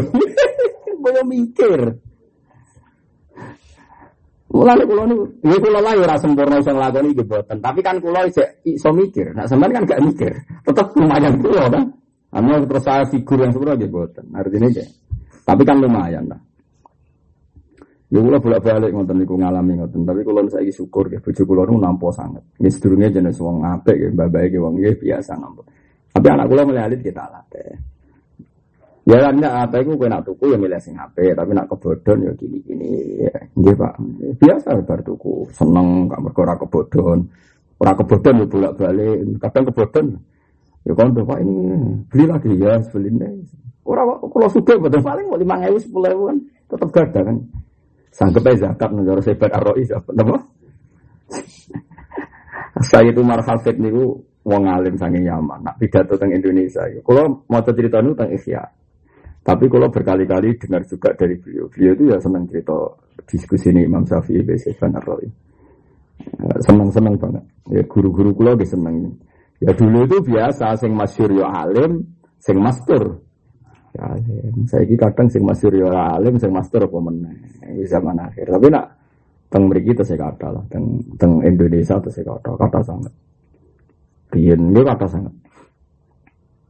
[1.04, 1.82] Koyo mikir.
[4.48, 6.72] Mulane kula niku, ya kula lah ora sempurna iso
[7.28, 8.24] boten, tapi kan kula
[8.64, 9.36] iso mikir.
[9.36, 10.32] Nah sampean kan gak mikir.
[10.64, 11.84] Tetap lumayan kula kan.
[12.36, 14.26] Anu terus saya figur yang sempurna nggih boten.
[14.36, 14.86] Artinya ya.
[15.48, 16.40] Tapi kan lumayan lah.
[18.08, 21.80] Ya kula bolak-balik ngoten niku ngalami ngoten, tapi kula saiki syukur ya bojo kula niku
[21.80, 22.44] nampa sanget.
[22.56, 25.64] Nggih sedurunge jenis wong apik ya, mbak-mbake wong biasa nampa.
[26.16, 27.76] Tapi anak kula mulai alit kita latih.
[29.08, 32.28] Ya kan nek apa iku kowe nak tuku ya milih sing apik, tapi nak kebodhon
[32.28, 33.40] ya gini-gini ya.
[33.56, 33.94] Nggih Pak.
[34.40, 37.20] Biasa bar tuku, seneng gak mergo ora kebodhon.
[37.80, 40.08] Ora kebodhon ya bolak-balik, kadang kebodhon.
[40.88, 41.56] Ya kan Pak ini
[42.08, 43.44] beli lagi ya, beli ini.
[43.84, 46.38] Ora kula suka betul paling mau 5000 10000 kan
[46.72, 47.38] tetep gada kan.
[48.16, 50.40] Sanggup aja zakat negara sebat arroi apa nama?
[52.88, 54.16] Saya itu marhafid niku
[54.48, 55.60] wong alim saking Yaman.
[55.68, 56.88] Nak pidato tentang Indonesia.
[57.04, 58.64] Kalau mau cerita nu tentang Isya.
[59.44, 62.76] Tapi kalau berkali-kali dengar juga dari beliau, beliau itu ya senang cerita
[63.24, 65.28] diskusi ini Imam Syafi'i Beseban Arroi.
[66.68, 67.44] Senang-senang banget.
[67.72, 69.16] Ya guru-guru kulo seneng.
[69.58, 72.06] Ya dulu itu biasa, sing masyur ya alim,
[72.38, 73.18] sing mastur
[73.98, 74.54] alim.
[74.70, 77.34] Saya ini kadang sing masyur ya alim, sing master apa meneh.
[77.90, 78.46] Zaman akhir.
[78.54, 78.86] Tapi nak
[79.50, 83.14] teng mriki itu saya kata lah, teng teng Indonesia itu saya kata, kata sangat.
[84.30, 85.34] Riyen ini kata sangat.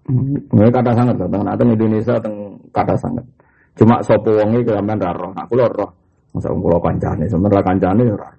[0.07, 2.35] Ini kata sangat, teng teng Indonesia teng
[2.71, 3.25] kata sangat.
[3.77, 5.13] Cuma sopo wonge kelamben ra.
[5.45, 5.91] Aku lho roh.
[6.33, 8.31] Masa kula kancane, sebenarnya kancane roh.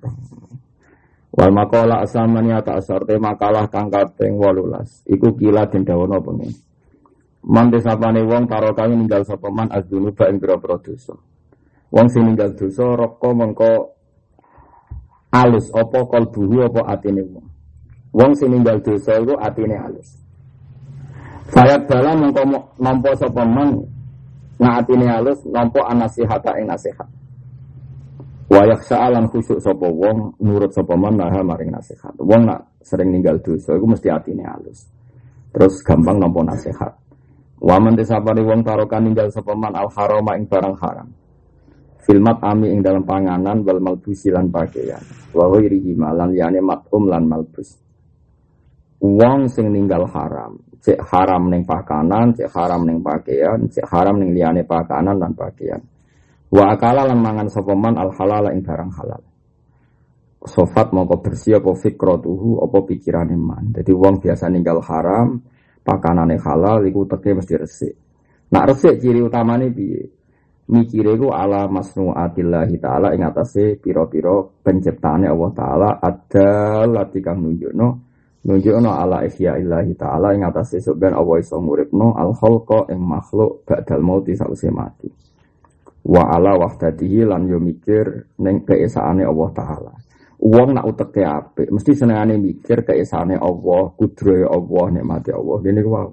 [1.38, 5.06] Wal makola asamani ata asar te makalah kang kaping 18.
[5.06, 6.50] Iku kila den dawono pengen.
[7.46, 11.14] Man desapane wong taro kami ninggal sapa man azdunuba ing pira-pira dosa.
[11.94, 13.94] Wong sing ninggal dosa roko mengko
[15.30, 17.46] alus apa kalbuhu apa atine wong.
[18.18, 20.18] Wong sing ninggal dosa iku atine alus.
[21.54, 22.42] Fayat bala mengko
[22.82, 23.86] nampa sapa man
[24.58, 27.06] nga atine alus nampa anasihata ing nasihat.
[28.48, 32.16] Wayak sa'alan khusuk sapa wong nurut sapa man nah maring nasihat.
[32.16, 34.88] Wong nak sering ninggal dosa iku mesti atine alus.
[35.52, 36.92] Terus gampang nampa nasihat.
[37.58, 41.08] Waman desapani wong tarokan ninggal sepeman al haroma ing barang haram.
[42.06, 45.02] Filmat ami ing dalam panganan wal malbusi lan pakaian.
[45.34, 47.76] Wa ghairihi malan yani matum lan malbus.
[49.04, 54.32] Wong sing ninggal haram, cek haram ning pakanan, cek haram ning pakaian, cek haram ning
[54.32, 55.78] liyane pakanan lan pakaian.
[56.48, 59.22] Wa akala lan mangan sepeman al halal ing barang halal.
[60.38, 63.74] Sofat mongko bersih apa fikratuhu apa pikirane man.
[63.74, 65.44] Jadi wong biasa ninggal haram,
[65.84, 67.94] pakanane halal iku teke mesti resik.
[68.48, 70.08] Nak resik ciri utamane piye?
[70.68, 77.88] Mikire iku ala masnuatillahi taala ing atase pira-pira penciptaane Allah taala ada lati kang nunjukno
[78.44, 83.64] nunjukno ala ihya illahi taala ing atase sebenarnya Allah iso nguripno al khalqa ing makhluk
[83.64, 85.27] ba'dal mauti sause mati.
[86.08, 89.92] Wa ala wahdatihi lan yo mikir ning keesaane Allah taala.
[90.38, 95.58] Uang nak uteke apik, mesti senengane mikir keesane Allah, kudrohe Allah, nikmati Allah.
[95.58, 96.08] Dene ku wow.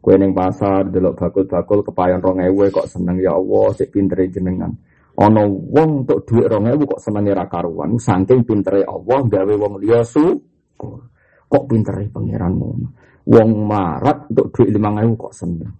[0.00, 4.72] Kowe ning pasar delok bakul-bakul kepayon 2000 kok seneng ya Allah, sik pintere jenengan.
[5.16, 10.04] Ana wong untuk dhuwit 2000 kok senenge ra karuan, saking pintere Allah gawe wong liya
[10.04, 11.00] syukur.
[11.48, 12.88] Kok pintere pangeran ngono.
[13.28, 15.72] Wong marat untuk dhuwit 5000 kok seneng.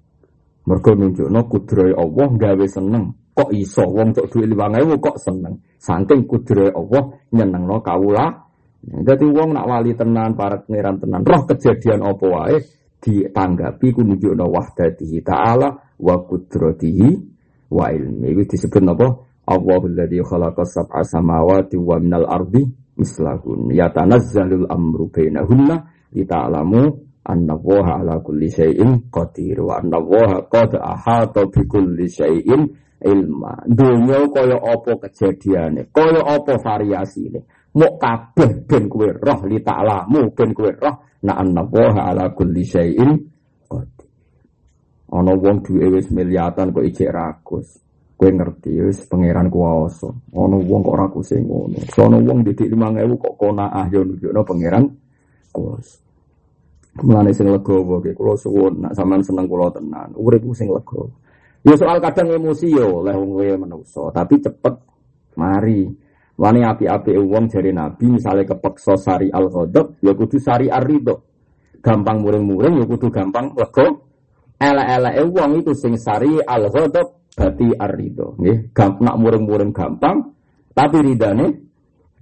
[0.68, 3.19] Mergo nunjukno kudrohe Allah gawe seneng.
[3.30, 5.62] Kok iso wong duit lima ewu kok seneng.
[5.78, 8.50] Saking kudure Allah nyeneng no kawula.
[8.80, 11.20] Jadi wong nak wali tenan, para pangeran tenan.
[11.20, 12.56] Roh kejadian apa wae
[13.00, 15.68] ditanggapi ku nunjukno wahdatihi ta'ala
[16.00, 17.08] wa kudratihi
[17.72, 18.28] wa ilmi.
[18.36, 19.08] Itu disebut apa?
[19.50, 22.62] Allahul ladzi khalaqa sab'a samawati wa minal ardi
[22.96, 23.72] mislahun.
[23.72, 25.76] Yatanazzalul amru bainahunna
[26.12, 26.82] lita'lamu
[27.24, 32.68] anna waha ala kulli syai'in qadir wa anna waha qad ahata bi kulli syai'in
[33.04, 33.64] ilma.
[33.64, 37.40] Dunia kaya apa kejadiannya, kaya apa variasine.
[37.70, 42.66] Mau kabeh ben kowe roh li ta'lamu ben kowe roh na anna wa ala kulli
[42.66, 43.30] syai'in
[45.10, 47.82] Ana wong duwe wis miliatan kok ijek rakus.
[48.14, 50.06] Kowe ngerti wis pangeran kuwasa.
[50.30, 51.82] Ana wong kok rakus ngono.
[51.90, 54.86] Sono wong didik 5000 kok kona ah yo nunjukno pangeran
[55.50, 55.98] kuwasa.
[57.02, 60.14] Mulane sing legowo ki kula suwun nak sampean seneng kula tenan.
[60.14, 61.10] Urip sing legowo.
[61.60, 63.36] Ya soal kadang emosi yo oleh wong
[63.68, 64.74] menungso, tapi cepet
[65.36, 65.84] mari.
[66.40, 71.20] Wani api-api wong jari Nabi misalnya kepeksa sari al ghadab ya kudu sari ar ridho.
[71.84, 74.08] Gampang muring-muring ya kudu gampang lego.
[74.56, 78.40] Ela-ela wong itu sing sari al ghadab berarti ar ridho.
[78.40, 78.72] Nggih,
[79.04, 80.32] nak muring-muring gampang
[80.72, 81.60] tapi ridane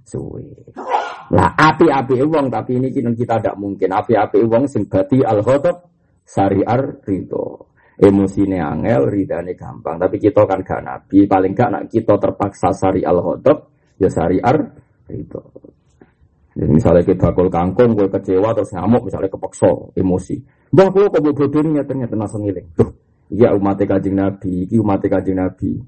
[0.03, 0.67] suwe.
[1.31, 5.79] Lah api-api wong tapi ini kita tidak mungkin api-api wong sing berarti al ghadab
[6.27, 6.99] sari ar
[7.99, 9.99] ridho emosine angel, ridane gampang.
[9.99, 14.39] Tapi kita kan gak nabi, paling gak nak kita terpaksa sari al hodop, ya sari
[14.39, 14.55] ar
[15.11, 15.39] itu.
[16.55, 20.35] Jadi misalnya kita bakul kangkung, gue kecewa terus ngamuk, misalnya kepaksa emosi.
[20.71, 22.67] Bah, gue kok bodoh ini ternyata langsung ngiling.
[22.75, 22.89] Tuh,
[23.31, 25.79] iya umat kajing nabi, iki umat kajing nabi.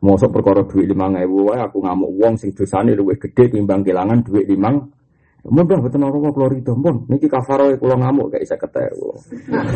[0.00, 4.48] Mosok perkara duit lima ewu, aku ngamuk uang sing dosane luwih gede timbang kehilangan duit
[4.48, 4.80] limang
[5.40, 9.08] Mudah betul orang kok keluar itu, pun niki kafaro kulo ngamuk kayak saya ketemu.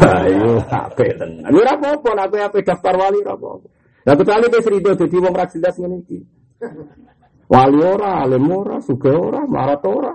[0.05, 1.49] Ayo, apa tenan.
[1.49, 3.49] Ini apa apa, apa apa daftar wali apa.
[4.05, 6.21] Nah kecuali dia serido jadi wong rak jelas niki.
[7.49, 10.13] Wali ora, alim ora, suga ora, marat ora.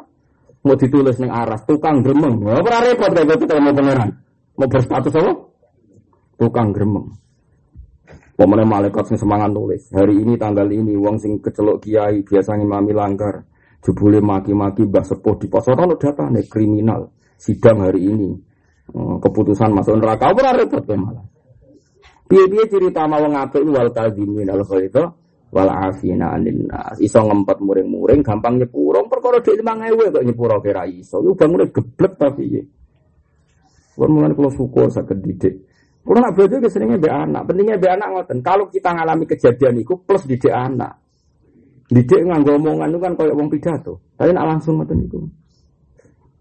[0.59, 2.45] Mau ditulis neng aras, tukang gremeng.
[2.45, 4.09] Ora repot kayak gitu mau pangeran.
[4.53, 5.33] Mau berstatus apa?
[6.37, 7.09] Tukang gremeng.
[8.37, 9.91] Pemenang malaikat sing semangat nulis.
[9.91, 13.43] Hari ini tanggal ini, wong sing kecelok kiai biasanya mami langgar.
[13.79, 17.07] Jebule maki-maki Mbah Sepuh di pos ora data nih kriminal
[17.39, 18.29] sidang hari ini.
[18.89, 21.25] Hmm, keputusan masuk neraka ora repot kan malah.
[22.29, 25.03] Piye-piye cerita mau ngapik wal kadzimin al itu
[25.49, 27.01] wal afina anin nas.
[27.01, 31.23] Iso ngempet muring-muring gampang nyepuro perkara dhek 5000 kok nyepuro kira iso.
[31.25, 32.61] Iku bangune geblek tapi piye.
[33.99, 35.55] Kulo mulane kula syukur saged didik.
[36.05, 37.43] Kulo nak bojo seringnya be anak.
[37.49, 38.39] Pentingnya be anak ngoten.
[38.39, 40.95] Kalau kita ngalami kejadian itu plus didik anak.
[41.89, 43.97] Didik nganggo omongan itu kan kayak wong pidato.
[44.13, 45.25] Tapi nak langsung ngoten niku.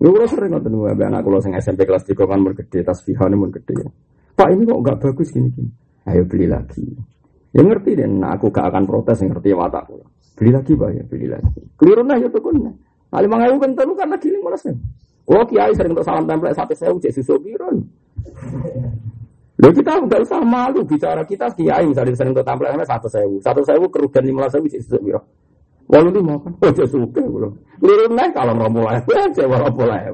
[0.05, 3.33] Lu kula sering ngoten niku anak kula sing SMP kelas 3 kan mun gede tasbihane
[3.33, 3.81] mun gede.
[4.37, 5.73] Pak ini kok enggak bagus gini-gini.
[6.05, 6.85] Ayo beli lagi.
[7.57, 10.07] Ya ngerti deh, nah aku gak akan protes yang ngerti watak kula.
[10.37, 11.61] Beli lagi Pak ya, beli lagi.
[11.81, 12.57] Keliru nah ya tukun.
[13.09, 14.69] Nah, lima ewu kan telu kan lagi lima belas
[15.29, 17.69] Kalau kiai sering untuk salam tempel satu sewu cek susu biru.
[19.59, 23.61] Lalu kita nggak usah malu bicara kita kiai misalnya sering untuk tampil satu sewu, satu
[23.67, 25.19] sewu kerugian lima belas sewu susu biru.
[25.89, 27.53] Walau lima kan, oh dia suka belum.
[27.81, 30.05] Liru naik kalau nggak mulai, aja walau mulai.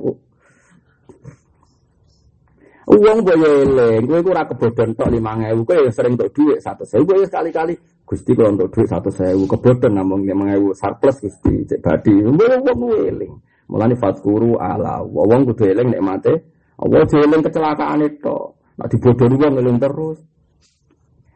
[2.84, 7.02] Uang boyo eleng, gue kurang kebodohan tok lima ngewu, gue sering untuk duit satu sewu,
[7.02, 7.74] gue sekali-kali.
[8.06, 12.32] Gusti kalau untuk duit satu sewu, kebodohan namun lima ngewu surplus gusti, cek badi, gue
[12.32, 13.34] uang gue eleng.
[13.66, 16.34] Mulane fatkuru ala, uang gue eleng nek mate,
[16.78, 18.38] uang eleng kecelakaan itu,
[18.78, 20.18] nak dibodohi uang eleng terus.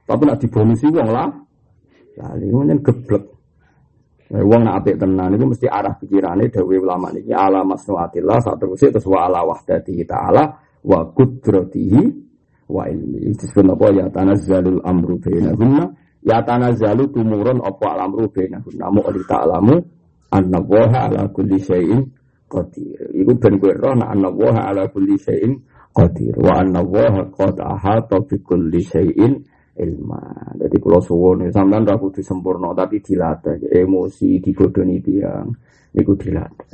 [0.09, 1.29] Tapi nak dibonusi uang lah,
[2.17, 3.25] lali, ini geblek.
[4.29, 8.77] Eh, wong nak apik tenan itu mesti arah pikirannya dawe ulama niki ala masnuatillah satu
[8.77, 10.53] terus terus wa ala wahdatihi ta'ala
[10.85, 12.03] wa qudratihi
[12.69, 13.33] wa ilmi.
[13.33, 15.85] Disebut apa ya tanazzalul amru bainahunna
[16.29, 19.75] ya tanazzalu tumurun apa amru bainahunna mu ta'lamu
[20.29, 22.05] anna ala kulli syai'in
[22.53, 23.01] qadir.
[23.17, 24.29] Iku ben kowe roh nak anna
[24.61, 25.57] ala kulli syai'in
[25.93, 29.35] qadir wa anna waha qad ahata bi kulli syai'in
[29.79, 30.23] ilma.
[30.59, 35.49] Jadi kalau suwon sampean ra kudu sempurna tapi dilatih emosi digodoni tiang
[35.95, 36.71] niku dilatih.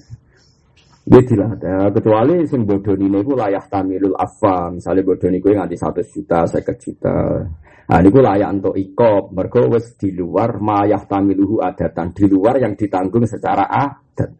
[1.04, 6.48] Dia dilatih kecuali sing bodoni niku layak tamilul afa misalnya bodoni kuwi nganti satu juta
[6.48, 7.44] saya juta.
[7.84, 12.72] Nah niku layak untuk ikop mergo wis di luar mayah tamiluhu adatan di luar yang
[12.72, 14.32] ditanggung secara adat.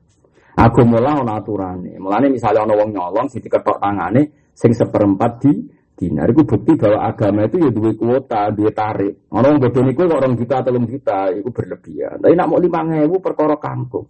[0.57, 2.01] Aku mulai ana aturane.
[2.01, 5.53] Mulane misalnya ana wong nyolong sing diketok tangane sing seperempat di
[5.95, 9.31] dinar itu bukti bahwa agama itu ya dua kuota, dua tarik.
[9.31, 12.19] Orang bodoh niku orang juta atau juta, itu berlebihan.
[12.19, 14.07] Tapi nak mau lima ngewu perkara kangkung.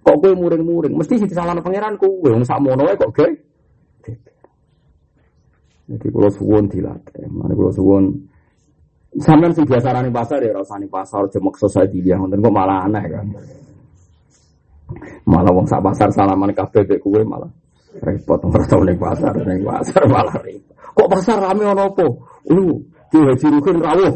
[0.00, 0.96] Kok gue muring-muring?
[0.96, 3.30] Mesti sih salah pangeran gue, sama noe kok gue.
[5.90, 8.04] Jadi kalau suwon dilatih, mana kalau suwon
[9.18, 13.04] Sampeyan sing biasa rani pasar ya rasani pasar jemek society dia ngoten kok malah aneh
[13.10, 13.26] kan.
[15.26, 17.50] Malah wong sak pasar salaman kabeh mek kowe malah
[17.98, 20.74] repot ora tau ning pasar ning pasar malah repot.
[20.94, 22.06] Kok pasar rame ono apa?
[22.50, 22.78] Lu
[23.10, 24.12] Ki Haji Rukun rawuh.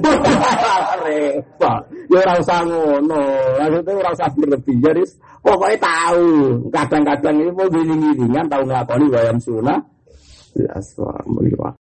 [1.05, 1.83] Repot.
[2.13, 3.23] Ya ora usah ngono.
[3.59, 4.77] Maksudnya ora usah berlebih.
[4.85, 5.03] Jadi
[5.41, 6.29] pokoknya tahu.
[6.71, 9.81] Kadang-kadang ini mau gini-gini kan tahu nglakoni wayang sunah.
[10.55, 10.79] Ya,
[11.27, 11.73] meliwat.